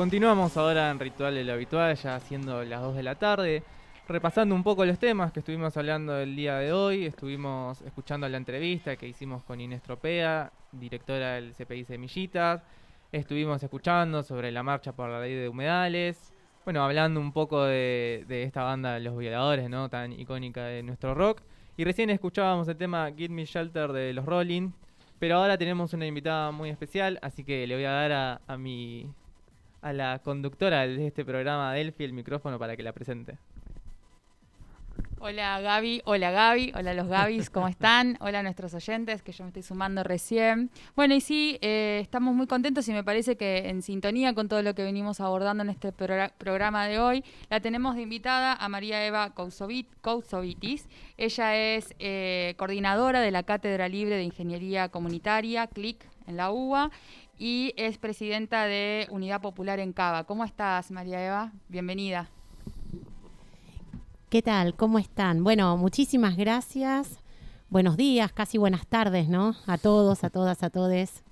Continuamos 0.00 0.56
ahora 0.56 0.90
en 0.90 0.98
Ritual 0.98 1.34
de 1.34 1.44
lo 1.44 1.52
Habitual, 1.52 1.94
ya 1.94 2.18
siendo 2.20 2.64
las 2.64 2.80
2 2.80 2.96
de 2.96 3.02
la 3.02 3.16
tarde, 3.16 3.62
repasando 4.08 4.54
un 4.54 4.62
poco 4.62 4.86
los 4.86 4.98
temas 4.98 5.30
que 5.30 5.40
estuvimos 5.40 5.76
hablando 5.76 6.18
el 6.18 6.34
día 6.34 6.56
de 6.56 6.72
hoy. 6.72 7.04
Estuvimos 7.04 7.82
escuchando 7.82 8.26
la 8.26 8.38
entrevista 8.38 8.96
que 8.96 9.06
hicimos 9.06 9.44
con 9.44 9.60
Inés 9.60 9.82
Tropea, 9.82 10.50
directora 10.72 11.34
del 11.34 11.52
CPI 11.52 11.84
Semillitas. 11.84 12.62
Estuvimos 13.12 13.62
escuchando 13.62 14.22
sobre 14.22 14.50
la 14.50 14.62
marcha 14.62 14.92
por 14.92 15.10
la 15.10 15.20
ley 15.20 15.34
de 15.34 15.50
humedales. 15.50 16.32
Bueno, 16.64 16.82
hablando 16.82 17.20
un 17.20 17.32
poco 17.34 17.64
de, 17.64 18.24
esta 18.26 18.62
banda 18.62 18.98
Los 19.00 19.18
Violadores, 19.18 19.68
¿no? 19.68 19.90
Tan 19.90 20.18
icónica 20.18 20.64
de 20.64 20.82
nuestro 20.82 21.12
rock. 21.12 21.42
Y 21.76 21.84
recién 21.84 22.08
escuchábamos 22.08 22.66
el 22.68 22.78
tema 22.78 23.12
Give 23.14 23.34
Me 23.34 23.44
Shelter 23.44 23.92
de 23.92 24.14
los 24.14 24.24
Rolling. 24.24 24.70
Pero 25.18 25.36
ahora 25.36 25.58
tenemos 25.58 25.92
una 25.92 26.06
invitada 26.06 26.52
muy 26.52 26.70
especial, 26.70 27.18
así 27.20 27.44
que 27.44 27.66
le 27.66 27.74
voy 27.74 27.84
a 27.84 27.90
dar 27.90 28.40
a 28.46 28.56
mi 28.56 29.06
a 29.82 29.92
la 29.92 30.18
conductora 30.20 30.86
de 30.86 31.06
este 31.06 31.24
programa 31.24 31.72
Delphi 31.74 32.04
el 32.04 32.12
micrófono 32.12 32.58
para 32.58 32.76
que 32.76 32.82
la 32.82 32.92
presente. 32.92 33.38
Hola 35.22 35.60
Gaby, 35.60 36.00
hola 36.06 36.30
Gaby, 36.30 36.72
hola 36.74 36.94
los 36.94 37.06
Gabis, 37.06 37.50
¿cómo 37.50 37.68
están? 37.68 38.16
Hola 38.20 38.38
a 38.40 38.42
nuestros 38.42 38.72
oyentes, 38.72 39.20
que 39.20 39.32
yo 39.32 39.44
me 39.44 39.48
estoy 39.48 39.62
sumando 39.62 40.02
recién. 40.02 40.70
Bueno, 40.96 41.14
y 41.14 41.20
sí, 41.20 41.58
eh, 41.60 41.98
estamos 42.02 42.34
muy 42.34 42.46
contentos 42.46 42.88
y 42.88 42.92
me 42.92 43.04
parece 43.04 43.36
que 43.36 43.68
en 43.68 43.82
sintonía 43.82 44.34
con 44.34 44.48
todo 44.48 44.62
lo 44.62 44.74
que 44.74 44.82
venimos 44.82 45.20
abordando 45.20 45.62
en 45.62 45.68
este 45.68 45.92
progra- 45.92 46.32
programa 46.38 46.86
de 46.86 46.98
hoy, 47.00 47.22
la 47.50 47.60
tenemos 47.60 47.96
de 47.96 48.02
invitada 48.02 48.54
a 48.54 48.68
María 48.70 49.04
Eva 49.06 49.34
Kousovit- 49.34 49.88
Kousovitis. 50.00 50.88
Ella 51.18 51.54
es 51.54 51.94
eh, 51.98 52.54
coordinadora 52.56 53.20
de 53.20 53.30
la 53.30 53.42
Cátedra 53.42 53.88
Libre 53.90 54.16
de 54.16 54.22
Ingeniería 54.24 54.88
Comunitaria, 54.88 55.66
CLIC, 55.66 56.02
en 56.28 56.36
la 56.36 56.50
UBA, 56.50 56.90
y 57.40 57.72
es 57.78 57.96
presidenta 57.96 58.66
de 58.66 59.08
Unidad 59.10 59.40
Popular 59.40 59.80
en 59.80 59.94
Cava. 59.94 60.24
¿Cómo 60.24 60.44
estás, 60.44 60.90
María 60.90 61.26
Eva? 61.26 61.52
Bienvenida. 61.68 62.28
¿Qué 64.28 64.42
tal? 64.42 64.74
¿Cómo 64.76 64.98
están? 64.98 65.42
Bueno, 65.42 65.78
muchísimas 65.78 66.36
gracias. 66.36 67.18
Buenos 67.70 67.96
días, 67.96 68.30
casi 68.32 68.58
buenas 68.58 68.86
tardes, 68.86 69.30
¿no? 69.30 69.56
A 69.66 69.78
todos, 69.78 70.22
a 70.22 70.28
todas, 70.28 70.62
a 70.62 70.68
todes. 70.68 71.24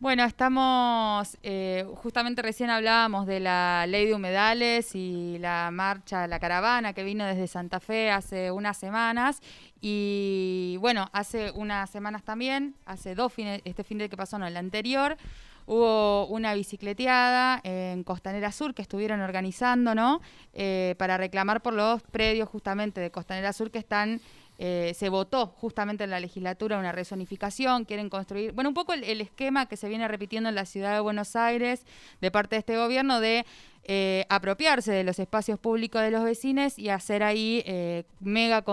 Bueno, 0.00 0.24
estamos, 0.24 1.38
eh, 1.42 1.86
justamente 1.94 2.42
recién 2.42 2.68
hablábamos 2.68 3.26
de 3.26 3.40
la 3.40 3.86
ley 3.86 4.06
de 4.06 4.14
humedales 4.14 4.94
y 4.94 5.38
la 5.38 5.70
marcha, 5.72 6.26
la 6.26 6.40
caravana 6.40 6.92
que 6.92 7.04
vino 7.04 7.24
desde 7.24 7.46
Santa 7.46 7.80
Fe 7.80 8.10
hace 8.10 8.50
unas 8.50 8.76
semanas. 8.76 9.40
Y 9.86 10.78
bueno, 10.80 11.10
hace 11.12 11.50
unas 11.50 11.90
semanas 11.90 12.22
también, 12.22 12.74
hace 12.86 13.14
dos 13.14 13.30
fines, 13.30 13.60
este 13.66 13.84
fin 13.84 13.98
de 13.98 14.08
que 14.08 14.16
pasó, 14.16 14.38
no, 14.38 14.46
el 14.46 14.56
anterior, 14.56 15.18
hubo 15.66 16.26
una 16.28 16.54
bicicleteada 16.54 17.60
en 17.64 18.02
Costanera 18.02 18.50
Sur 18.50 18.72
que 18.72 18.80
estuvieron 18.80 19.20
organizando, 19.20 19.94
¿no? 19.94 20.22
Eh, 20.54 20.94
para 20.96 21.18
reclamar 21.18 21.60
por 21.60 21.74
los 21.74 22.00
predios 22.00 22.48
justamente 22.48 23.02
de 23.02 23.10
Costanera 23.10 23.52
Sur 23.52 23.70
que 23.70 23.78
están 23.78 24.22
eh, 24.56 24.94
se 24.96 25.10
votó 25.10 25.48
justamente 25.48 26.04
en 26.04 26.10
la 26.10 26.20
legislatura 26.20 26.78
una 26.78 26.92
rezonificación, 26.92 27.84
quieren 27.84 28.08
construir, 28.08 28.52
bueno, 28.52 28.70
un 28.70 28.74
poco 28.74 28.94
el, 28.94 29.04
el 29.04 29.20
esquema 29.20 29.66
que 29.66 29.76
se 29.76 29.90
viene 29.90 30.08
repitiendo 30.08 30.48
en 30.48 30.54
la 30.54 30.64
ciudad 30.64 30.94
de 30.94 31.00
Buenos 31.00 31.36
Aires 31.36 31.84
de 32.22 32.30
parte 32.30 32.54
de 32.56 32.60
este 32.60 32.78
gobierno 32.78 33.20
de 33.20 33.44
eh, 33.84 34.24
apropiarse 34.28 34.92
de 34.92 35.04
los 35.04 35.18
espacios 35.18 35.58
públicos 35.58 36.00
de 36.02 36.10
los 36.10 36.24
vecinos 36.24 36.78
y 36.78 36.88
hacer 36.88 37.22
ahí 37.22 37.62
eh, 37.66 38.04
mega 38.20 38.64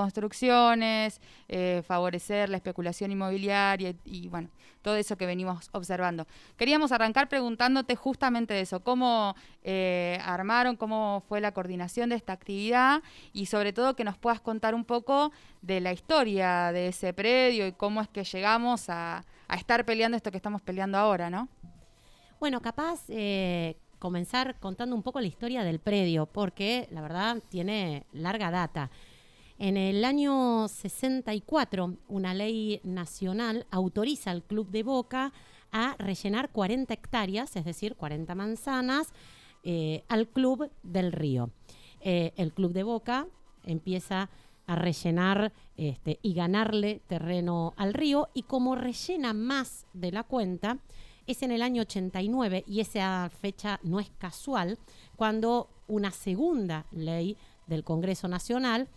eh, 1.47 1.84
favorecer 1.86 2.49
la 2.49 2.57
especulación 2.57 3.12
inmobiliaria 3.12 3.93
y, 4.05 4.28
bueno, 4.30 4.49
todo 4.82 4.95
eso 4.95 5.18
que 5.18 5.26
venimos 5.26 5.70
observando. 5.74 6.28
Queríamos 6.57 6.91
arrancar 6.91 7.30
preguntándote 7.30 7.95
justamente 7.95 8.53
de 8.53 8.62
eso, 8.62 8.82
cómo 8.82 9.36
eh, 9.64 10.20
armaron, 10.24 10.76
cómo 10.76 11.24
fue 11.28 11.41
la 11.41 11.51
coordinación 11.51 12.09
de 12.09 12.16
esta 12.16 12.34
actividad 12.34 13.01
y 13.34 13.47
sobre 13.47 13.74
todo 13.74 13.95
que 13.95 14.03
nos 14.03 14.18
puedas 14.18 14.39
contar 14.39 14.74
un 14.76 14.86
poco 14.86 15.32
de 15.62 15.82
la 15.82 15.91
historia 15.91 16.72
de 16.72 16.88
ese 16.88 17.14
predio 17.14 17.68
y 17.68 17.74
cómo 17.74 18.01
es 18.01 18.07
que 18.07 18.24
llegamos 18.24 18.89
a, 18.89 19.26
estar 19.55 19.84
peleando 19.84 20.16
esto 20.16 20.32
que 20.32 20.38
estamos 20.38 20.62
peleando 20.62 20.97
ahora, 20.97 21.30
¿no? 21.30 21.49
Bueno, 22.39 22.62
capaz 22.62 23.01
comenzar 24.02 24.60
contando 24.60 24.95
un 24.95 25.04
poco 25.04 25.22
la 25.22 25.28
historia 25.28 25.64
del 25.64 25.80
predio, 25.80 26.26
porque 26.26 26.88
la 26.89 27.02
verdad 27.02 27.41
tiene 27.49 28.08
larga 28.12 28.49
data. 28.49 28.89
En 29.60 29.78
el 29.78 30.04
año 30.04 30.68
64, 30.68 31.97
una 32.08 32.34
ley 32.34 32.82
nacional 32.84 33.68
autoriza 33.70 34.32
al 34.32 34.41
Club 34.41 34.72
de 34.72 34.82
Boca 34.82 35.32
a 35.72 35.95
rellenar 35.99 36.49
40 36.49 36.91
hectáreas, 36.91 37.56
es 37.56 37.64
decir, 37.64 37.95
40 37.95 38.34
manzanas, 38.34 39.14
eh, 39.64 40.04
al 40.10 40.28
Club 40.28 40.72
del 40.82 41.12
Río. 41.12 41.52
Eh, 41.99 42.34
el 42.38 42.54
Club 42.54 42.74
de 42.74 42.82
Boca 42.82 43.28
empieza 43.66 44.32
a 44.66 44.76
rellenar 44.76 45.54
este, 45.78 46.18
y 46.24 46.34
ganarle 46.34 47.04
terreno 47.06 47.76
al 47.78 47.93
río 47.93 48.30
y 48.34 48.43
como 48.43 48.74
rellena 48.74 49.34
más 49.34 49.86
de 49.93 50.12
la 50.12 50.24
cuenta, 50.24 50.80
es 51.32 51.44
en 51.44 51.52
el 51.52 51.62
año 51.62 51.82
89 51.82 52.64
y 52.68 52.80
esa 52.80 53.30
fecha 53.30 53.80
no 53.84 54.00
es 54.00 54.10
casual, 54.18 54.78
cuando 55.16 55.70
una 55.88 56.12
segunda 56.12 56.86
ley 56.92 57.38
del 57.68 57.84
Congreso 57.84 58.28
Nacional 58.28 58.88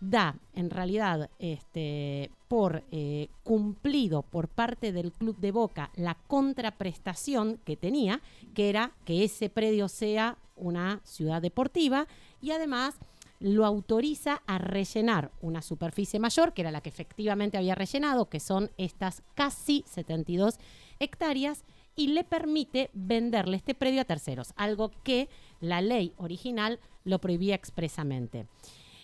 da 0.00 0.36
en 0.54 0.70
realidad 0.70 1.30
este, 1.38 2.30
por 2.46 2.84
eh, 2.92 3.28
cumplido 3.42 4.22
por 4.22 4.48
parte 4.48 4.92
del 4.92 5.12
Club 5.12 5.38
de 5.38 5.50
Boca 5.50 5.90
la 5.96 6.14
contraprestación 6.14 7.58
que 7.64 7.76
tenía, 7.76 8.20
que 8.54 8.68
era 8.68 8.92
que 9.04 9.24
ese 9.24 9.50
predio 9.50 9.88
sea 9.88 10.38
una 10.56 11.00
ciudad 11.04 11.42
deportiva 11.42 12.06
y 12.40 12.52
además 12.52 12.96
lo 13.40 13.64
autoriza 13.64 14.42
a 14.46 14.58
rellenar 14.58 15.30
una 15.40 15.62
superficie 15.62 16.18
mayor, 16.18 16.52
que 16.52 16.62
era 16.62 16.72
la 16.72 16.80
que 16.80 16.88
efectivamente 16.88 17.56
había 17.56 17.74
rellenado, 17.74 18.28
que 18.28 18.40
son 18.40 18.70
estas 18.76 19.22
casi 19.34 19.84
72 19.86 20.58
hectáreas, 21.00 21.64
y 21.98 22.08
le 22.08 22.22
permite 22.22 22.90
venderle 22.94 23.56
este 23.56 23.74
predio 23.74 24.00
a 24.00 24.04
terceros, 24.04 24.52
algo 24.56 24.92
que 25.02 25.28
la 25.60 25.80
ley 25.80 26.12
original 26.16 26.78
lo 27.02 27.20
prohibía 27.20 27.56
expresamente. 27.56 28.46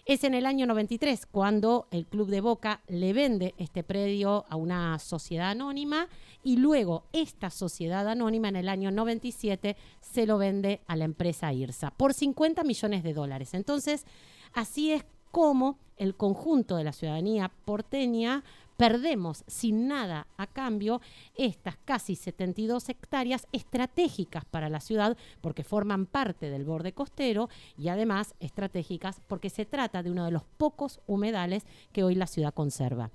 Es 0.06 0.22
en 0.22 0.34
el 0.34 0.46
año 0.46 0.66
93 0.66 1.26
cuando 1.26 1.88
el 1.90 2.06
Club 2.06 2.28
de 2.28 2.42
Boca 2.42 2.82
le 2.88 3.12
vende 3.12 3.54
este 3.56 3.82
predio 3.82 4.44
a 4.50 4.56
una 4.56 4.98
sociedad 4.98 5.50
anónima 5.50 6.08
y 6.42 6.58
luego 6.58 7.04
esta 7.12 7.48
sociedad 7.48 8.06
anónima 8.06 8.48
en 8.48 8.56
el 8.56 8.68
año 8.68 8.90
97 8.90 9.76
se 10.00 10.26
lo 10.26 10.36
vende 10.36 10.82
a 10.86 10.94
la 10.94 11.06
empresa 11.06 11.52
IRSA 11.52 11.90
por 11.90 12.12
50 12.12 12.64
millones 12.64 13.02
de 13.02 13.14
dólares. 13.14 13.54
Entonces, 13.54 14.04
así 14.52 14.92
es 14.92 15.04
como 15.30 15.78
el 15.96 16.14
conjunto 16.16 16.76
de 16.76 16.84
la 16.84 16.92
ciudadanía 16.92 17.50
porteña 17.64 18.44
perdemos 18.76 19.44
sin 19.46 19.88
nada 19.88 20.26
a 20.36 20.46
cambio 20.46 21.00
estas 21.34 21.76
casi 21.84 22.16
72 22.16 22.88
hectáreas 22.88 23.46
estratégicas 23.52 24.44
para 24.44 24.68
la 24.68 24.80
ciudad 24.80 25.16
porque 25.40 25.64
forman 25.64 26.06
parte 26.06 26.50
del 26.50 26.64
borde 26.64 26.92
costero 26.92 27.48
y 27.76 27.88
además 27.88 28.34
estratégicas 28.40 29.20
porque 29.26 29.50
se 29.50 29.64
trata 29.64 30.02
de 30.02 30.10
uno 30.10 30.24
de 30.24 30.32
los 30.32 30.44
pocos 30.44 31.00
humedales 31.06 31.64
que 31.92 32.04
hoy 32.04 32.14
la 32.14 32.26
ciudad 32.26 32.54
conserva. 32.54 33.10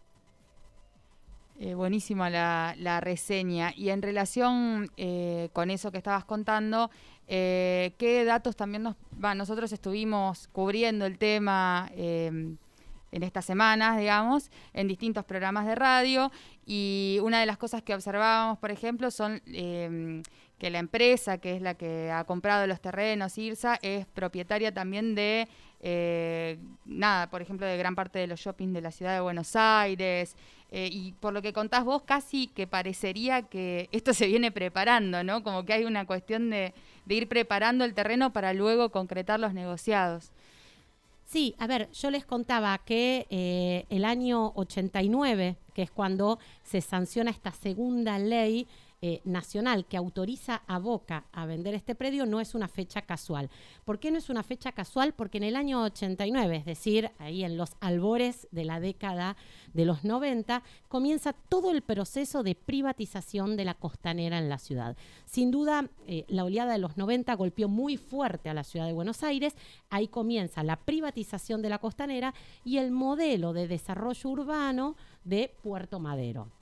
Eh, 1.61 1.73
buenísima 1.73 2.29
la, 2.29 3.01
reseña. 3.01 3.73
Y 3.75 3.89
en 3.89 4.01
relación 4.01 4.89
eh, 4.95 5.49
con 5.51 5.69
eso 5.69 5.91
que 5.91 5.97
estabas 5.97 6.23
contando, 6.23 6.89
eh, 7.27 7.95
¿qué 7.97 8.23
datos 8.23 8.55
también 8.55 8.83
nos... 8.83 8.95
nosotros 9.35 9.73
estuvimos 9.73 10.47
cubriendo 10.47 11.05
el 11.05 11.17
tema 11.17 11.91
eh, 11.95 12.55
en 13.11 13.23
estas 13.23 13.45
semanas, 13.45 13.97
digamos, 13.97 14.51
en 14.73 14.87
distintos 14.87 15.25
programas 15.25 15.65
de 15.65 15.75
radio. 15.75 16.31
Y 16.65 17.19
una 17.23 17.39
de 17.39 17.45
las 17.45 17.57
cosas 17.57 17.81
que 17.81 17.95
observábamos, 17.95 18.57
por 18.59 18.71
ejemplo, 18.71 19.11
son 19.11 19.41
eh, 19.47 20.21
que 20.59 20.69
la 20.69 20.79
empresa, 20.79 21.37
que 21.39 21.55
es 21.55 21.61
la 21.61 21.73
que 21.73 22.11
ha 22.11 22.25
comprado 22.25 22.67
los 22.67 22.81
terrenos, 22.81 23.37
IRSA, 23.37 23.79
es 23.81 24.05
propietaria 24.05 24.73
también 24.73 25.15
de, 25.15 25.47
eh, 25.79 26.59
nada, 26.85 27.29
por 27.29 27.41
ejemplo, 27.41 27.65
de 27.65 27.77
gran 27.77 27.95
parte 27.95 28.19
de 28.19 28.27
los 28.27 28.39
shoppings 28.39 28.73
de 28.73 28.81
la 28.81 28.91
ciudad 28.91 29.13
de 29.13 29.21
Buenos 29.21 29.55
Aires. 29.55 30.35
Eh, 30.71 30.89
y 30.91 31.13
por 31.13 31.33
lo 31.33 31.41
que 31.41 31.53
contás 31.53 31.83
vos, 31.83 32.03
casi 32.03 32.47
que 32.47 32.67
parecería 32.67 33.41
que 33.43 33.89
esto 33.91 34.13
se 34.13 34.27
viene 34.27 34.51
preparando, 34.51 35.23
¿no? 35.23 35.41
Como 35.43 35.65
que 35.65 35.73
hay 35.73 35.85
una 35.85 36.05
cuestión 36.05 36.49
de, 36.49 36.73
de 37.05 37.15
ir 37.15 37.27
preparando 37.27 37.85
el 37.85 37.93
terreno 37.93 38.33
para 38.33 38.53
luego 38.53 38.91
concretar 38.91 39.39
los 39.39 39.53
negociados. 39.53 40.31
Sí, 41.31 41.53
a 41.59 41.67
ver, 41.67 41.91
yo 41.91 42.09
les 42.09 42.25
contaba 42.25 42.75
que 42.79 43.27
eh, 43.29 43.85
el 43.91 44.03
año 44.03 44.51
89, 44.55 45.57
que 45.75 45.83
es 45.83 45.91
cuando 45.91 46.39
se 46.63 46.81
sanciona 46.81 47.29
esta 47.29 47.51
segunda 47.51 48.17
ley 48.17 48.67
eh, 49.01 49.21
nacional 49.23 49.85
que 49.85 49.95
autoriza 49.95 50.61
a 50.67 50.77
Boca 50.77 51.23
a 51.31 51.45
vender 51.45 51.73
este 51.73 51.95
predio 51.95 52.25
no 52.25 52.41
es 52.41 52.53
una 52.53 52.67
fecha 52.67 53.01
casual. 53.03 53.49
¿Por 53.85 53.97
qué 53.97 54.11
no 54.11 54.17
es 54.17 54.29
una 54.29 54.43
fecha 54.43 54.73
casual? 54.73 55.13
Porque 55.13 55.37
en 55.37 55.45
el 55.45 55.55
año 55.55 55.83
89, 55.83 56.57
es 56.57 56.65
decir, 56.65 57.09
ahí 57.17 57.45
en 57.45 57.55
los 57.55 57.77
albores 57.79 58.49
de 58.51 58.65
la 58.65 58.81
década 58.81 59.37
de 59.73 59.85
los 59.85 60.03
90, 60.03 60.63
comienza 60.89 61.31
todo 61.31 61.71
el 61.71 61.81
proceso 61.81 62.43
de 62.43 62.55
privatización 62.55 63.55
de 63.55 63.63
la 63.63 63.75
costanera 63.75 64.37
en 64.37 64.49
la 64.49 64.57
ciudad. 64.57 64.97
Sin 65.23 65.49
duda, 65.49 65.89
eh, 66.05 66.25
la 66.27 66.43
oleada 66.43 66.73
de 66.73 66.79
los 66.79 66.97
90 66.97 67.33
golpeó 67.35 67.69
muy 67.69 67.95
fuerte 67.95 68.49
a 68.49 68.53
la 68.53 68.65
ciudad 68.65 68.85
de 68.85 68.91
Buenos 68.91 69.23
Aires. 69.23 69.55
Ahí 69.89 70.09
comienza 70.09 70.61
la 70.61 70.75
privatización 70.75 71.61
de 71.61 71.69
la 71.69 71.79
costanera 71.79 72.33
y 72.65 72.79
el 72.79 72.91
modelo 72.91 73.53
de 73.53 73.69
desarrollo 73.69 74.29
urbano 74.29 74.97
de 75.23 75.55
Puerto 75.63 76.01
Madero. 76.01 76.58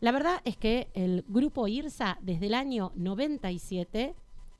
La 0.00 0.12
verdad 0.12 0.40
es 0.44 0.56
que 0.56 0.88
el 0.94 1.24
grupo 1.26 1.68
IRSA 1.68 2.18
desde 2.20 2.46
el 2.46 2.54
año 2.54 2.92
97 2.96 4.14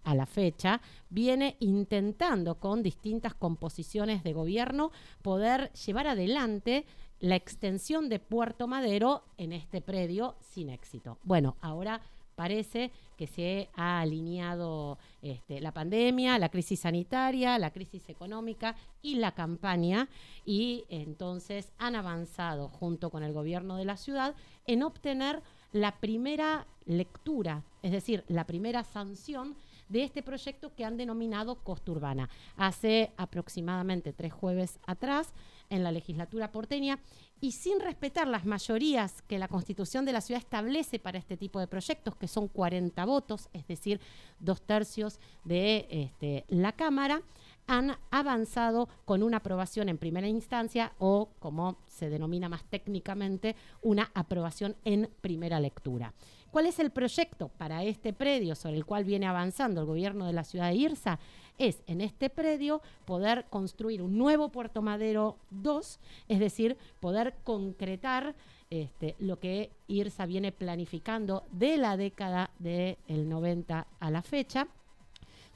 a 0.05 0.15
la 0.15 0.27
fecha 0.27 0.81
viene 1.11 1.57
intentando 1.61 2.59
con 2.59 2.83
distintas 2.83 3.35
composiciones 3.35 4.23
de 4.23 4.33
gobierno 4.33 4.93
poder 5.21 5.73
llevar 5.73 6.07
adelante 6.07 6.87
la 7.19 7.35
extensión 7.35 8.09
de 8.09 8.19
Puerto 8.19 8.67
Madero 8.67 9.25
en 9.37 9.53
este 9.53 9.81
predio 9.81 10.37
sin 10.41 10.71
éxito. 10.71 11.19
Bueno, 11.23 11.57
ahora 11.61 12.01
parece 12.37 12.93
que 13.17 13.27
se 13.27 13.71
ha 13.75 14.01
alineado 14.01 14.99
este, 15.23 15.61
la 15.61 15.73
pandemia, 15.73 16.39
la 16.39 16.51
crisis 16.51 16.81
sanitaria, 16.81 17.59
la 17.59 17.73
crisis 17.73 18.09
económica 18.09 18.77
y 19.03 19.17
la 19.17 19.33
campaña 19.33 20.09
y 20.45 20.85
entonces 20.89 21.73
han 21.79 21.97
avanzado 21.97 22.69
junto 22.69 23.11
con 23.11 23.25
el 23.25 23.33
gobierno 23.33 23.77
de 23.77 23.87
la 23.87 23.97
ciudad 23.97 24.35
en 24.67 24.83
obtener 24.83 25.43
la 25.73 25.99
primera 25.99 26.67
lectura, 26.85 27.65
es 27.83 27.91
decir, 27.91 28.25
la 28.29 28.47
primera 28.47 28.85
sanción 28.85 29.57
de 29.89 30.05
este 30.05 30.23
proyecto 30.23 30.75
que 30.75 30.85
han 30.85 30.97
denominado 30.97 31.57
Costa 31.57 31.93
Urbana. 31.93 32.29
Hace 32.57 33.13
aproximadamente 33.17 34.13
tres 34.13 34.33
jueves 34.33 34.79
atrás, 34.87 35.33
en 35.71 35.83
la 35.83 35.93
legislatura 35.93 36.53
porteña, 36.53 36.99
y 37.41 37.53
sin 37.53 37.81
respetar 37.81 38.27
las 38.27 38.47
mayorías 38.47 39.23
que 39.23 39.39
la 39.39 39.49
Constitución 39.49 40.05
de 40.05 40.13
la 40.13 40.21
ciudad 40.21 40.43
establece 40.43 40.99
para 40.99 41.19
este 41.19 41.37
tipo 41.37 41.61
de 41.61 41.67
proyectos, 41.67 42.17
que 42.17 42.29
son 42.29 42.49
40 42.49 43.05
votos, 43.05 43.49
es 43.53 43.67
decir, 43.67 44.01
dos 44.41 44.63
tercios 44.63 45.21
de 45.45 45.87
este, 45.91 46.45
la 46.49 46.73
Cámara, 46.73 47.23
han 47.67 47.97
avanzado 48.11 48.89
con 49.05 49.23
una 49.23 49.39
aprobación 49.39 49.89
en 49.89 49.99
primera 49.99 50.29
instancia 50.29 50.93
o, 50.99 51.31
como 51.39 51.79
se 51.89 52.09
denomina 52.09 52.49
más 52.49 52.65
técnicamente, 52.65 53.57
una 53.83 54.11
aprobación 54.15 54.77
en 54.85 55.11
primera 55.21 55.59
lectura. 55.61 56.15
¿Cuál 56.51 56.67
es 56.67 56.79
el 56.79 56.91
proyecto 56.91 57.49
para 57.49 57.83
este 57.85 58.13
predio 58.13 58.55
sobre 58.55 58.77
el 58.77 58.87
cual 58.87 59.05
viene 59.05 59.27
avanzando 59.27 59.81
el 59.81 59.87
gobierno 59.87 60.27
de 60.27 60.33
la 60.33 60.45
ciudad 60.45 60.69
de 60.69 60.77
Irsa? 60.77 61.19
Es 61.59 61.83
en 61.87 62.01
este 62.01 62.29
predio 62.29 62.83
poder 63.05 63.47
construir 63.49 64.03
un 64.03 64.19
nuevo 64.19 64.51
Puerto 64.51 64.83
Madero 64.83 65.37
2, 65.51 65.99
es 66.29 66.39
decir, 66.39 66.77
poder 67.01 67.35
concretar 67.45 68.35
este, 68.69 69.15
lo 69.19 69.39
que 69.39 69.71
IRSA 69.87 70.27
viene 70.27 70.53
planificando 70.53 71.45
de 71.53 71.79
la 71.79 71.97
década 71.97 72.51
del 72.59 72.97
90 73.29 73.87
a 73.99 74.11
la 74.11 74.23
fecha 74.23 74.69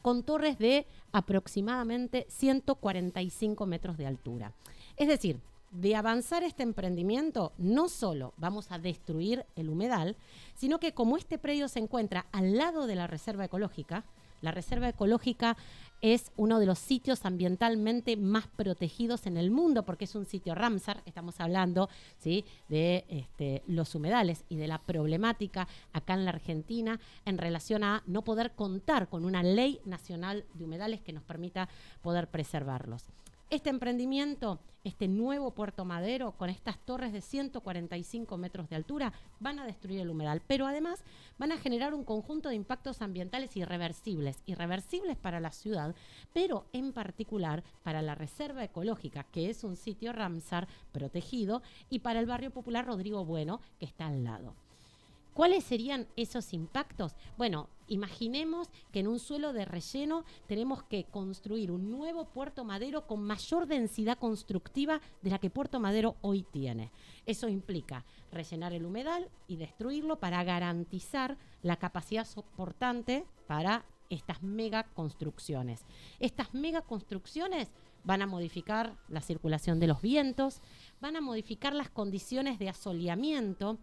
con 0.01 0.23
torres 0.23 0.59
de 0.59 0.87
aproximadamente 1.13 2.27
145 2.29 3.67
metros 3.67 3.99
de 3.99 4.07
altura. 4.07 4.53
Es 4.97 5.09
decir, 5.09 5.41
de 5.71 5.95
avanzar 5.95 6.43
este 6.43 6.63
emprendimiento, 6.63 7.53
no 7.59 7.89
solo 7.89 8.33
vamos 8.37 8.73
a 8.73 8.79
destruir 8.79 9.45
el 9.55 9.69
humedal, 9.69 10.17
sino 10.55 10.81
que 10.81 10.95
como 10.95 11.17
este 11.17 11.39
predio 11.39 11.69
se 11.69 11.79
encuentra 11.79 12.27
al 12.33 12.57
lado 12.57 12.87
de 12.87 12.97
la 12.97 13.07
reserva 13.07 13.45
ecológica, 13.45 14.05
la 14.41 14.53
reserva 14.53 14.89
ecológica 14.89 15.57
es 16.01 16.33
uno 16.37 16.59
de 16.59 16.67
los 16.67 16.79
sitios 16.79 17.25
ambientalmente 17.27 18.17
más 18.17 18.47
protegidos 18.47 19.27
en 19.27 19.37
el 19.37 19.51
mundo 19.51 19.85
porque 19.85 20.05
es 20.05 20.15
un 20.15 20.25
sitio 20.25 20.55
Ramsar, 20.55 21.03
estamos 21.05 21.41
hablando 21.41 21.89
¿sí? 22.19 22.45
de 22.69 23.05
este, 23.09 23.63
los 23.67 23.95
humedales 23.95 24.45
y 24.49 24.57
de 24.57 24.69
la 24.69 24.79
problemática 24.79 25.69
acá 25.93 26.15
en 26.15 26.25
la 26.25 26.31
Argentina 26.31 26.99
en 27.25 27.39
relación 27.39 27.85
a 27.85 28.03
no 28.07 28.23
poder 28.23 28.53
contar 28.53 29.09
con 29.09 29.25
una 29.25 29.43
ley 29.43 29.81
nacional 29.85 30.45
de 30.55 30.65
humedales 30.65 31.01
que 31.01 31.13
nos 31.13 31.23
permita 31.23 31.69
poder 32.03 32.29
preservarlos. 32.29 33.05
Este 33.51 33.69
emprendimiento, 33.69 34.61
este 34.85 35.09
nuevo 35.09 35.51
Puerto 35.51 35.85
Madero, 35.85 36.37
con 36.39 36.51
estas 36.51 36.79
torres 36.79 37.13
de 37.13 37.21
145 37.21 38.39
metros 38.39 38.69
de 38.71 38.77
altura, 38.77 39.13
van 39.41 39.59
a 39.59 39.67
destruir 39.67 39.99
el 39.99 40.09
humedal, 40.09 40.41
pero 40.47 40.69
además 40.69 41.03
van 41.37 41.51
a 41.51 41.59
generar 41.59 41.93
un 41.93 42.05
conjunto 42.05 42.49
de 42.49 42.55
impactos 42.55 43.03
ambientales 43.03 43.57
irreversibles, 43.57 44.41
irreversibles 44.47 45.17
para 45.17 45.41
la 45.41 45.51
ciudad, 45.51 45.97
pero 46.33 46.67
en 46.73 46.93
particular 46.93 47.65
para 47.83 48.03
la 48.03 48.15
Reserva 48.15 48.63
Ecológica, 48.63 49.25
que 49.25 49.51
es 49.51 49.65
un 49.65 49.75
sitio 49.75 50.13
Ramsar 50.13 50.69
protegido, 50.93 51.61
y 51.89 51.99
para 51.99 52.21
el 52.21 52.27
barrio 52.27 52.53
popular 52.53 52.87
Rodrigo 52.87 53.25
Bueno, 53.25 53.61
que 53.81 53.87
está 53.87 54.07
al 54.07 54.23
lado. 54.23 54.55
¿Cuáles 55.35 55.65
serían 55.65 56.07
esos 56.17 56.53
impactos? 56.53 57.15
Bueno, 57.39 57.69
imaginemos 57.87 58.69
que 58.93 59.01
en 59.01 59.09
un 59.09 59.19
suelo 59.19 59.53
de 59.53 59.65
relleno 59.65 60.25
tenemos 60.47 60.83
que 60.83 61.05
construir 61.05 61.71
un 61.71 61.91
nuevo 61.91 62.27
Puerto 62.27 62.65
Madero 62.65 63.07
con 63.07 63.23
mayor 63.23 63.67
densidad 63.67 64.19
constructiva 64.19 65.01
de 65.23 65.31
la 65.31 65.39
que 65.39 65.51
Puerto 65.51 65.81
Madero 65.81 66.17
hoy 66.21 66.43
tiene. 66.43 66.91
Eso 67.27 67.49
implica 67.49 68.05
rellenar 68.33 68.73
el 68.73 68.85
humedal 68.85 69.31
y 69.47 69.57
destruirlo 69.57 70.19
para 70.19 70.43
garantizar 70.45 71.39
la 71.63 71.77
capacidad 71.77 72.27
soportante 72.27 73.25
para 73.47 73.85
estas 74.11 74.43
mega 74.43 74.85
construcciones. 74.85 75.85
Estas 76.19 76.53
mega 76.53 76.83
construcciones 76.83 77.71
van 78.05 78.23
a 78.23 78.27
modificar 78.27 78.97
la 79.09 79.21
circulación 79.21 79.79
de 79.79 79.87
los 79.87 80.03
vientos, 80.03 80.61
van 81.01 81.17
a 81.17 81.21
modificar 81.21 81.75
las 81.75 81.91
condiciones 81.91 82.59
de 82.59 82.69
asoleamiento, 82.69 83.79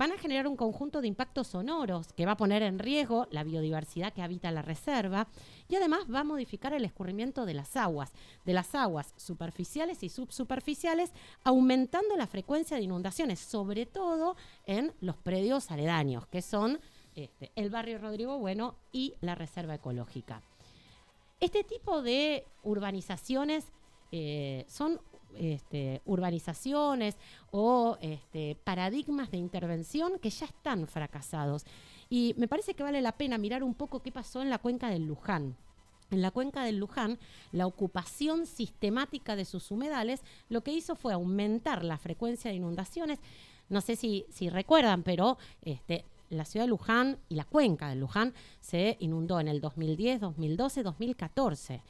van 0.00 0.12
a 0.12 0.18
generar 0.18 0.48
un 0.48 0.56
conjunto 0.56 1.02
de 1.02 1.08
impactos 1.08 1.48
sonoros 1.48 2.14
que 2.14 2.24
va 2.24 2.32
a 2.32 2.36
poner 2.38 2.62
en 2.62 2.78
riesgo 2.78 3.26
la 3.30 3.44
biodiversidad 3.44 4.14
que 4.14 4.22
habita 4.22 4.50
la 4.50 4.62
reserva 4.62 5.28
y 5.68 5.76
además 5.76 6.06
va 6.10 6.20
a 6.20 6.24
modificar 6.24 6.72
el 6.72 6.86
escurrimiento 6.86 7.44
de 7.44 7.52
las 7.52 7.76
aguas, 7.76 8.10
de 8.46 8.54
las 8.54 8.74
aguas 8.74 9.12
superficiales 9.18 10.02
y 10.02 10.08
subsuperficiales, 10.08 11.12
aumentando 11.44 12.16
la 12.16 12.26
frecuencia 12.26 12.78
de 12.78 12.84
inundaciones, 12.84 13.40
sobre 13.40 13.84
todo 13.84 14.36
en 14.64 14.94
los 15.02 15.18
predios 15.18 15.70
aledaños, 15.70 16.26
que 16.28 16.40
son 16.40 16.80
este, 17.14 17.52
el 17.54 17.68
barrio 17.68 17.98
Rodrigo 17.98 18.38
Bueno 18.38 18.76
y 18.92 19.16
la 19.20 19.34
reserva 19.34 19.74
ecológica. 19.74 20.40
Este 21.40 21.62
tipo 21.62 22.00
de 22.00 22.46
urbanizaciones 22.62 23.66
eh, 24.12 24.64
son 24.66 24.98
este, 25.38 26.02
urbanizaciones 26.06 27.16
o 27.50 27.96
este, 28.00 28.56
paradigmas 28.70 29.32
de 29.32 29.36
intervención 29.36 30.20
que 30.20 30.30
ya 30.30 30.46
están 30.46 30.86
fracasados. 30.86 31.64
Y 32.08 32.36
me 32.38 32.46
parece 32.46 32.74
que 32.74 32.84
vale 32.84 33.02
la 33.02 33.10
pena 33.10 33.36
mirar 33.36 33.64
un 33.64 33.74
poco 33.74 34.00
qué 34.00 34.12
pasó 34.12 34.42
en 34.42 34.48
la 34.48 34.58
cuenca 34.58 34.88
del 34.90 35.06
Luján. 35.06 35.56
En 36.12 36.22
la 36.22 36.30
cuenca 36.30 36.62
del 36.62 36.78
Luján, 36.78 37.18
la 37.50 37.66
ocupación 37.66 38.46
sistemática 38.46 39.34
de 39.34 39.44
sus 39.44 39.72
humedales 39.72 40.20
lo 40.48 40.60
que 40.62 40.72
hizo 40.72 40.94
fue 40.94 41.12
aumentar 41.12 41.84
la 41.84 41.98
frecuencia 41.98 42.48
de 42.48 42.58
inundaciones. 42.58 43.18
No 43.68 43.80
sé 43.80 43.96
si, 43.96 44.24
recuerdan, 44.50 45.02
pero 45.02 45.36
este, 45.62 46.04
la 46.28 46.44
ciudad 46.44 46.66
de 46.66 46.70
Luján 46.70 47.18
y 47.28 47.34
la 47.34 47.46
cuenca 47.46 47.88
del 47.88 47.98
Luján 47.98 48.34
se 48.60 48.96
inundó 49.00 49.40
en 49.40 49.48
el 49.48 49.60
2010, 49.60 50.20
2012, 50.20 50.84
2014. 50.84 51.82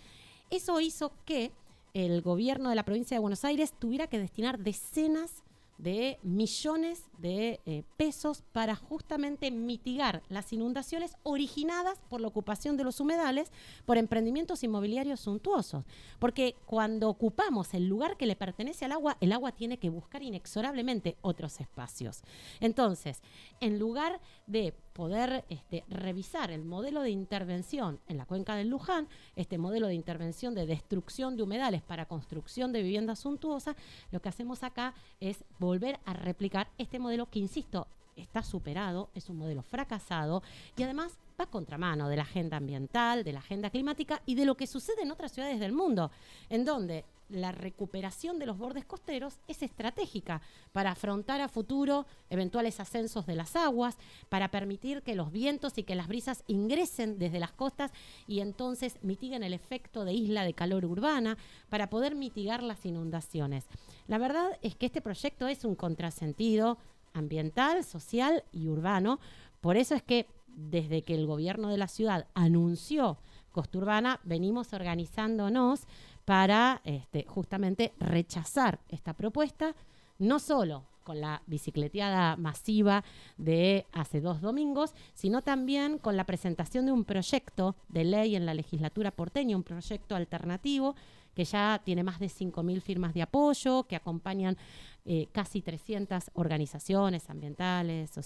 Eso 0.49 0.81
hizo 0.81 1.13
que 1.27 1.53
el 1.93 2.23
gobierno 2.23 2.71
de 2.71 2.75
la 2.75 2.87
provincia 2.87 3.17
de 3.17 3.21
Buenos 3.21 3.45
Aires 3.45 3.75
tuviera 3.79 4.07
que 4.07 4.19
destinar 4.19 4.59
decenas 4.59 5.43
de 5.83 6.19
millones 6.23 7.05
de 7.19 7.61
eh, 7.65 7.85
pesos 7.97 8.43
para 8.53 8.77
justamente 8.77 9.51
mitigar 9.51 10.23
las 10.29 10.53
inundaciones 10.53 11.17
originadas 11.23 11.99
por 12.09 12.21
la 12.21 12.29
ocupación 12.29 12.77
de 12.77 12.85
los 12.85 13.01
humedales 13.01 13.51
por 13.87 13.99
emprendimientos 13.99 14.63
inmobiliarios 14.63 15.21
suntuosos. 15.21 15.85
Porque 16.19 16.57
cuando 16.67 17.09
ocupamos 17.09 17.73
el 17.75 17.87
lugar 17.87 18.17
que 18.17 18.27
le 18.27 18.37
pertenece 18.37 18.85
al 18.85 18.93
agua, 18.93 19.17
el 19.21 19.33
agua 19.33 19.53
tiene 19.53 19.79
que 19.79 19.91
buscar 19.91 20.23
inexorablemente 20.23 21.17
otros 21.23 21.61
espacios. 21.61 22.23
Entonces, 22.61 23.23
en 23.61 23.79
lugar 23.79 24.21
de 24.47 24.75
poder 25.01 25.47
este, 25.49 25.83
revisar 25.89 26.51
el 26.51 26.63
modelo 26.63 27.01
de 27.01 27.09
intervención 27.09 28.01
en 28.07 28.19
la 28.19 28.27
cuenca 28.27 28.55
del 28.55 28.69
Luján, 28.69 29.09
este 29.35 29.57
modelo 29.57 29.87
de 29.87 29.95
intervención 29.95 30.55
de 30.55 30.67
destrucción 30.67 31.39
de 31.39 31.43
humedales 31.43 31.81
para 31.81 32.05
construcción 32.05 32.71
de 32.71 32.83
viviendas 32.83 33.21
suntuosas, 33.21 33.77
lo 34.11 34.21
que 34.21 34.29
hacemos 34.29 34.63
acá 34.63 34.93
es 35.19 35.43
volver 35.59 35.99
a 36.05 36.13
replicar 36.13 36.69
este 36.77 36.99
modelo 36.99 37.31
que, 37.31 37.39
insisto, 37.39 37.87
está 38.21 38.43
superado, 38.43 39.11
es 39.15 39.29
un 39.29 39.39
modelo 39.39 39.63
fracasado 39.63 40.43
y 40.77 40.83
además 40.83 41.19
va 41.41 41.47
contramano 41.47 42.09
de 42.09 42.17
la 42.17 42.23
agenda 42.23 42.59
ambiental, 42.59 43.25
de 43.25 43.33
la 43.33 43.41
agenda 43.41 43.71
climática 43.71 44.23
y 44.27 44.35
de 44.35 44.45
lo 44.45 44.57
que 44.57 44.67
sucede 44.67 45.03
en 45.03 45.11
otras 45.11 45.33
ciudades 45.33 45.61
del 45.61 45.73
mundo, 45.73 46.11
en 46.49 46.65
donde 46.65 47.05
la 47.31 47.53
recuperación 47.53 48.39
de 48.39 48.47
los 48.47 48.59
bordes 48.59 48.85
costeros 48.85 49.39
es 49.47 49.63
estratégica 49.63 50.43
para 50.73 50.93
afrontar 50.93 51.41
a 51.41 51.49
futuro 51.49 52.07
eventuales 52.29 52.81
ascensos 52.81 53.27
de 53.27 53.37
las 53.37 53.57
aguas, 53.57 53.97
para 54.29 54.51
permitir 54.51 55.03
que 55.03 55.15
los 55.15 55.31
vientos 55.33 55.79
y 55.79 55.85
que 55.85 55.95
las 55.95 56.09
brisas 56.09 56.45
ingresen 56.47 57.19
desde 57.19 57.41
las 57.41 57.53
costas 57.53 57.93
y 58.27 58.41
entonces 58.41 58.99
mitiguen 59.03 59.43
el 59.43 59.55
efecto 59.55 60.05
de 60.05 60.13
isla 60.13 60.45
de 60.45 60.55
calor 60.55 60.85
urbana, 60.85 61.39
para 61.69 61.89
poder 61.89 62.15
mitigar 62.15 62.63
las 62.63 62.85
inundaciones. 62.85 63.67
La 64.09 64.19
verdad 64.19 64.59
es 64.63 64.75
que 64.75 64.87
este 64.87 65.01
proyecto 65.01 65.47
es 65.47 65.65
un 65.65 65.75
contrasentido 65.75 66.79
ambiental, 67.13 67.85
social 67.85 68.45
y 68.53 68.69
urbano. 68.69 69.21
Por 69.61 69.77
eso 69.77 69.95
es 69.95 70.03
que 70.03 70.27
desde 70.47 71.03
que 71.03 71.15
el 71.15 71.27
gobierno 71.27 71.69
de 71.69 71.79
la 71.79 71.89
ciudad 71.89 72.27
anunció 72.35 73.19
Costa 73.51 73.79
Urbana, 73.79 74.21
venimos 74.25 74.73
organizándonos 74.73 75.83
para 76.25 76.81
este, 76.85 77.25
justamente 77.27 77.93
rechazar 77.99 78.81
esta 78.89 79.15
propuesta, 79.15 79.75
no 80.19 80.39
solo 80.39 80.85
con 81.03 81.21
la 81.21 81.43
bicicleteada 81.47 82.37
masiva 82.37 83.03
de 83.37 83.87
hace 83.93 84.21
dos 84.21 84.41
domingos, 84.41 84.95
sino 85.15 85.43
también 85.43 85.99
con 85.99 86.17
la 86.17 86.25
presentación 86.25 86.87
de 86.87 86.93
un 86.93 87.05
proyecto 87.05 87.75
de 87.89 88.05
ley 88.05 88.37
en 88.37 88.47
la 88.47 88.55
legislatura 88.55 89.11
porteña, 89.11 89.57
un 89.57 89.65
proyecto 89.65 90.15
alternativo 90.15 90.95
que 91.35 91.45
ya 91.45 91.81
tiene 91.85 92.05
más 92.05 92.21
de 92.21 92.27
5.000 92.27 92.81
firmas 92.81 93.15
de 93.15 93.23
apoyo, 93.23 93.85
que 93.85 93.97
acompañan 93.97 94.57
eh, 95.05 95.29
casi 95.33 95.63
300 95.63 96.31
organizaciones 96.35 97.31
ambientales, 97.31 98.17